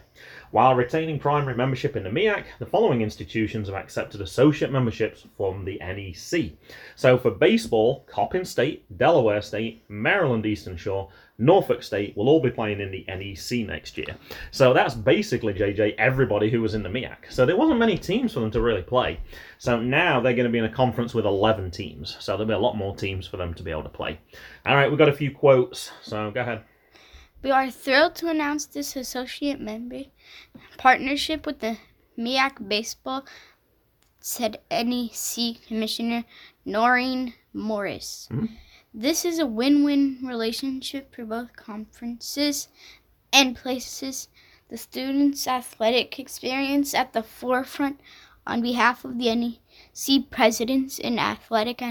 While 0.51 0.75
retaining 0.75 1.19
primary 1.19 1.57
membership 1.57 1.97
in 1.97 2.03
the 2.03 2.11
MEAC, 2.11 2.45
the 2.59 2.67
following 2.67 3.01
institutions 3.01 3.69
have 3.69 3.79
accepted 3.79 4.21
associate 4.21 4.71
memberships 4.71 5.25
from 5.39 5.65
the 5.65 5.79
NEC. 5.79 6.53
So 6.97 7.17
for 7.17 7.31
baseball, 7.31 8.05
Coppin 8.07 8.45
State, 8.45 8.85
Delaware 8.99 9.41
State, 9.41 9.85
Maryland 9.89 10.45
Eastern 10.45 10.77
Shore, 10.77 11.09
Norfolk 11.39 11.83
State 11.83 12.17
will 12.17 12.29
all 12.29 12.41
be 12.41 12.51
playing 12.51 12.81
in 12.81 12.91
the 12.91 13.05
NEC 13.09 13.67
next 13.67 13.99
year. 13.99 14.17
So 14.51 14.73
that's 14.73 14.95
basically, 14.95 15.53
JJ, 15.53 15.95
everybody 15.99 16.51
who 16.51 16.63
was 16.63 16.75
in 16.75 16.83
the 16.83 16.89
MEAC. 16.89 17.17
So 17.31 17.45
there 17.45 17.57
wasn't 17.57 17.79
many 17.79 17.99
teams 17.99 18.33
for 18.33 18.41
them 18.41 18.51
to 18.53 18.61
really 18.61 18.83
play. 18.83 19.21
So 19.59 19.81
now 19.81 20.21
they're 20.21 20.35
going 20.35 20.47
to 20.47 20.53
be 20.53 20.59
in 20.59 20.65
a 20.65 20.73
conference 20.73 21.13
with 21.13 21.27
11 21.27 21.71
teams. 21.71 22.17
So 22.21 22.33
there'll 22.33 22.47
be 22.47 22.55
a 22.55 22.59
lot 22.59 22.77
more 22.77 22.97
teams 22.97 23.27
for 23.27 23.37
them 23.37 23.53
to 23.55 23.63
be 23.63 23.71
able 23.71 23.83
to 23.83 23.89
play. 23.89 24.19
All 24.65 24.75
right, 24.75 24.89
we've 24.89 24.99
got 24.99 25.09
a 25.09 25.13
few 25.13 25.31
quotes. 25.31 25.91
So 26.03 26.31
go 26.31 26.41
ahead. 26.41 26.63
We 27.43 27.51
are 27.51 27.71
thrilled 27.71 28.15
to 28.17 28.29
announce 28.29 28.67
this 28.67 28.97
associate 28.97 29.61
member 29.61 30.05
partnership 30.79 31.47
with 31.47 31.61
the 31.61 31.77
MEAC 32.19 32.67
Baseball, 32.67 33.27
said 34.21 34.59
NEC 34.71 35.65
Commissioner 35.69 36.25
Noreen 36.65 37.35
Morris. 37.53 38.29
Mhm. 38.33 38.49
This 38.99 39.27
is 39.27 39.39
a 39.39 39.45
win 39.45 39.85
win 39.85 40.21
relationship 40.23 41.15
for 41.15 41.27
both 41.27 41.55
conferences 41.55 42.69
and 43.31 43.55
places 43.55 44.29
the 44.71 44.79
students' 44.79 45.47
athletic 45.47 46.19
experience 46.19 46.95
at 46.95 47.13
the 47.13 47.23
forefront 47.23 48.01
on 48.47 48.63
behalf 48.63 49.05
of 49.05 49.19
the 49.19 49.27
NEC 49.27 50.31
presidents 50.31 50.99
and 50.99 51.21
athletic 51.21 51.83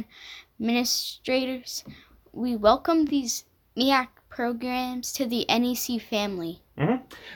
administrators. 0.59 1.83
We 2.33 2.55
welcome 2.55 3.05
these 3.05 3.45
MEAC 3.77 4.07
programs 4.27 5.13
to 5.13 5.27
the 5.27 5.45
NEC 5.47 6.01
family. 6.01 6.63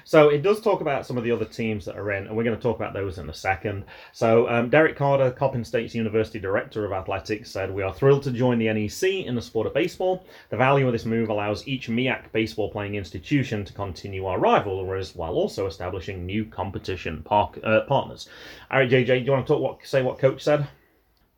So 0.04 0.30
it 0.30 0.42
does 0.42 0.60
talk 0.60 0.82
about 0.82 1.06
some 1.06 1.18
of 1.18 1.24
the 1.24 1.32
other 1.32 1.46
teams 1.46 1.86
that 1.86 1.96
are 1.96 2.12
in, 2.12 2.28
and 2.28 2.36
we're 2.36 2.44
going 2.44 2.56
to 2.56 2.62
talk 2.62 2.76
about 2.76 2.94
those 2.94 3.18
in 3.18 3.30
a 3.30 3.34
second. 3.34 3.86
So 4.12 4.50
um, 4.50 4.70
Derek 4.70 4.98
Carter, 4.98 5.32
Coppin 5.32 5.64
State's 5.64 5.96
University 5.96 6.40
Director 6.40 6.86
of 6.86 6.92
Athletics, 6.92 7.50
said, 7.50 7.74
"We 7.74 7.84
are 7.84 7.94
thrilled 7.94 8.24
to 8.24 8.32
join 8.32 8.60
the 8.60 8.74
NEC 8.74 9.26
in 9.26 9.36
the 9.36 9.42
sport 9.42 9.68
of 9.68 9.74
baseball. 9.74 10.26
The 10.50 10.58
value 10.58 10.88
of 10.88 10.92
this 10.92 11.06
move 11.06 11.30
allows 11.30 11.68
each 11.68 11.88
MEAC 11.88 12.32
baseball 12.34 12.70
playing 12.70 12.96
institution 12.96 13.64
to 13.66 13.74
continue 13.74 14.26
our 14.26 14.40
rivalries 14.40 15.16
while 15.16 15.34
also 15.34 15.68
establishing 15.68 16.26
new 16.26 16.44
competition 16.44 17.24
park, 17.24 17.60
uh, 17.64 17.82
partners." 17.82 18.28
All 18.72 18.80
right, 18.80 18.90
JJ, 18.90 19.20
do 19.20 19.26
you 19.26 19.32
want 19.32 19.48
to 19.48 19.54
talk 19.54 19.62
what 19.62 19.88
say 19.88 20.02
what 20.02 20.20
Coach 20.20 20.44
said? 20.44 20.68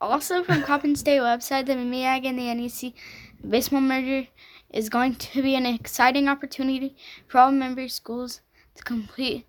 Also, 0.00 0.42
from 0.42 0.62
Coppin 0.62 0.96
State 0.96 1.20
website, 1.20 1.66
the 1.66 1.74
MEAC 1.74 2.24
and 2.24 2.36
the 2.36 2.52
NEC 2.52 2.94
baseball 3.48 3.80
merger 3.80 4.26
is 4.72 4.88
going 4.88 5.14
to 5.16 5.42
be 5.42 5.54
an 5.54 5.66
exciting 5.66 6.28
opportunity 6.28 6.96
for 7.28 7.38
all 7.38 7.52
member 7.52 7.88
schools 7.88 8.40
to 8.74 8.82
compete 8.82 9.46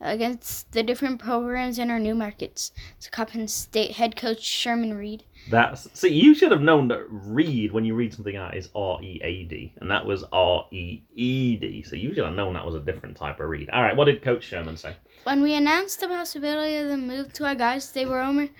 against 0.00 0.70
the 0.72 0.82
different 0.82 1.18
programs 1.18 1.78
in 1.78 1.90
our 1.90 1.98
new 1.98 2.14
markets. 2.14 2.72
So, 2.98 3.08
Coppin 3.10 3.48
State 3.48 3.92
head 3.92 4.16
coach 4.16 4.42
Sherman 4.42 4.94
Reed. 4.94 5.24
That's 5.50 5.88
see, 5.98 6.12
you 6.12 6.34
should 6.34 6.52
have 6.52 6.60
known 6.62 6.88
that 6.88 7.04
read 7.08 7.72
when 7.72 7.84
you 7.84 7.94
read 7.94 8.14
something 8.14 8.36
out 8.36 8.56
is 8.56 8.70
R 8.74 9.00
E 9.02 9.20
A 9.22 9.44
D, 9.44 9.72
and 9.80 9.90
that 9.90 10.04
was 10.04 10.24
R 10.32 10.66
E 10.70 11.02
E 11.14 11.56
D. 11.56 11.82
So 11.82 11.96
you 11.96 12.14
should 12.14 12.24
have 12.24 12.34
known 12.34 12.54
that 12.54 12.64
was 12.64 12.74
a 12.74 12.80
different 12.80 13.16
type 13.16 13.40
of 13.40 13.48
read. 13.48 13.70
All 13.70 13.82
right, 13.82 13.96
what 13.96 14.06
did 14.06 14.22
Coach 14.22 14.44
Sherman 14.44 14.76
say? 14.76 14.96
When 15.24 15.42
we 15.42 15.54
announced 15.54 16.00
the 16.00 16.08
possibility 16.08 16.76
of 16.76 16.88
the 16.88 16.96
move 16.96 17.32
to 17.34 17.46
our 17.46 17.54
guys, 17.54 17.92
they 17.92 18.06
were 18.06 18.20
over- 18.20 18.50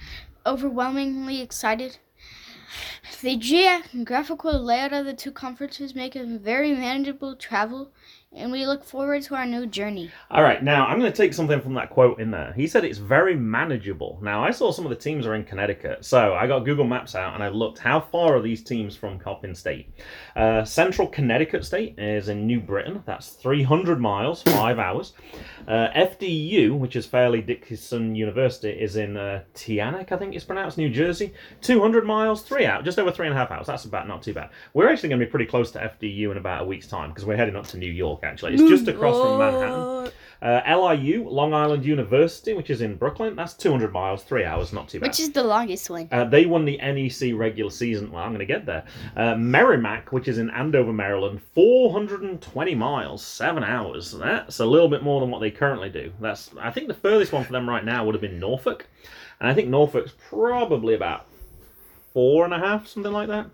overwhelmingly 0.46 1.40
excited. 1.40 1.98
The 3.20 3.36
geographical 3.36 4.58
layout 4.58 4.92
of 4.92 5.04
the 5.06 5.14
two 5.14 5.32
conferences 5.32 5.94
make 5.94 6.16
it 6.16 6.26
very 6.26 6.72
manageable 6.72 7.36
travel, 7.36 7.92
and 8.34 8.50
we 8.50 8.66
look 8.66 8.84
forward 8.84 9.22
to 9.22 9.34
our 9.34 9.46
new 9.46 9.66
journey. 9.66 10.10
All 10.30 10.42
right, 10.42 10.62
now 10.62 10.86
I'm 10.86 10.98
going 10.98 11.10
to 11.10 11.16
take 11.16 11.32
something 11.32 11.60
from 11.60 11.74
that 11.74 11.90
quote 11.90 12.20
in 12.20 12.30
there. 12.30 12.52
He 12.54 12.66
said 12.66 12.84
it's 12.84 12.98
very 12.98 13.36
manageable. 13.36 14.18
Now, 14.22 14.42
I 14.42 14.50
saw 14.50 14.72
some 14.72 14.84
of 14.84 14.90
the 14.90 14.96
teams 14.96 15.26
are 15.26 15.34
in 15.34 15.44
Connecticut, 15.44 16.04
so 16.04 16.34
I 16.34 16.46
got 16.46 16.60
Google 16.60 16.84
Maps 16.84 17.14
out 17.14 17.34
and 17.34 17.42
I 17.42 17.48
looked 17.48 17.78
how 17.78 18.00
far 18.00 18.36
are 18.36 18.42
these 18.42 18.62
teams 18.62 18.96
from 18.96 19.18
Coppin 19.18 19.54
State. 19.54 19.90
Uh, 20.34 20.64
Central 20.64 21.06
Connecticut 21.08 21.64
State 21.64 21.98
is 21.98 22.28
in 22.28 22.46
New 22.46 22.60
Britain. 22.60 23.02
That's 23.06 23.30
300 23.30 24.00
miles, 24.00 24.42
five 24.42 24.78
hours. 24.78 25.12
Uh, 25.68 25.88
FDU, 25.94 26.76
which 26.76 26.96
is 26.96 27.06
Fairleigh 27.06 27.42
Dickinson 27.42 28.14
University, 28.14 28.70
is 28.70 28.96
in 28.96 29.16
uh, 29.16 29.42
Teaneck, 29.54 30.12
I 30.12 30.16
think 30.16 30.34
it's 30.34 30.44
pronounced, 30.44 30.76
New 30.76 30.90
Jersey. 30.90 31.32
200 31.62 32.04
miles, 32.04 32.42
three 32.42 32.66
out, 32.66 32.84
just 32.84 32.98
over 32.98 33.12
three 33.12 33.26
and 33.26 33.34
a 33.34 33.38
half 33.38 33.50
hours. 33.50 33.66
That's 33.66 33.84
about 33.84 34.08
not 34.08 34.22
too 34.22 34.34
bad. 34.34 34.50
We're 34.74 34.88
actually 34.90 35.10
going 35.10 35.20
to 35.20 35.26
be 35.26 35.30
pretty 35.30 35.46
close 35.46 35.70
to 35.72 35.78
FDU 35.78 36.32
in 36.32 36.36
about 36.36 36.62
a 36.62 36.66
week's 36.66 36.86
time 36.86 37.10
because 37.10 37.24
we're 37.24 37.36
heading 37.36 37.56
up 37.56 37.66
to 37.68 37.78
New 37.78 37.90
York. 37.90 38.23
Actually, 38.24 38.54
it's 38.54 38.62
just 38.62 38.88
across 38.88 39.20
from 39.20 39.38
Manhattan. 39.38 40.12
Uh, 40.44 40.60
LIU, 40.76 41.26
Long 41.26 41.54
Island 41.54 41.86
University, 41.86 42.52
which 42.52 42.68
is 42.68 42.82
in 42.82 42.96
Brooklyn, 42.96 43.34
that's 43.34 43.54
200 43.54 43.90
miles, 43.90 44.24
three 44.24 44.44
hours, 44.44 44.74
not 44.74 44.90
too 44.90 45.00
bad. 45.00 45.08
Which 45.08 45.18
is 45.18 45.30
the 45.30 45.42
longest 45.42 45.88
one. 45.88 46.06
Uh, 46.12 46.24
they 46.24 46.44
won 46.44 46.66
the 46.66 46.76
NEC 46.76 47.32
regular 47.34 47.70
season. 47.70 48.12
Well, 48.12 48.22
I'm 48.22 48.28
going 48.28 48.40
to 48.40 48.44
get 48.44 48.66
there. 48.66 48.84
Uh, 49.16 49.36
Merrimack, 49.36 50.12
which 50.12 50.28
is 50.28 50.36
in 50.36 50.50
Andover, 50.50 50.92
Maryland, 50.92 51.40
420 51.54 52.74
miles, 52.74 53.24
seven 53.24 53.64
hours. 53.64 54.12
That's 54.12 54.60
a 54.60 54.66
little 54.66 54.88
bit 54.88 55.02
more 55.02 55.18
than 55.22 55.30
what 55.30 55.40
they 55.40 55.50
currently 55.50 55.88
do. 55.88 56.12
That's 56.20 56.50
I 56.60 56.70
think 56.70 56.88
the 56.88 56.94
furthest 56.94 57.32
one 57.32 57.44
for 57.44 57.52
them 57.52 57.66
right 57.66 57.84
now 57.84 58.04
would 58.04 58.14
have 58.14 58.20
been 58.20 58.38
Norfolk, 58.38 58.86
and 59.40 59.48
I 59.48 59.54
think 59.54 59.68
Norfolk's 59.68 60.12
probably 60.28 60.92
about 60.92 61.26
four 62.14 62.44
and 62.44 62.54
a 62.54 62.58
half, 62.58 62.86
something 62.86 63.12
like 63.12 63.28
that. 63.28 63.50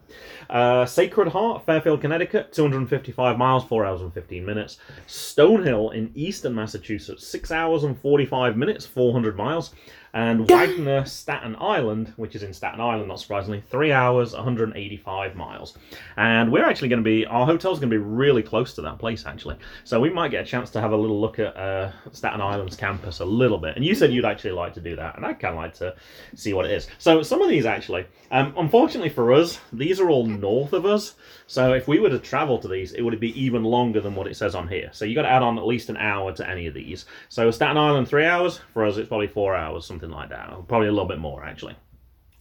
Uh, 0.48 0.84
Sacred 0.86 1.28
Heart, 1.28 1.64
Fairfield, 1.64 2.02
Connecticut, 2.02 2.52
255 2.52 3.38
miles, 3.38 3.64
4 3.64 3.86
hours 3.86 4.02
and 4.02 4.12
15 4.12 4.44
minutes. 4.44 4.76
Stonehill 5.08 5.94
in 5.94 6.12
eastern 6.14 6.54
Massachusetts, 6.54 7.26
6 7.26 7.50
hours 7.50 7.84
and 7.84 7.98
45 7.98 8.56
minutes, 8.56 8.84
400 8.86 9.36
miles. 9.36 9.74
And 10.12 10.48
Wagner 10.48 11.04
Staten 11.04 11.56
Island, 11.58 12.12
which 12.16 12.34
is 12.34 12.42
in 12.42 12.52
Staten 12.52 12.80
Island, 12.80 13.08
not 13.08 13.20
surprisingly, 13.20 13.62
three 13.70 13.92
hours, 13.92 14.32
185 14.32 15.36
miles. 15.36 15.76
And 16.16 16.50
we're 16.50 16.64
actually 16.64 16.88
going 16.88 17.02
to 17.02 17.08
be, 17.08 17.26
our 17.26 17.46
hotel's 17.46 17.78
going 17.78 17.90
to 17.90 17.94
be 17.94 18.02
really 18.02 18.42
close 18.42 18.74
to 18.74 18.82
that 18.82 18.98
place, 18.98 19.26
actually. 19.26 19.56
So 19.84 20.00
we 20.00 20.10
might 20.10 20.30
get 20.30 20.44
a 20.44 20.46
chance 20.46 20.70
to 20.70 20.80
have 20.80 20.92
a 20.92 20.96
little 20.96 21.20
look 21.20 21.38
at 21.38 21.56
uh, 21.56 21.92
Staten 22.12 22.40
Island's 22.40 22.76
campus 22.76 23.20
a 23.20 23.24
little 23.24 23.58
bit. 23.58 23.76
And 23.76 23.84
you 23.84 23.94
said 23.94 24.12
you'd 24.12 24.24
actually 24.24 24.52
like 24.52 24.74
to 24.74 24.80
do 24.80 24.96
that, 24.96 25.16
and 25.16 25.24
I'd 25.24 25.40
kind 25.40 25.54
of 25.54 25.60
like 25.60 25.74
to 25.74 25.94
see 26.34 26.52
what 26.52 26.66
it 26.66 26.72
is. 26.72 26.88
So 26.98 27.22
some 27.22 27.42
of 27.42 27.48
these 27.48 27.66
actually, 27.66 28.06
um, 28.30 28.54
unfortunately 28.56 29.10
for 29.10 29.32
us, 29.32 29.60
these 29.72 30.00
are 30.00 30.10
all 30.10 30.26
north 30.26 30.72
of 30.72 30.86
us. 30.86 31.14
So 31.50 31.72
if 31.72 31.88
we 31.88 31.98
were 31.98 32.10
to 32.10 32.20
travel 32.20 32.60
to 32.60 32.68
these, 32.68 32.92
it 32.92 33.02
would 33.02 33.18
be 33.18 33.36
even 33.36 33.64
longer 33.64 34.00
than 34.00 34.14
what 34.14 34.28
it 34.28 34.36
says 34.36 34.54
on 34.54 34.68
here. 34.68 34.88
So 34.92 35.04
you 35.04 35.16
got 35.16 35.22
to 35.22 35.30
add 35.30 35.42
on 35.42 35.58
at 35.58 35.66
least 35.66 35.88
an 35.88 35.96
hour 35.96 36.32
to 36.34 36.48
any 36.48 36.68
of 36.68 36.74
these. 36.74 37.06
So 37.28 37.50
Staten 37.50 37.76
Island, 37.76 38.06
three 38.06 38.24
hours. 38.24 38.60
For 38.72 38.84
us, 38.84 38.96
it's 38.96 39.08
probably 39.08 39.26
four 39.26 39.56
hours, 39.56 39.84
something 39.84 40.10
like 40.10 40.28
that. 40.28 40.46
Probably 40.68 40.86
a 40.86 40.92
little 40.92 41.08
bit 41.08 41.18
more, 41.18 41.44
actually. 41.44 41.74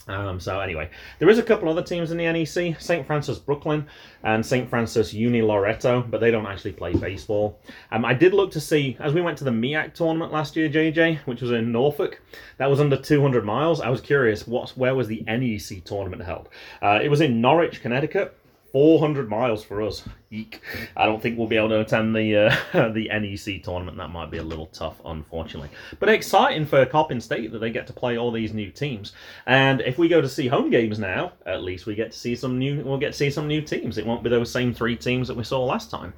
Um, 0.07 0.39
so 0.39 0.59
anyway, 0.59 0.91
there 1.17 1.27
is 1.27 1.39
a 1.39 1.43
couple 1.43 1.69
other 1.69 1.81
teams 1.81 2.11
in 2.11 2.17
the 2.17 2.31
NEC: 2.31 2.79
St. 2.79 3.07
Francis 3.07 3.39
Brooklyn 3.39 3.87
and 4.23 4.45
St. 4.45 4.69
Francis 4.69 5.11
Uni 5.11 5.41
Loretto, 5.41 6.01
but 6.01 6.21
they 6.21 6.29
don't 6.29 6.45
actually 6.45 6.73
play 6.73 6.93
baseball. 6.93 7.59
Um, 7.91 8.05
I 8.05 8.13
did 8.13 8.35
look 8.35 8.51
to 8.51 8.61
see 8.61 8.95
as 8.99 9.13
we 9.13 9.21
went 9.21 9.39
to 9.39 9.43
the 9.43 9.51
MEAC 9.51 9.95
tournament 9.95 10.31
last 10.31 10.55
year, 10.55 10.69
JJ, 10.69 11.19
which 11.25 11.41
was 11.41 11.51
in 11.51 11.71
Norfolk. 11.71 12.21
That 12.57 12.69
was 12.69 12.79
under 12.79 12.97
200 12.97 13.43
miles. 13.43 13.81
I 13.81 13.89
was 13.89 14.01
curious, 14.01 14.47
what 14.47 14.69
where 14.71 14.93
was 14.93 15.07
the 15.07 15.23
NEC 15.27 15.83
tournament 15.83 16.23
held? 16.23 16.49
Uh, 16.79 16.99
it 17.01 17.09
was 17.09 17.21
in 17.21 17.41
Norwich, 17.41 17.81
Connecticut. 17.81 18.38
400 18.71 19.29
miles 19.29 19.63
for 19.63 19.81
us. 19.81 20.03
Eek. 20.31 20.61
I 20.95 21.05
don't 21.05 21.21
think 21.21 21.37
we'll 21.37 21.47
be 21.47 21.57
able 21.57 21.69
to 21.69 21.79
attend 21.79 22.15
the 22.15 22.35
uh, 22.73 22.89
the 22.89 23.09
NEC 23.09 23.63
tournament. 23.63 23.97
That 23.97 24.09
might 24.09 24.29
be 24.29 24.37
a 24.37 24.43
little 24.43 24.67
tough, 24.67 25.01
unfortunately. 25.05 25.69
But 25.99 26.09
exciting 26.09 26.65
for 26.65 26.85
Coppin 26.85 27.19
State 27.19 27.51
that 27.51 27.59
they 27.59 27.71
get 27.71 27.87
to 27.87 27.93
play 27.93 28.17
all 28.17 28.31
these 28.31 28.53
new 28.53 28.69
teams. 28.69 29.13
And 29.47 29.81
if 29.81 29.97
we 29.97 30.07
go 30.07 30.21
to 30.21 30.29
see 30.29 30.47
home 30.47 30.69
games 30.69 30.99
now, 30.99 31.33
at 31.45 31.63
least 31.63 31.87
we 31.87 31.95
get 31.95 32.11
to 32.11 32.17
see 32.17 32.35
some 32.35 32.59
new. 32.59 32.83
We'll 32.83 32.99
get 32.99 33.13
to 33.13 33.17
see 33.17 33.31
some 33.31 33.47
new 33.47 33.61
teams. 33.61 33.97
It 33.97 34.05
won't 34.05 34.23
be 34.23 34.29
those 34.29 34.51
same 34.51 34.73
three 34.73 34.95
teams 34.95 35.27
that 35.27 35.37
we 35.37 35.43
saw 35.43 35.65
last 35.65 35.89
time. 35.89 36.13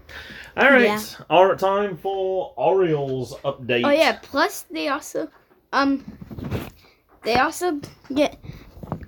All 0.57 0.69
right. 0.69 0.83
Yeah. 0.83 1.01
All 1.29 1.45
right. 1.45 1.57
Time 1.57 1.97
for 1.97 2.53
Orioles 2.57 3.35
update. 3.45 3.85
Oh 3.85 3.91
yeah. 3.91 4.19
Plus, 4.21 4.63
they 4.71 4.89
also 4.89 5.29
um, 5.71 6.03
they 7.23 7.35
also 7.35 7.79
get 8.13 8.37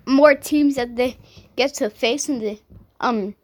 more 0.06 0.36
teams 0.36 0.76
that 0.76 0.96
they 0.96 1.18
get 1.56 1.74
to 1.76 1.90
face 1.90 2.30
in 2.30 2.40
the 2.40 2.60
um 3.04 3.36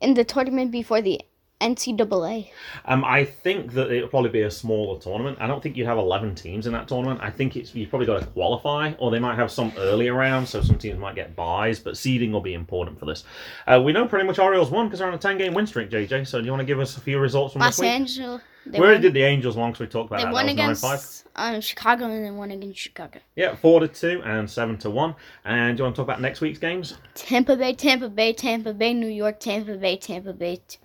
in 0.00 0.14
the 0.14 0.24
tournament 0.24 0.70
before 0.70 1.02
the 1.02 1.20
NCAA. 1.60 2.50
Um, 2.84 3.04
I 3.04 3.24
think 3.24 3.72
that 3.72 3.90
it'll 3.90 4.08
probably 4.08 4.30
be 4.30 4.42
a 4.42 4.50
smaller 4.50 5.00
tournament. 5.00 5.38
I 5.40 5.46
don't 5.46 5.62
think 5.62 5.76
you'd 5.76 5.86
have 5.86 5.98
11 5.98 6.34
teams 6.34 6.66
in 6.66 6.72
that 6.72 6.86
tournament. 6.86 7.20
I 7.22 7.30
think 7.30 7.56
it's 7.56 7.74
you've 7.74 7.90
probably 7.90 8.06
got 8.06 8.20
to 8.20 8.26
qualify, 8.26 8.92
or 8.98 9.10
they 9.10 9.18
might 9.18 9.36
have 9.36 9.50
some 9.50 9.72
earlier 9.76 10.14
rounds, 10.14 10.50
so 10.50 10.62
some 10.62 10.78
teams 10.78 10.98
might 10.98 11.14
get 11.14 11.34
buys, 11.34 11.80
but 11.80 11.96
seeding 11.96 12.30
will 12.30 12.40
be 12.40 12.54
important 12.54 12.98
for 12.98 13.06
this. 13.06 13.24
Uh, 13.66 13.80
we 13.84 13.92
know 13.92 14.06
pretty 14.06 14.26
much 14.26 14.38
Orioles 14.38 14.70
won 14.70 14.86
because 14.86 15.00
they're 15.00 15.08
on 15.08 15.14
a 15.14 15.18
10 15.18 15.38
game 15.38 15.54
win 15.54 15.66
streak, 15.66 15.90
JJ. 15.90 16.26
So 16.26 16.38
do 16.38 16.44
you 16.44 16.52
want 16.52 16.60
to 16.60 16.66
give 16.66 16.80
us 16.80 16.96
a 16.96 17.00
few 17.00 17.18
results 17.18 17.52
from 17.54 17.60
Los 17.60 17.76
this 17.76 17.80
week? 17.80 17.90
Angeles. 17.90 18.42
They 18.66 18.78
we 18.78 18.84
already 18.84 18.96
won, 18.96 19.02
did 19.02 19.14
the 19.14 19.22
Angels 19.22 19.56
one 19.56 19.70
because 19.70 19.80
we 19.80 19.86
talked 19.86 20.10
about 20.10 20.18
they 20.18 20.24
that. 20.24 20.32
won 20.32 20.46
that 20.54 20.68
was 20.68 20.82
9-5. 20.82 20.88
against 20.88 21.26
um, 21.36 21.60
Chicago 21.60 22.04
and 22.04 22.24
then 22.24 22.36
won 22.36 22.50
against 22.50 22.78
Chicago. 22.78 23.20
Yeah, 23.34 23.56
4 23.56 23.80
to 23.80 23.88
2 23.88 24.22
and 24.24 24.50
7 24.50 24.76
to 24.78 24.90
1. 24.90 25.14
And 25.44 25.76
do 25.76 25.80
you 25.80 25.84
want 25.84 25.96
to 25.96 26.00
talk 26.00 26.06
about 26.06 26.20
next 26.20 26.40
week's 26.40 26.58
games? 26.58 26.98
Tampa 27.14 27.56
Bay, 27.56 27.72
Tampa 27.72 28.08
Bay, 28.08 28.32
Tampa 28.32 28.74
Bay, 28.74 28.92
New 28.92 29.08
York, 29.08 29.40
Tampa 29.40 29.76
Bay, 29.76 29.96
Tampa 29.96 30.32
Bay, 30.32 30.60
t- 30.68 30.78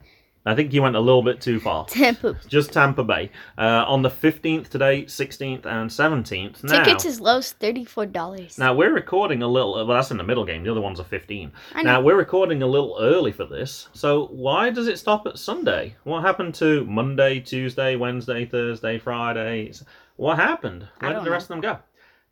I 0.45 0.56
think 0.56 0.73
you 0.73 0.82
went 0.82 0.95
a 0.97 0.99
little 0.99 1.23
bit 1.23 1.39
too 1.39 1.60
far. 1.60 1.86
Tampa. 1.86 2.38
Just 2.47 2.73
Tampa 2.73 3.03
Bay. 3.03 3.32
Uh, 3.58 3.86
on 3.88 4.01
the 4.01 4.10
15th 4.10 4.67
today, 4.67 5.03
16th, 5.03 5.65
and 5.65 5.89
17th. 5.89 6.63
Now, 6.65 6.84
Tickets 6.84 7.06
as 7.06 7.21
low 7.21 7.38
as 7.38 7.53
thirty-four 7.53 8.08
dollars. 8.08 8.58
Now 8.58 8.73
we're 8.73 8.93
recording 8.93 9.41
a 9.41 9.47
little. 9.47 9.73
Well, 9.73 9.88
that's 9.88 10.12
in 10.12 10.17
the 10.17 10.23
middle 10.23 10.43
game. 10.43 10.63
The 10.63 10.71
other 10.71 10.82
ones 10.82 10.99
are 10.99 11.06
fifteen. 11.06 11.51
I 11.73 11.84
Now 11.84 11.99
know. 11.99 12.06
we're 12.06 12.17
recording 12.17 12.62
a 12.62 12.67
little 12.67 12.97
early 12.99 13.32
for 13.32 13.45
this. 13.45 13.88
So 13.93 14.27
why 14.27 14.69
does 14.69 14.88
it 14.88 14.99
stop 14.99 15.25
at 15.27 15.39
Sunday? 15.39 15.95
What 16.03 16.21
happened 16.23 16.56
to 16.56 16.84
Monday, 16.86 17.39
Tuesday, 17.39 17.95
Wednesday, 17.95 18.45
Thursday, 18.45 18.99
Friday? 18.99 19.71
What 20.17 20.38
happened? 20.38 20.88
Where 20.99 21.13
did 21.13 21.23
the 21.23 21.32
rest 21.32 21.45
of 21.45 21.49
them 21.49 21.62
go? 21.62 21.77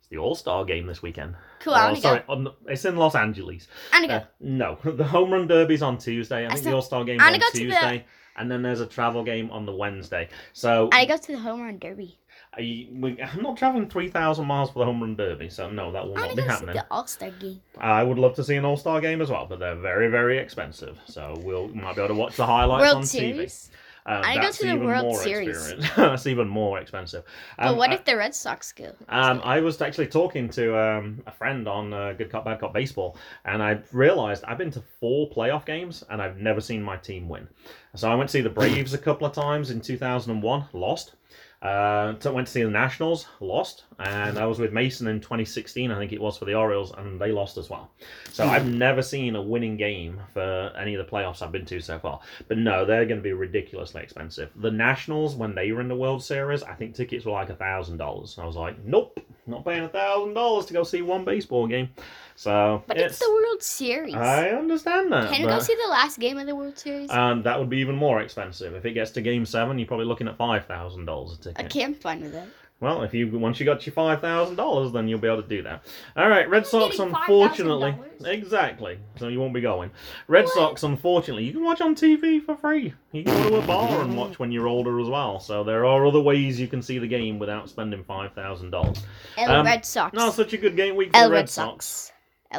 It's 0.02 0.08
the 0.08 0.18
All 0.18 0.34
Star 0.34 0.64
game 0.64 0.86
this 0.86 1.00
weekend. 1.00 1.36
Cool. 1.60 1.74
I 1.74 1.82
Oh, 1.82 1.84
want 1.86 1.96
to 1.96 2.02
sorry, 2.02 2.18
go. 2.26 2.32
on 2.32 2.44
the- 2.44 2.52
it's 2.66 2.84
in 2.84 2.96
Los 2.96 3.14
Angeles. 3.14 3.68
I 3.92 4.04
to 4.04 4.12
Uh, 4.12 4.18
go. 4.18 4.26
no, 4.40 4.78
the 4.84 5.04
home 5.04 5.30
run 5.32 5.46
derby's 5.46 5.80
on 5.82 5.96
Tuesday. 5.96 6.44
I 6.44 6.48
think 6.48 6.52
the 6.52 6.58
still- 6.62 6.74
All 6.76 6.82
Star 6.82 7.04
game's 7.04 7.22
I 7.22 7.26
on 7.26 7.32
wanna 7.32 7.38
go 7.44 7.46
to 7.50 7.52
the- 7.58 7.64
Tuesday, 7.64 8.04
and 8.36 8.50
then 8.50 8.62
there's 8.62 8.80
a 8.80 8.86
travel 8.86 9.22
game 9.22 9.50
on 9.52 9.64
the 9.64 9.72
Wednesday. 9.72 10.28
So 10.52 10.88
I 10.92 11.04
go 11.06 11.16
to 11.16 11.32
the 11.32 11.38
home 11.38 11.62
run 11.62 11.78
derby. 11.78 12.18
I, 12.54 12.86
we, 12.92 13.18
I'm 13.22 13.40
not 13.42 13.56
traveling 13.56 13.88
three 13.88 14.08
thousand 14.10 14.46
miles 14.46 14.70
for 14.70 14.80
the 14.80 14.84
home 14.86 15.00
run 15.00 15.16
derby, 15.16 15.48
so 15.48 15.70
no, 15.70 15.90
that 15.92 16.04
will 16.06 16.18
I 16.18 16.26
not 16.26 16.30
be 16.36 16.42
go 16.42 16.48
happening. 16.48 16.74
the 16.74 16.84
All 16.90 17.06
Star 17.06 17.30
game. 17.30 17.62
I 17.78 18.02
would 18.02 18.18
love 18.18 18.34
to 18.34 18.44
see 18.44 18.56
an 18.56 18.64
All 18.66 18.76
Star 18.76 19.00
game 19.00 19.22
as 19.22 19.30
well, 19.30 19.46
but 19.48 19.58
they're 19.60 19.74
very, 19.76 20.08
very 20.08 20.36
expensive. 20.38 20.98
So 21.06 21.34
we'll 21.42 21.68
might 21.68 21.94
be 21.96 22.02
able 22.02 22.14
to 22.14 22.20
watch 22.20 22.36
the 22.36 22.44
highlights 22.44 22.90
on 22.90 22.96
World 22.96 23.04
TV. 23.04 23.06
Series. 23.34 23.70
Um, 24.04 24.22
I 24.24 24.34
go 24.36 24.50
to 24.50 24.66
the 24.66 24.76
World 24.78 25.16
Series. 25.18 25.74
that's 25.96 26.26
even 26.26 26.48
more 26.48 26.80
expensive. 26.80 27.22
But 27.56 27.68
Um, 27.68 27.76
what 27.76 27.90
I- 27.90 27.94
if 27.94 28.04
the 28.04 28.16
Red 28.16 28.34
Sox 28.34 28.72
go? 28.72 28.92
um, 29.08 29.40
I 29.44 29.60
was 29.60 29.80
actually 29.80 30.08
talking 30.08 30.48
to 30.50 30.76
um, 30.76 31.22
a 31.26 31.30
friend 31.30 31.68
on 31.68 31.92
uh, 31.92 32.12
Good 32.14 32.30
Cop 32.30 32.44
Bad 32.44 32.58
Cop 32.60 32.72
Baseball, 32.72 33.16
and 33.44 33.62
I 33.62 33.78
realized 33.92 34.42
I've 34.44 34.58
been 34.58 34.72
to 34.72 34.82
four 35.00 35.30
playoff 35.30 35.64
games 35.64 36.02
and 36.10 36.20
I've 36.20 36.38
never 36.38 36.60
seen 36.60 36.82
my 36.82 36.96
team 36.96 37.28
win. 37.28 37.46
So 37.94 38.10
I 38.10 38.14
went 38.16 38.28
to 38.28 38.32
see 38.32 38.40
the 38.40 38.50
Braves 38.50 38.92
a 38.94 38.98
couple 38.98 39.26
of 39.26 39.32
times 39.34 39.70
in 39.70 39.80
2001, 39.80 40.64
lost. 40.72 41.14
Uh, 41.62 42.14
so 42.18 42.32
went 42.32 42.48
to 42.48 42.52
see 42.52 42.64
the 42.64 42.70
Nationals, 42.70 43.26
lost, 43.38 43.84
and 44.00 44.36
I 44.36 44.46
was 44.46 44.58
with 44.58 44.72
Mason 44.72 45.06
in 45.06 45.20
2016, 45.20 45.92
I 45.92 45.98
think 45.98 46.12
it 46.12 46.20
was 46.20 46.36
for 46.36 46.44
the 46.44 46.54
Orioles, 46.54 46.92
and 46.98 47.20
they 47.20 47.30
lost 47.30 47.56
as 47.56 47.70
well. 47.70 47.92
So 48.32 48.44
I've 48.44 48.66
never 48.66 49.00
seen 49.00 49.36
a 49.36 49.42
winning 49.42 49.76
game 49.76 50.20
for 50.34 50.72
any 50.76 50.94
of 50.96 51.06
the 51.06 51.10
playoffs 51.10 51.40
I've 51.40 51.52
been 51.52 51.64
to 51.66 51.80
so 51.80 52.00
far. 52.00 52.20
But 52.48 52.58
no, 52.58 52.84
they're 52.84 53.06
going 53.06 53.18
to 53.18 53.22
be 53.22 53.32
ridiculously 53.32 54.02
expensive. 54.02 54.50
The 54.56 54.72
Nationals, 54.72 55.36
when 55.36 55.54
they 55.54 55.70
were 55.70 55.80
in 55.80 55.86
the 55.86 55.94
World 55.94 56.24
Series, 56.24 56.64
I 56.64 56.74
think 56.74 56.96
tickets 56.96 57.24
were 57.24 57.32
like 57.32 57.50
a 57.50 57.54
thousand 57.54 57.98
dollars. 57.98 58.36
I 58.40 58.44
was 58.44 58.56
like, 58.56 58.84
nope, 58.84 59.20
not 59.46 59.64
paying 59.64 59.84
a 59.84 59.88
thousand 59.88 60.34
dollars 60.34 60.66
to 60.66 60.72
go 60.72 60.82
see 60.82 61.02
one 61.02 61.24
baseball 61.24 61.68
game. 61.68 61.90
So 62.36 62.82
But 62.86 62.98
it's, 62.98 63.18
the 63.18 63.30
World 63.30 63.62
Series. 63.62 64.14
I 64.14 64.50
understand 64.50 65.12
that. 65.12 65.30
Can 65.30 65.40
you 65.40 65.46
go 65.46 65.58
see 65.60 65.74
the 65.82 65.90
last 65.90 66.18
game 66.18 66.38
of 66.38 66.46
the 66.46 66.54
World 66.56 66.78
Series? 66.78 67.10
and 67.10 67.44
that 67.44 67.58
would 67.58 67.70
be 67.70 67.78
even 67.78 67.94
more 67.96 68.20
expensive. 68.20 68.74
If 68.74 68.84
it 68.84 68.92
gets 68.92 69.10
to 69.12 69.20
game 69.20 69.44
seven, 69.46 69.78
you're 69.78 69.88
probably 69.88 70.06
looking 70.06 70.28
at 70.28 70.36
five 70.36 70.66
thousand 70.66 71.04
dollars 71.04 71.38
a 71.38 71.42
ticket. 71.42 71.64
I 71.64 71.68
can't 71.68 72.00
find 72.00 72.22
with 72.22 72.32
that. 72.32 72.48
Well, 72.80 73.02
if 73.04 73.14
you 73.14 73.28
once 73.38 73.60
you 73.60 73.66
got 73.66 73.86
your 73.86 73.92
five 73.92 74.20
thousand 74.20 74.56
dollars, 74.56 74.90
then 74.90 75.06
you'll 75.06 75.20
be 75.20 75.28
able 75.28 75.42
to 75.42 75.48
do 75.48 75.62
that. 75.62 75.84
All 76.16 76.28
right, 76.28 76.50
Red 76.50 76.66
Sox, 76.66 76.98
unfortunately, 76.98 77.94
$5,000? 78.20 78.26
exactly. 78.26 78.98
So 79.20 79.28
you 79.28 79.38
won't 79.38 79.54
be 79.54 79.60
going. 79.60 79.92
Red 80.26 80.48
Sox, 80.48 80.82
unfortunately, 80.82 81.44
you 81.44 81.52
can 81.52 81.62
watch 81.62 81.80
on 81.80 81.94
TV 81.94 82.44
for 82.44 82.56
free. 82.56 82.92
You 83.12 83.22
can 83.22 83.40
go 83.44 83.50
to 83.50 83.56
a 83.62 83.66
bar 83.68 84.02
and 84.02 84.16
watch 84.16 84.40
when 84.40 84.50
you're 84.50 84.66
older 84.66 84.98
as 84.98 85.08
well. 85.08 85.38
So 85.38 85.62
there 85.62 85.86
are 85.86 86.04
other 86.04 86.20
ways 86.20 86.58
you 86.58 86.66
can 86.66 86.82
see 86.82 86.98
the 86.98 87.06
game 87.06 87.38
without 87.38 87.68
spending 87.68 88.02
five 88.02 88.32
thousand 88.32 88.70
dollars. 88.70 89.00
El 89.36 89.48
Um, 89.52 89.64
Red 89.66 89.84
Sox. 89.86 90.12
Not 90.12 90.34
such 90.34 90.52
a 90.52 90.58
good 90.58 90.74
game 90.74 90.96
week 90.96 91.10
for 91.12 91.18
El 91.18 91.30
Red, 91.30 91.36
Red 91.36 91.50
Sox. 91.50 91.86
Sox. 91.86 92.12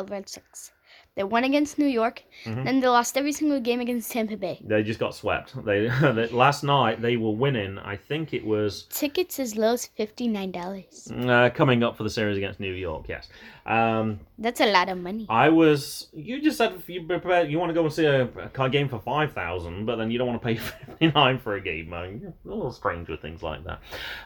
Red 0.10 0.27
Sox. 0.29 0.71
They 1.15 1.23
won 1.23 1.43
against 1.43 1.77
New 1.77 1.86
York, 1.88 2.23
Mhm. 2.45 2.65
then 2.65 2.79
they 2.79 2.88
lost 2.88 3.15
every 3.17 3.34
single 3.34 3.60
game 3.60 3.79
against 3.79 4.12
Tampa 4.12 4.36
Bay. 4.36 4.60
They 4.63 4.82
just 4.82 4.99
got 4.99 5.13
swept. 5.13 5.53
They 5.63 5.88
they- 6.15 6.27
last 6.29 6.63
night 6.63 7.03
they 7.03 7.17
were 7.17 7.29
winning. 7.32 7.77
I 7.77 7.97
think 7.97 8.34
it 8.34 8.43
was 8.43 8.86
Tickets 8.89 9.39
as 9.39 9.56
low 9.56 9.73
as 9.73 9.86
fifty 9.86 10.27
nine 10.27 10.51
dollars. 10.51 11.12
uh, 11.15 11.51
coming 11.53 11.84
up 11.84 11.97
for 11.97 12.03
the 12.03 12.10
series 12.10 12.36
against 12.38 12.60
New 12.60 12.73
York. 12.73 13.06
Yes. 13.08 13.29
Um, 13.67 14.21
That's 14.39 14.60
a 14.60 14.71
lot 14.71 14.89
of 14.89 14.97
money. 14.97 15.27
I 15.29 15.49
was. 15.49 16.08
You 16.13 16.41
just 16.41 16.58
said 16.58 16.82
you 16.88 17.03
prepared. 17.03 17.49
You 17.51 17.60
want 17.60 17.69
to 17.69 17.73
go 17.75 17.84
and 17.86 17.93
see 17.93 18.06
a, 18.06 18.27
a 18.60 18.69
game 18.69 18.89
for 18.89 18.99
five 18.99 19.34
thousand, 19.34 19.86
but 19.86 19.97
then 19.97 20.10
you 20.10 20.17
don't 20.17 20.27
want 20.27 20.41
to 20.41 20.47
pay 20.47 20.56
fifty 20.88 21.12
nine 21.12 21.38
for 21.38 21.56
a 21.58 21.62
game. 21.62 21.89
Man. 21.91 22.21
You're 22.21 22.34
a 22.53 22.56
little 22.56 22.71
strange 22.71 23.08
with 23.08 23.21
things 23.21 23.43
like 23.43 23.63
that. 23.65 23.79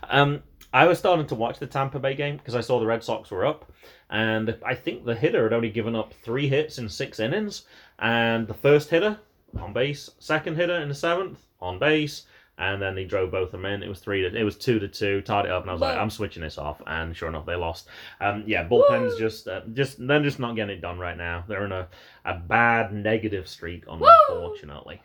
Um, 0.09 0.41
I 0.73 0.85
was 0.85 0.99
starting 0.99 1.27
to 1.27 1.35
watch 1.35 1.59
the 1.59 1.67
Tampa 1.67 1.99
Bay 1.99 2.13
game 2.15 2.37
because 2.37 2.55
I 2.55 2.61
saw 2.61 2.79
the 2.79 2.85
Red 2.85 3.03
Sox 3.03 3.31
were 3.31 3.45
up, 3.45 3.71
and 4.09 4.57
I 4.65 4.75
think 4.75 5.05
the 5.05 5.15
hitter 5.15 5.43
had 5.43 5.53
only 5.53 5.69
given 5.69 5.95
up 5.95 6.13
three 6.23 6.47
hits 6.47 6.77
in 6.77 6.89
six 6.89 7.19
innings, 7.19 7.65
and 7.99 8.47
the 8.47 8.53
first 8.53 8.89
hitter 8.89 9.17
on 9.59 9.73
base, 9.73 10.09
second 10.19 10.55
hitter 10.55 10.75
in 10.77 10.89
the 10.89 10.95
seventh 10.95 11.39
on 11.61 11.79
base. 11.79 12.25
And 12.59 12.81
then 12.81 12.95
they 12.95 13.05
drove 13.05 13.29
both 13.29 13.49
of 13.49 13.51
them 13.51 13.65
in. 13.65 13.83
It 13.83 13.87
was 13.87 13.99
three 13.99 14.27
to 14.27 14.35
it 14.35 14.43
was 14.43 14.57
two 14.57 14.79
to 14.79 14.87
two, 14.87 15.21
tied 15.21 15.45
it 15.45 15.51
up, 15.51 15.61
and 15.61 15.69
I 15.69 15.73
was 15.73 15.81
like, 15.81 15.95
I'm 15.95 16.09
switching 16.09 16.41
this 16.41 16.57
off. 16.57 16.81
And 16.87 17.15
sure 17.15 17.29
enough, 17.29 17.45
they 17.45 17.53
lost. 17.53 17.87
Um, 18.19 18.43
yeah, 18.47 18.67
bullpen's 18.67 19.15
just 19.19 19.47
uh, 19.47 19.61
just 19.73 19.97
they're 19.99 20.23
just 20.23 20.39
not 20.39 20.55
getting 20.55 20.75
it 20.75 20.81
done 20.81 20.97
right 20.97 21.15
now. 21.15 21.43
They're 21.47 21.65
in 21.65 21.71
a, 21.71 21.87
a 22.25 22.33
bad 22.33 22.93
negative 22.95 23.47
streak, 23.47 23.83
unfortunately. 23.87 24.99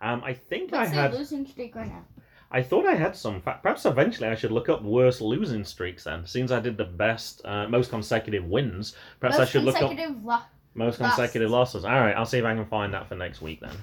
Um, 0.00 0.22
I 0.24 0.32
think 0.32 0.72
I 0.72 0.86
had 0.86 1.12
losing 1.12 1.46
streak 1.46 1.76
right 1.76 1.88
now? 1.88 2.06
I 2.54 2.62
thought 2.62 2.84
I 2.84 2.94
had 2.94 3.16
some. 3.16 3.40
fa- 3.40 3.58
Perhaps 3.62 3.86
eventually 3.86 4.28
I 4.28 4.34
should 4.34 4.52
look 4.52 4.68
up 4.68 4.82
worst 4.82 5.22
losing 5.22 5.64
streaks. 5.64 6.04
Then, 6.04 6.26
since 6.26 6.50
I 6.50 6.60
did 6.60 6.76
the 6.76 6.84
best, 6.84 7.40
uh, 7.46 7.66
most 7.66 7.88
consecutive 7.88 8.44
wins, 8.44 8.94
perhaps 9.20 9.38
I 9.38 9.46
should 9.46 9.64
look 9.64 9.76
up 9.76 9.90
Lo- 10.22 10.38
most 10.74 10.98
consecutive 10.98 11.50
losses. 11.50 11.84
All 11.86 11.92
right, 11.98 12.14
I'll 12.14 12.26
see 12.26 12.38
if 12.38 12.44
I 12.44 12.54
can 12.54 12.66
find 12.66 12.92
that 12.92 13.08
for 13.08 13.14
next 13.14 13.40
week 13.40 13.60
then. 13.60 13.76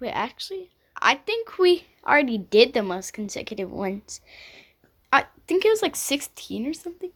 Wait, 0.00 0.10
actually, 0.10 0.70
I 1.00 1.14
think 1.16 1.58
we 1.58 1.84
already 2.06 2.38
did 2.38 2.72
the 2.72 2.82
most 2.82 3.12
consecutive 3.12 3.70
ones. 3.70 4.20
I 5.12 5.26
think 5.46 5.64
it 5.64 5.68
was 5.68 5.82
like 5.82 5.94
16 5.94 6.66
or 6.66 6.72
something. 6.72 7.10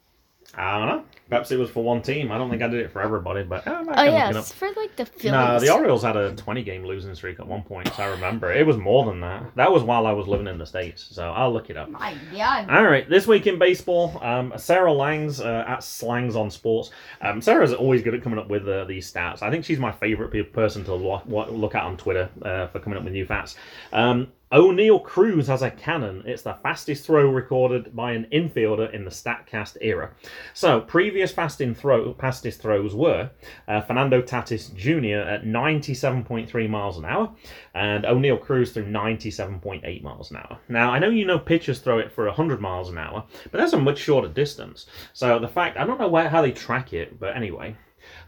I 0.54 0.78
don't 0.78 0.88
know. 0.88 1.04
Perhaps 1.28 1.50
it 1.50 1.58
was 1.58 1.68
for 1.68 1.82
one 1.82 2.00
team. 2.02 2.30
I 2.30 2.38
don't 2.38 2.48
think 2.48 2.62
I 2.62 2.68
did 2.68 2.80
it 2.80 2.90
for 2.92 3.02
everybody, 3.02 3.42
but 3.42 3.66
uh, 3.66 3.82
Oh 3.88 4.04
yeah, 4.04 4.30
it's 4.38 4.52
for 4.52 4.68
like 4.76 4.94
the 4.96 5.04
Phillies. 5.04 5.32
No, 5.32 5.58
the 5.58 5.70
Orioles 5.74 6.02
had 6.04 6.16
a 6.16 6.34
20 6.34 6.62
game 6.62 6.84
losing 6.84 7.14
streak 7.16 7.40
at 7.40 7.46
one 7.46 7.62
point, 7.62 7.92
so 7.94 8.02
I 8.04 8.06
remember. 8.06 8.52
It 8.52 8.64
was 8.66 8.76
more 8.76 9.04
than 9.04 9.20
that. 9.20 9.44
That 9.56 9.72
was 9.72 9.82
while 9.82 10.06
I 10.06 10.12
was 10.12 10.28
living 10.28 10.46
in 10.46 10.56
the 10.56 10.64
States, 10.64 11.06
so 11.10 11.30
I'll 11.32 11.52
look 11.52 11.68
it 11.68 11.76
up. 11.76 11.90
My 11.90 12.14
God. 12.32 12.70
All 12.70 12.84
right, 12.84 13.08
this 13.10 13.26
week 13.26 13.46
in 13.48 13.58
baseball, 13.58 14.18
um, 14.22 14.52
Sarah 14.56 14.92
Langs 14.92 15.40
uh, 15.40 15.64
at 15.66 15.82
Slangs 15.82 16.36
on 16.36 16.50
Sports. 16.50 16.90
Um, 17.20 17.42
Sarah's 17.42 17.72
always 17.74 18.02
good 18.02 18.14
at 18.14 18.22
coming 18.22 18.38
up 18.38 18.48
with 18.48 18.66
uh, 18.68 18.84
these 18.84 19.12
stats. 19.12 19.42
I 19.42 19.50
think 19.50 19.64
she's 19.64 19.80
my 19.80 19.92
favorite 19.92 20.30
pe- 20.30 20.42
person 20.42 20.84
to 20.84 20.94
lo- 20.94 21.22
wa- 21.26 21.48
look 21.50 21.74
at 21.74 21.82
on 21.82 21.96
Twitter 21.96 22.30
uh, 22.42 22.68
for 22.68 22.78
coming 22.78 22.96
up 22.98 23.04
with 23.04 23.12
new 23.12 23.26
facts. 23.26 23.56
Um, 23.92 24.28
Oneil 24.52 25.02
Cruz 25.02 25.48
has 25.48 25.62
a 25.62 25.72
cannon. 25.72 26.22
It's 26.24 26.42
the 26.42 26.54
fastest 26.62 27.04
throw 27.04 27.28
recorded 27.28 27.96
by 27.96 28.12
an 28.12 28.28
infielder 28.32 28.94
in 28.94 29.04
the 29.04 29.10
Statcast 29.10 29.76
era. 29.80 30.12
So, 30.54 30.80
previous 30.80 31.32
throw, 31.32 32.14
fastest 32.14 32.62
throws 32.62 32.94
were 32.94 33.30
uh, 33.66 33.80
Fernando 33.80 34.22
Tatis 34.22 34.72
Jr. 34.72 35.28
at 35.28 35.44
97.3 35.44 36.70
miles 36.70 36.96
an 36.96 37.06
hour, 37.06 37.34
and 37.74 38.04
Oneil 38.04 38.40
Cruz 38.40 38.70
threw 38.70 38.84
97.8 38.84 40.02
miles 40.02 40.30
an 40.30 40.36
hour. 40.36 40.58
Now, 40.68 40.92
I 40.92 41.00
know 41.00 41.10
you 41.10 41.24
know 41.24 41.40
pitchers 41.40 41.80
throw 41.80 41.98
it 41.98 42.12
for 42.12 42.26
100 42.26 42.60
miles 42.60 42.88
an 42.88 42.98
hour, 42.98 43.24
but 43.50 43.58
that's 43.58 43.72
a 43.72 43.78
much 43.78 43.98
shorter 43.98 44.28
distance. 44.28 44.86
So, 45.12 45.40
the 45.40 45.48
fact, 45.48 45.76
I 45.76 45.84
don't 45.84 45.98
know 45.98 46.08
where, 46.08 46.28
how 46.28 46.42
they 46.42 46.52
track 46.52 46.92
it, 46.92 47.18
but 47.18 47.36
anyway. 47.36 47.76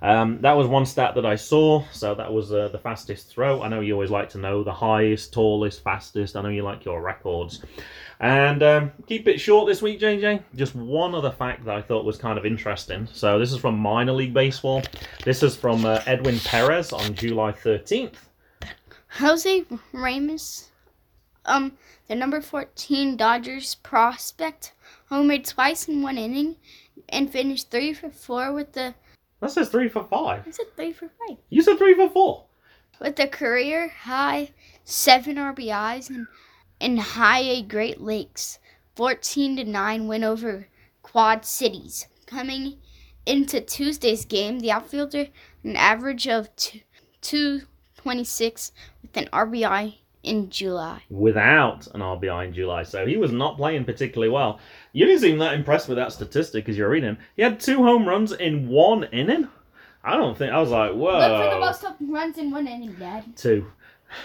Um, 0.00 0.40
that 0.42 0.52
was 0.52 0.68
one 0.68 0.86
stat 0.86 1.14
that 1.16 1.26
I 1.26 1.34
saw, 1.34 1.84
so 1.90 2.14
that 2.14 2.32
was 2.32 2.52
uh, 2.52 2.68
the 2.68 2.78
fastest 2.78 3.28
throw. 3.28 3.62
I 3.62 3.68
know 3.68 3.80
you 3.80 3.94
always 3.94 4.10
like 4.10 4.28
to 4.30 4.38
know 4.38 4.62
the 4.62 4.72
highest, 4.72 5.32
tallest, 5.32 5.82
fastest. 5.82 6.36
I 6.36 6.42
know 6.42 6.50
you 6.50 6.62
like 6.62 6.84
your 6.84 7.02
records. 7.02 7.64
And 8.20 8.62
um, 8.62 8.92
keep 9.06 9.26
it 9.26 9.40
short 9.40 9.66
this 9.68 9.82
week, 9.82 10.00
JJ. 10.00 10.42
Just 10.54 10.74
one 10.74 11.14
other 11.14 11.30
fact 11.30 11.64
that 11.64 11.74
I 11.74 11.82
thought 11.82 12.04
was 12.04 12.16
kind 12.16 12.38
of 12.38 12.46
interesting. 12.46 13.08
So 13.12 13.38
this 13.38 13.52
is 13.52 13.58
from 13.58 13.76
minor 13.78 14.12
league 14.12 14.34
baseball. 14.34 14.82
This 15.24 15.42
is 15.42 15.56
from 15.56 15.84
uh, 15.84 16.00
Edwin 16.06 16.38
Perez 16.40 16.92
on 16.92 17.14
July 17.14 17.52
13th. 17.52 18.14
Jose 19.12 19.64
Ramos, 19.92 20.68
um, 21.44 21.72
the 22.08 22.14
number 22.14 22.40
14 22.40 23.16
Dodgers 23.16 23.76
prospect, 23.76 24.74
homered 25.10 25.46
twice 25.46 25.88
in 25.88 26.02
one 26.02 26.18
inning 26.18 26.56
and 27.08 27.30
finished 27.32 27.70
three 27.70 27.92
for 27.92 28.10
four 28.10 28.52
with 28.52 28.74
the. 28.74 28.94
That 29.40 29.50
says 29.50 29.68
three 29.68 29.88
for 29.88 30.04
five. 30.04 30.46
I 30.46 30.50
said 30.50 30.74
three 30.74 30.92
for 30.92 31.08
five. 31.08 31.38
You 31.48 31.62
said 31.62 31.78
three 31.78 31.94
for 31.94 32.08
four. 32.08 32.44
With 33.00 33.16
the 33.16 33.28
career 33.28 33.88
high 33.88 34.50
seven 34.84 35.36
RBIs 35.36 36.08
and, 36.10 36.26
and 36.80 36.98
high 36.98 37.40
A 37.40 37.62
Great 37.62 38.00
Lakes, 38.00 38.58
14 38.96 39.56
to 39.56 39.64
9 39.64 40.08
win 40.08 40.24
over 40.24 40.66
Quad 41.02 41.44
Cities. 41.44 42.08
Coming 42.26 42.78
into 43.24 43.60
Tuesday's 43.60 44.24
game, 44.24 44.58
the 44.58 44.72
outfielder 44.72 45.28
an 45.62 45.76
average 45.76 46.26
of 46.26 46.54
two, 46.56 46.80
226 47.20 48.72
with 49.02 49.16
an 49.16 49.28
RBI 49.32 49.98
in 50.28 50.50
July. 50.50 51.02
Without 51.10 51.86
an 51.88 52.00
RBI 52.00 52.48
in 52.48 52.54
July, 52.54 52.82
so 52.82 53.06
he 53.06 53.16
was 53.16 53.32
not 53.32 53.56
playing 53.56 53.84
particularly 53.84 54.30
well. 54.30 54.60
You 54.92 55.06
didn't 55.06 55.20
seem 55.20 55.38
that 55.38 55.54
impressed 55.54 55.88
with 55.88 55.96
that 55.98 56.12
statistic 56.12 56.68
as 56.68 56.76
you're 56.76 56.90
reading. 56.90 57.10
Him. 57.10 57.18
He 57.36 57.42
had 57.42 57.60
two 57.60 57.82
home 57.82 58.06
runs 58.06 58.32
in 58.32 58.68
one 58.68 59.04
inning. 59.04 59.48
I 60.04 60.16
don't 60.16 60.36
think 60.36 60.52
I 60.52 60.60
was 60.60 60.70
like, 60.70 60.92
whoa. 60.92 61.18
Look 61.18 61.44
for 61.44 61.54
the 61.54 61.60
most 61.60 61.82
home 61.82 62.12
runs 62.12 62.38
in 62.38 62.50
one 62.50 62.66
inning, 62.66 62.94
Dad. 62.94 63.24
Two. 63.36 63.66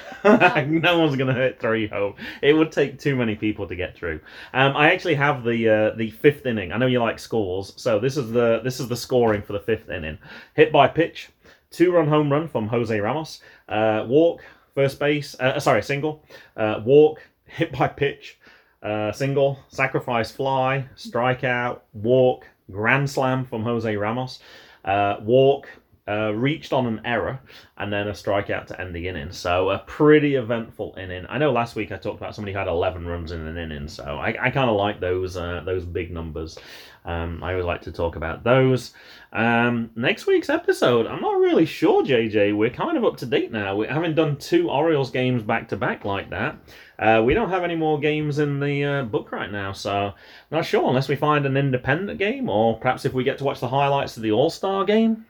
no 0.23 0.99
one's 0.99 1.15
gonna 1.15 1.33
hit 1.33 1.59
three 1.59 1.87
home. 1.87 2.15
It 2.41 2.53
would 2.53 2.71
take 2.71 2.99
too 2.99 3.15
many 3.15 3.35
people 3.35 3.67
to 3.67 3.75
get 3.75 3.95
through. 3.95 4.21
Um, 4.53 4.77
I 4.77 4.91
actually 4.93 5.15
have 5.15 5.43
the 5.43 5.69
uh, 5.69 5.95
the 5.97 6.11
fifth 6.11 6.45
inning. 6.45 6.71
I 6.71 6.77
know 6.77 6.85
you 6.85 6.99
like 6.99 7.19
scores, 7.19 7.73
so 7.75 7.99
this 7.99 8.15
is 8.15 8.31
the 8.31 8.61
this 8.63 8.79
is 8.79 8.87
the 8.87 8.95
scoring 8.95 9.41
for 9.41 9.53
the 9.53 9.59
fifth 9.59 9.89
inning. 9.89 10.17
Hit 10.53 10.71
by 10.71 10.87
pitch, 10.87 11.29
two 11.69 11.91
run 11.91 12.07
home 12.07 12.31
run 12.31 12.47
from 12.47 12.67
Jose 12.67 12.97
Ramos. 12.97 13.41
Uh, 13.67 14.05
walk, 14.07 14.41
first 14.75 14.99
base. 14.99 15.35
Uh, 15.39 15.59
sorry, 15.59 15.83
single. 15.83 16.23
Uh, 16.55 16.81
walk, 16.85 17.21
hit 17.45 17.71
by 17.71 17.87
pitch, 17.87 18.39
uh, 18.81 19.11
single. 19.11 19.59
Sacrifice 19.69 20.31
fly, 20.31 20.87
strikeout, 20.95 21.81
walk, 21.93 22.47
grand 22.71 23.09
slam 23.09 23.45
from 23.45 23.63
Jose 23.63 23.95
Ramos. 23.95 24.39
Uh, 24.83 25.17
walk, 25.21 25.67
uh, 26.07 26.33
reached 26.33 26.73
on 26.73 26.85
an 26.85 27.01
error 27.05 27.39
and 27.77 27.91
then 27.91 28.07
a 28.07 28.11
strikeout 28.11 28.67
to 28.67 28.79
end 28.79 28.93
the 28.93 29.07
inning. 29.07 29.31
So 29.31 29.69
a 29.69 29.79
pretty 29.79 30.35
eventful 30.35 30.95
inning. 30.97 31.25
I 31.29 31.37
know 31.37 31.51
last 31.51 31.75
week 31.75 31.91
I 31.91 31.97
talked 31.97 32.17
about 32.17 32.35
somebody 32.35 32.51
who 32.51 32.59
had 32.59 32.67
11 32.67 33.05
runs 33.07 33.31
in 33.31 33.47
an 33.47 33.57
inning, 33.57 33.87
so 33.87 34.03
I, 34.03 34.35
I 34.39 34.49
kind 34.49 34.69
of 34.69 34.75
like 34.75 34.99
those 34.99 35.37
uh, 35.37 35.61
those 35.65 35.85
big 35.85 36.11
numbers. 36.11 36.57
Um, 37.05 37.43
I 37.43 37.51
always 37.51 37.65
like 37.65 37.81
to 37.81 37.91
talk 37.91 38.15
about 38.15 38.43
those. 38.43 38.93
Um, 39.33 39.91
next 39.95 40.25
week's 40.25 40.49
episode, 40.49 41.07
I'm 41.07 41.21
not 41.21 41.39
really 41.39 41.65
sure, 41.65 42.03
JJ. 42.03 42.55
We're 42.55 42.69
kind 42.69 42.97
of 42.97 43.03
up 43.03 43.17
to 43.17 43.25
date 43.25 43.51
now. 43.51 43.75
We 43.75 43.87
haven't 43.87 44.15
done 44.15 44.37
two 44.37 44.69
Orioles 44.69 45.09
games 45.09 45.43
back 45.43 45.69
to 45.69 45.77
back 45.77 46.05
like 46.05 46.29
that. 46.29 46.57
Uh, 46.99 47.21
we 47.25 47.33
don't 47.33 47.49
have 47.49 47.63
any 47.63 47.75
more 47.75 47.99
games 47.99 48.39
in 48.39 48.59
the 48.59 48.83
uh, 48.85 49.03
book 49.03 49.31
right 49.31 49.51
now, 49.51 49.73
so 49.73 50.13
not 50.51 50.65
sure 50.65 50.87
unless 50.87 51.09
we 51.09 51.15
find 51.15 51.45
an 51.45 51.57
independent 51.57 52.19
game, 52.19 52.49
or 52.49 52.77
perhaps 52.79 53.03
if 53.05 53.13
we 53.13 53.23
get 53.23 53.37
to 53.39 53.43
watch 53.43 53.59
the 53.59 53.67
highlights 53.67 54.15
of 54.15 54.23
the 54.23 54.31
All 54.31 54.49
Star 54.49 54.85
game. 54.85 55.25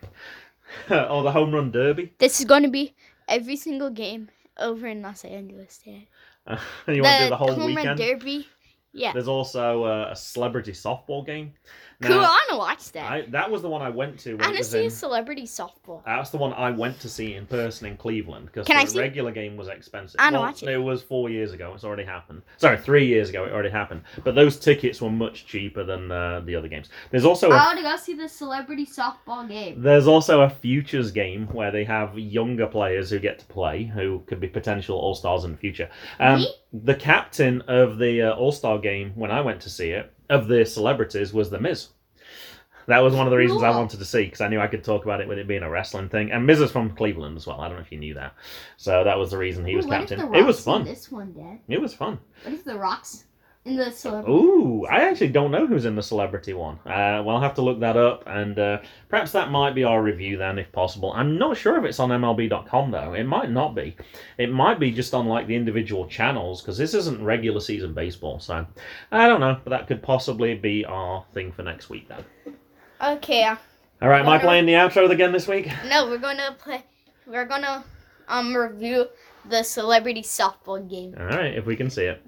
or 0.89 1.24
the 1.24 1.32
home 1.32 1.53
run 1.53 1.72
derby. 1.72 2.14
This 2.18 2.39
is 2.39 2.45
going 2.45 2.64
to 2.64 2.70
be 2.70 2.95
every 3.28 3.55
single 3.55 3.89
game 3.89 4.30
over 4.57 4.88
in 4.88 5.01
Los 5.01 5.26
Angeles. 5.26 5.82
Uh, 6.47 6.57
you 6.88 7.01
want 7.01 7.18
to 7.18 7.24
do 7.26 7.30
the 7.30 7.38
whole 7.38 7.53
home 7.53 7.76
run 7.76 7.97
derby. 7.97 8.47
Yeah. 8.91 9.14
There's 9.14 9.28
also 9.28 9.84
uh, 9.86 10.09
a 10.11 10.16
celebrity 10.16 10.72
softball 10.72 11.26
game. 11.26 11.53
Cool. 12.01 12.11
Now, 12.11 12.17
I 12.17 12.21
want 12.21 12.49
to 12.49 12.57
watch 12.57 12.91
that. 12.93 13.11
I, 13.11 13.17
I, 13.17 13.25
that 13.29 13.49
was 13.49 13.61
the 13.61 13.69
one 13.69 13.81
I 13.81 13.89
went 13.89 14.19
to. 14.19 14.35
When 14.35 14.39
want 14.39 14.57
to 14.57 14.63
see 14.63 14.81
in, 14.81 14.87
a 14.87 14.91
celebrity 14.91 15.43
softball. 15.43 16.03
that's 16.05 16.29
the 16.29 16.37
one 16.37 16.53
I 16.53 16.71
went 16.71 16.99
to 17.01 17.09
see 17.09 17.35
in 17.35 17.45
person 17.45 17.87
in 17.87 17.97
Cleveland 17.97 18.47
because 18.47 18.69
I 18.69 18.85
the 18.85 18.97
it? 18.97 19.01
regular 19.01 19.31
game 19.31 19.57
was 19.57 19.67
expensive. 19.67 20.19
I 20.19 20.25
wanna 20.25 20.37
well, 20.37 20.47
watch 20.47 20.63
it. 20.63 20.69
It 20.69 20.77
was 20.77 21.01
four 21.03 21.29
years 21.29 21.53
ago. 21.53 21.73
It's 21.73 21.83
already 21.83 22.03
happened. 22.03 22.41
Sorry, 22.57 22.77
three 22.77 23.05
years 23.05 23.29
ago. 23.29 23.45
It 23.45 23.51
already 23.51 23.69
happened. 23.69 24.01
But 24.23 24.35
those 24.35 24.59
tickets 24.59 25.01
were 25.01 25.09
much 25.09 25.45
cheaper 25.45 25.83
than 25.83 26.11
uh, 26.11 26.41
the 26.41 26.55
other 26.55 26.67
games. 26.67 26.89
There's 27.11 27.25
also 27.25 27.51
a 27.51 27.55
I 27.55 27.65
want 27.65 27.77
to 27.77 27.83
go 27.83 27.95
see 27.95 28.13
the 28.13 28.29
celebrity 28.29 28.85
softball 28.85 29.47
game. 29.47 29.81
There's 29.81 30.07
also 30.07 30.41
a 30.41 30.49
futures 30.49 31.11
game 31.11 31.47
where 31.47 31.71
they 31.71 31.83
have 31.83 32.17
younger 32.17 32.67
players 32.67 33.09
who 33.09 33.19
get 33.19 33.39
to 33.39 33.45
play, 33.45 33.83
who 33.85 34.23
could 34.27 34.39
be 34.39 34.47
potential 34.47 34.97
all 34.97 35.15
stars 35.15 35.43
in 35.43 35.51
the 35.51 35.57
future. 35.57 35.89
Um, 36.19 36.45
the 36.71 36.95
captain 36.95 37.61
of 37.67 37.97
the 37.97 38.23
uh, 38.23 38.33
all 38.33 38.51
star 38.51 38.79
game 38.79 39.11
when 39.15 39.31
I 39.31 39.41
went 39.41 39.61
to 39.61 39.69
see 39.69 39.89
it 39.89 40.11
of 40.34 40.47
the 40.47 40.65
celebrities 40.65 41.34
was 41.34 41.49
the 41.49 41.59
Miz. 41.59 41.89
That 42.88 42.99
was 42.99 43.13
one 43.13 43.25
of 43.25 43.31
the 43.31 43.38
reasons 43.38 43.63
I 43.63 43.69
wanted 43.69 43.99
to 43.99 44.05
see 44.05 44.25
because 44.25 44.41
I 44.41 44.49
knew 44.49 44.59
I 44.59 44.67
could 44.67 44.84
talk 44.84 45.05
about 45.05 45.21
it 45.21 45.27
with 45.27 45.38
it 45.38 45.47
being 45.47 45.63
a 45.63 45.69
wrestling 45.69 46.09
thing. 46.09 46.31
And 46.31 46.45
Miz 46.45 46.59
is 46.59 46.71
from 46.71 46.93
Cleveland 46.95 47.38
as 47.38 47.47
well. 47.47 47.61
I 47.61 47.67
don't 47.67 47.77
know 47.77 47.84
if 47.84 47.91
you 47.91 47.97
knew 47.97 48.13
that. 48.15 48.34
So 48.75 49.03
that 49.03 49.17
was 49.17 49.31
the 49.31 49.38
reason 49.38 49.63
he 49.63 49.75
was 49.75 49.86
what 49.86 50.01
if 50.01 50.09
captain. 50.09 50.31
The 50.31 50.38
It 50.38 50.45
was 50.45 50.57
in 50.57 50.63
fun. 50.63 50.84
This 50.84 51.11
one, 51.11 51.31
Dad. 51.34 51.59
It 51.69 51.81
was 51.81 51.93
fun. 51.93 52.19
What 52.43 52.53
if 52.53 52.65
the 52.65 52.77
Rock's 52.77 53.23
in 53.66 53.78
the 53.78 53.89
celebrity? 53.91 54.32
Ooh, 54.32 54.86
I 54.86 55.07
actually 55.09 55.30
don't 55.30 55.51
know 55.51 55.66
who's 55.66 55.86
in 55.86 55.95
the 55.95 56.03
celebrity 56.03 56.53
one. 56.53 56.76
Uh, 56.86 57.24
well, 57.24 57.38
I'll 57.38 57.41
have 57.41 57.53
to 57.55 57.61
look 57.61 57.80
that 57.80 57.95
up, 57.95 58.24
and 58.28 58.57
uh, 58.59 58.80
perhaps 59.09 59.32
that 59.32 59.51
might 59.51 59.74
be 59.74 59.84
our 59.84 60.01
review 60.03 60.38
then, 60.38 60.59
if 60.59 60.72
possible. 60.72 61.14
I'm 61.14 61.38
not 61.38 61.55
sure 61.57 61.78
if 61.78 61.86
it's 61.86 61.99
on 61.99 62.09
MLB.com 62.09 62.91
though. 62.91 63.14
It 63.14 63.24
might 63.24 63.49
not 63.51 63.74
be. 63.76 63.95
It 64.38 64.51
might 64.51 64.80
be 64.80 64.91
just 64.91 65.14
on 65.14 65.28
like 65.28 65.47
the 65.47 65.55
individual 65.55 66.07
channels 66.07 66.61
because 66.61 66.78
this 66.78 66.93
isn't 66.93 67.24
regular 67.24 67.59
season 67.61 67.93
baseball. 67.93 68.39
So 68.39 68.66
I 69.11 69.28
don't 69.28 69.39
know, 69.39 69.57
but 69.64 69.70
that 69.70 69.88
could 69.88 70.03
possibly 70.03 70.55
be 70.55 70.84
our 70.86 71.24
thing 71.34 71.51
for 71.51 71.64
next 71.64 71.89
week 71.89 72.09
then. 72.09 72.24
Okay. 73.01 73.43
uh, 73.43 73.55
All 74.01 74.09
right, 74.09 74.22
am 74.22 74.30
I 74.30 74.39
playing 74.39 74.66
the 74.66 74.74
outro 74.74 75.09
again 75.09 75.32
this 75.32 75.47
week? 75.47 75.70
No, 75.88 76.07
we're 76.07 76.18
gonna 76.18 76.55
play. 76.59 76.84
We're 77.26 77.45
gonna 77.45 77.84
um 78.28 78.55
review 78.55 79.07
the 79.49 79.64
celebrity 79.64 80.22
softball 80.22 80.89
game. 80.89 81.16
All 81.18 81.26
right, 81.26 81.53
if 81.53 81.66
we 81.66 81.76
can 81.76 81.89
see 81.89 82.05
it. 82.05 82.22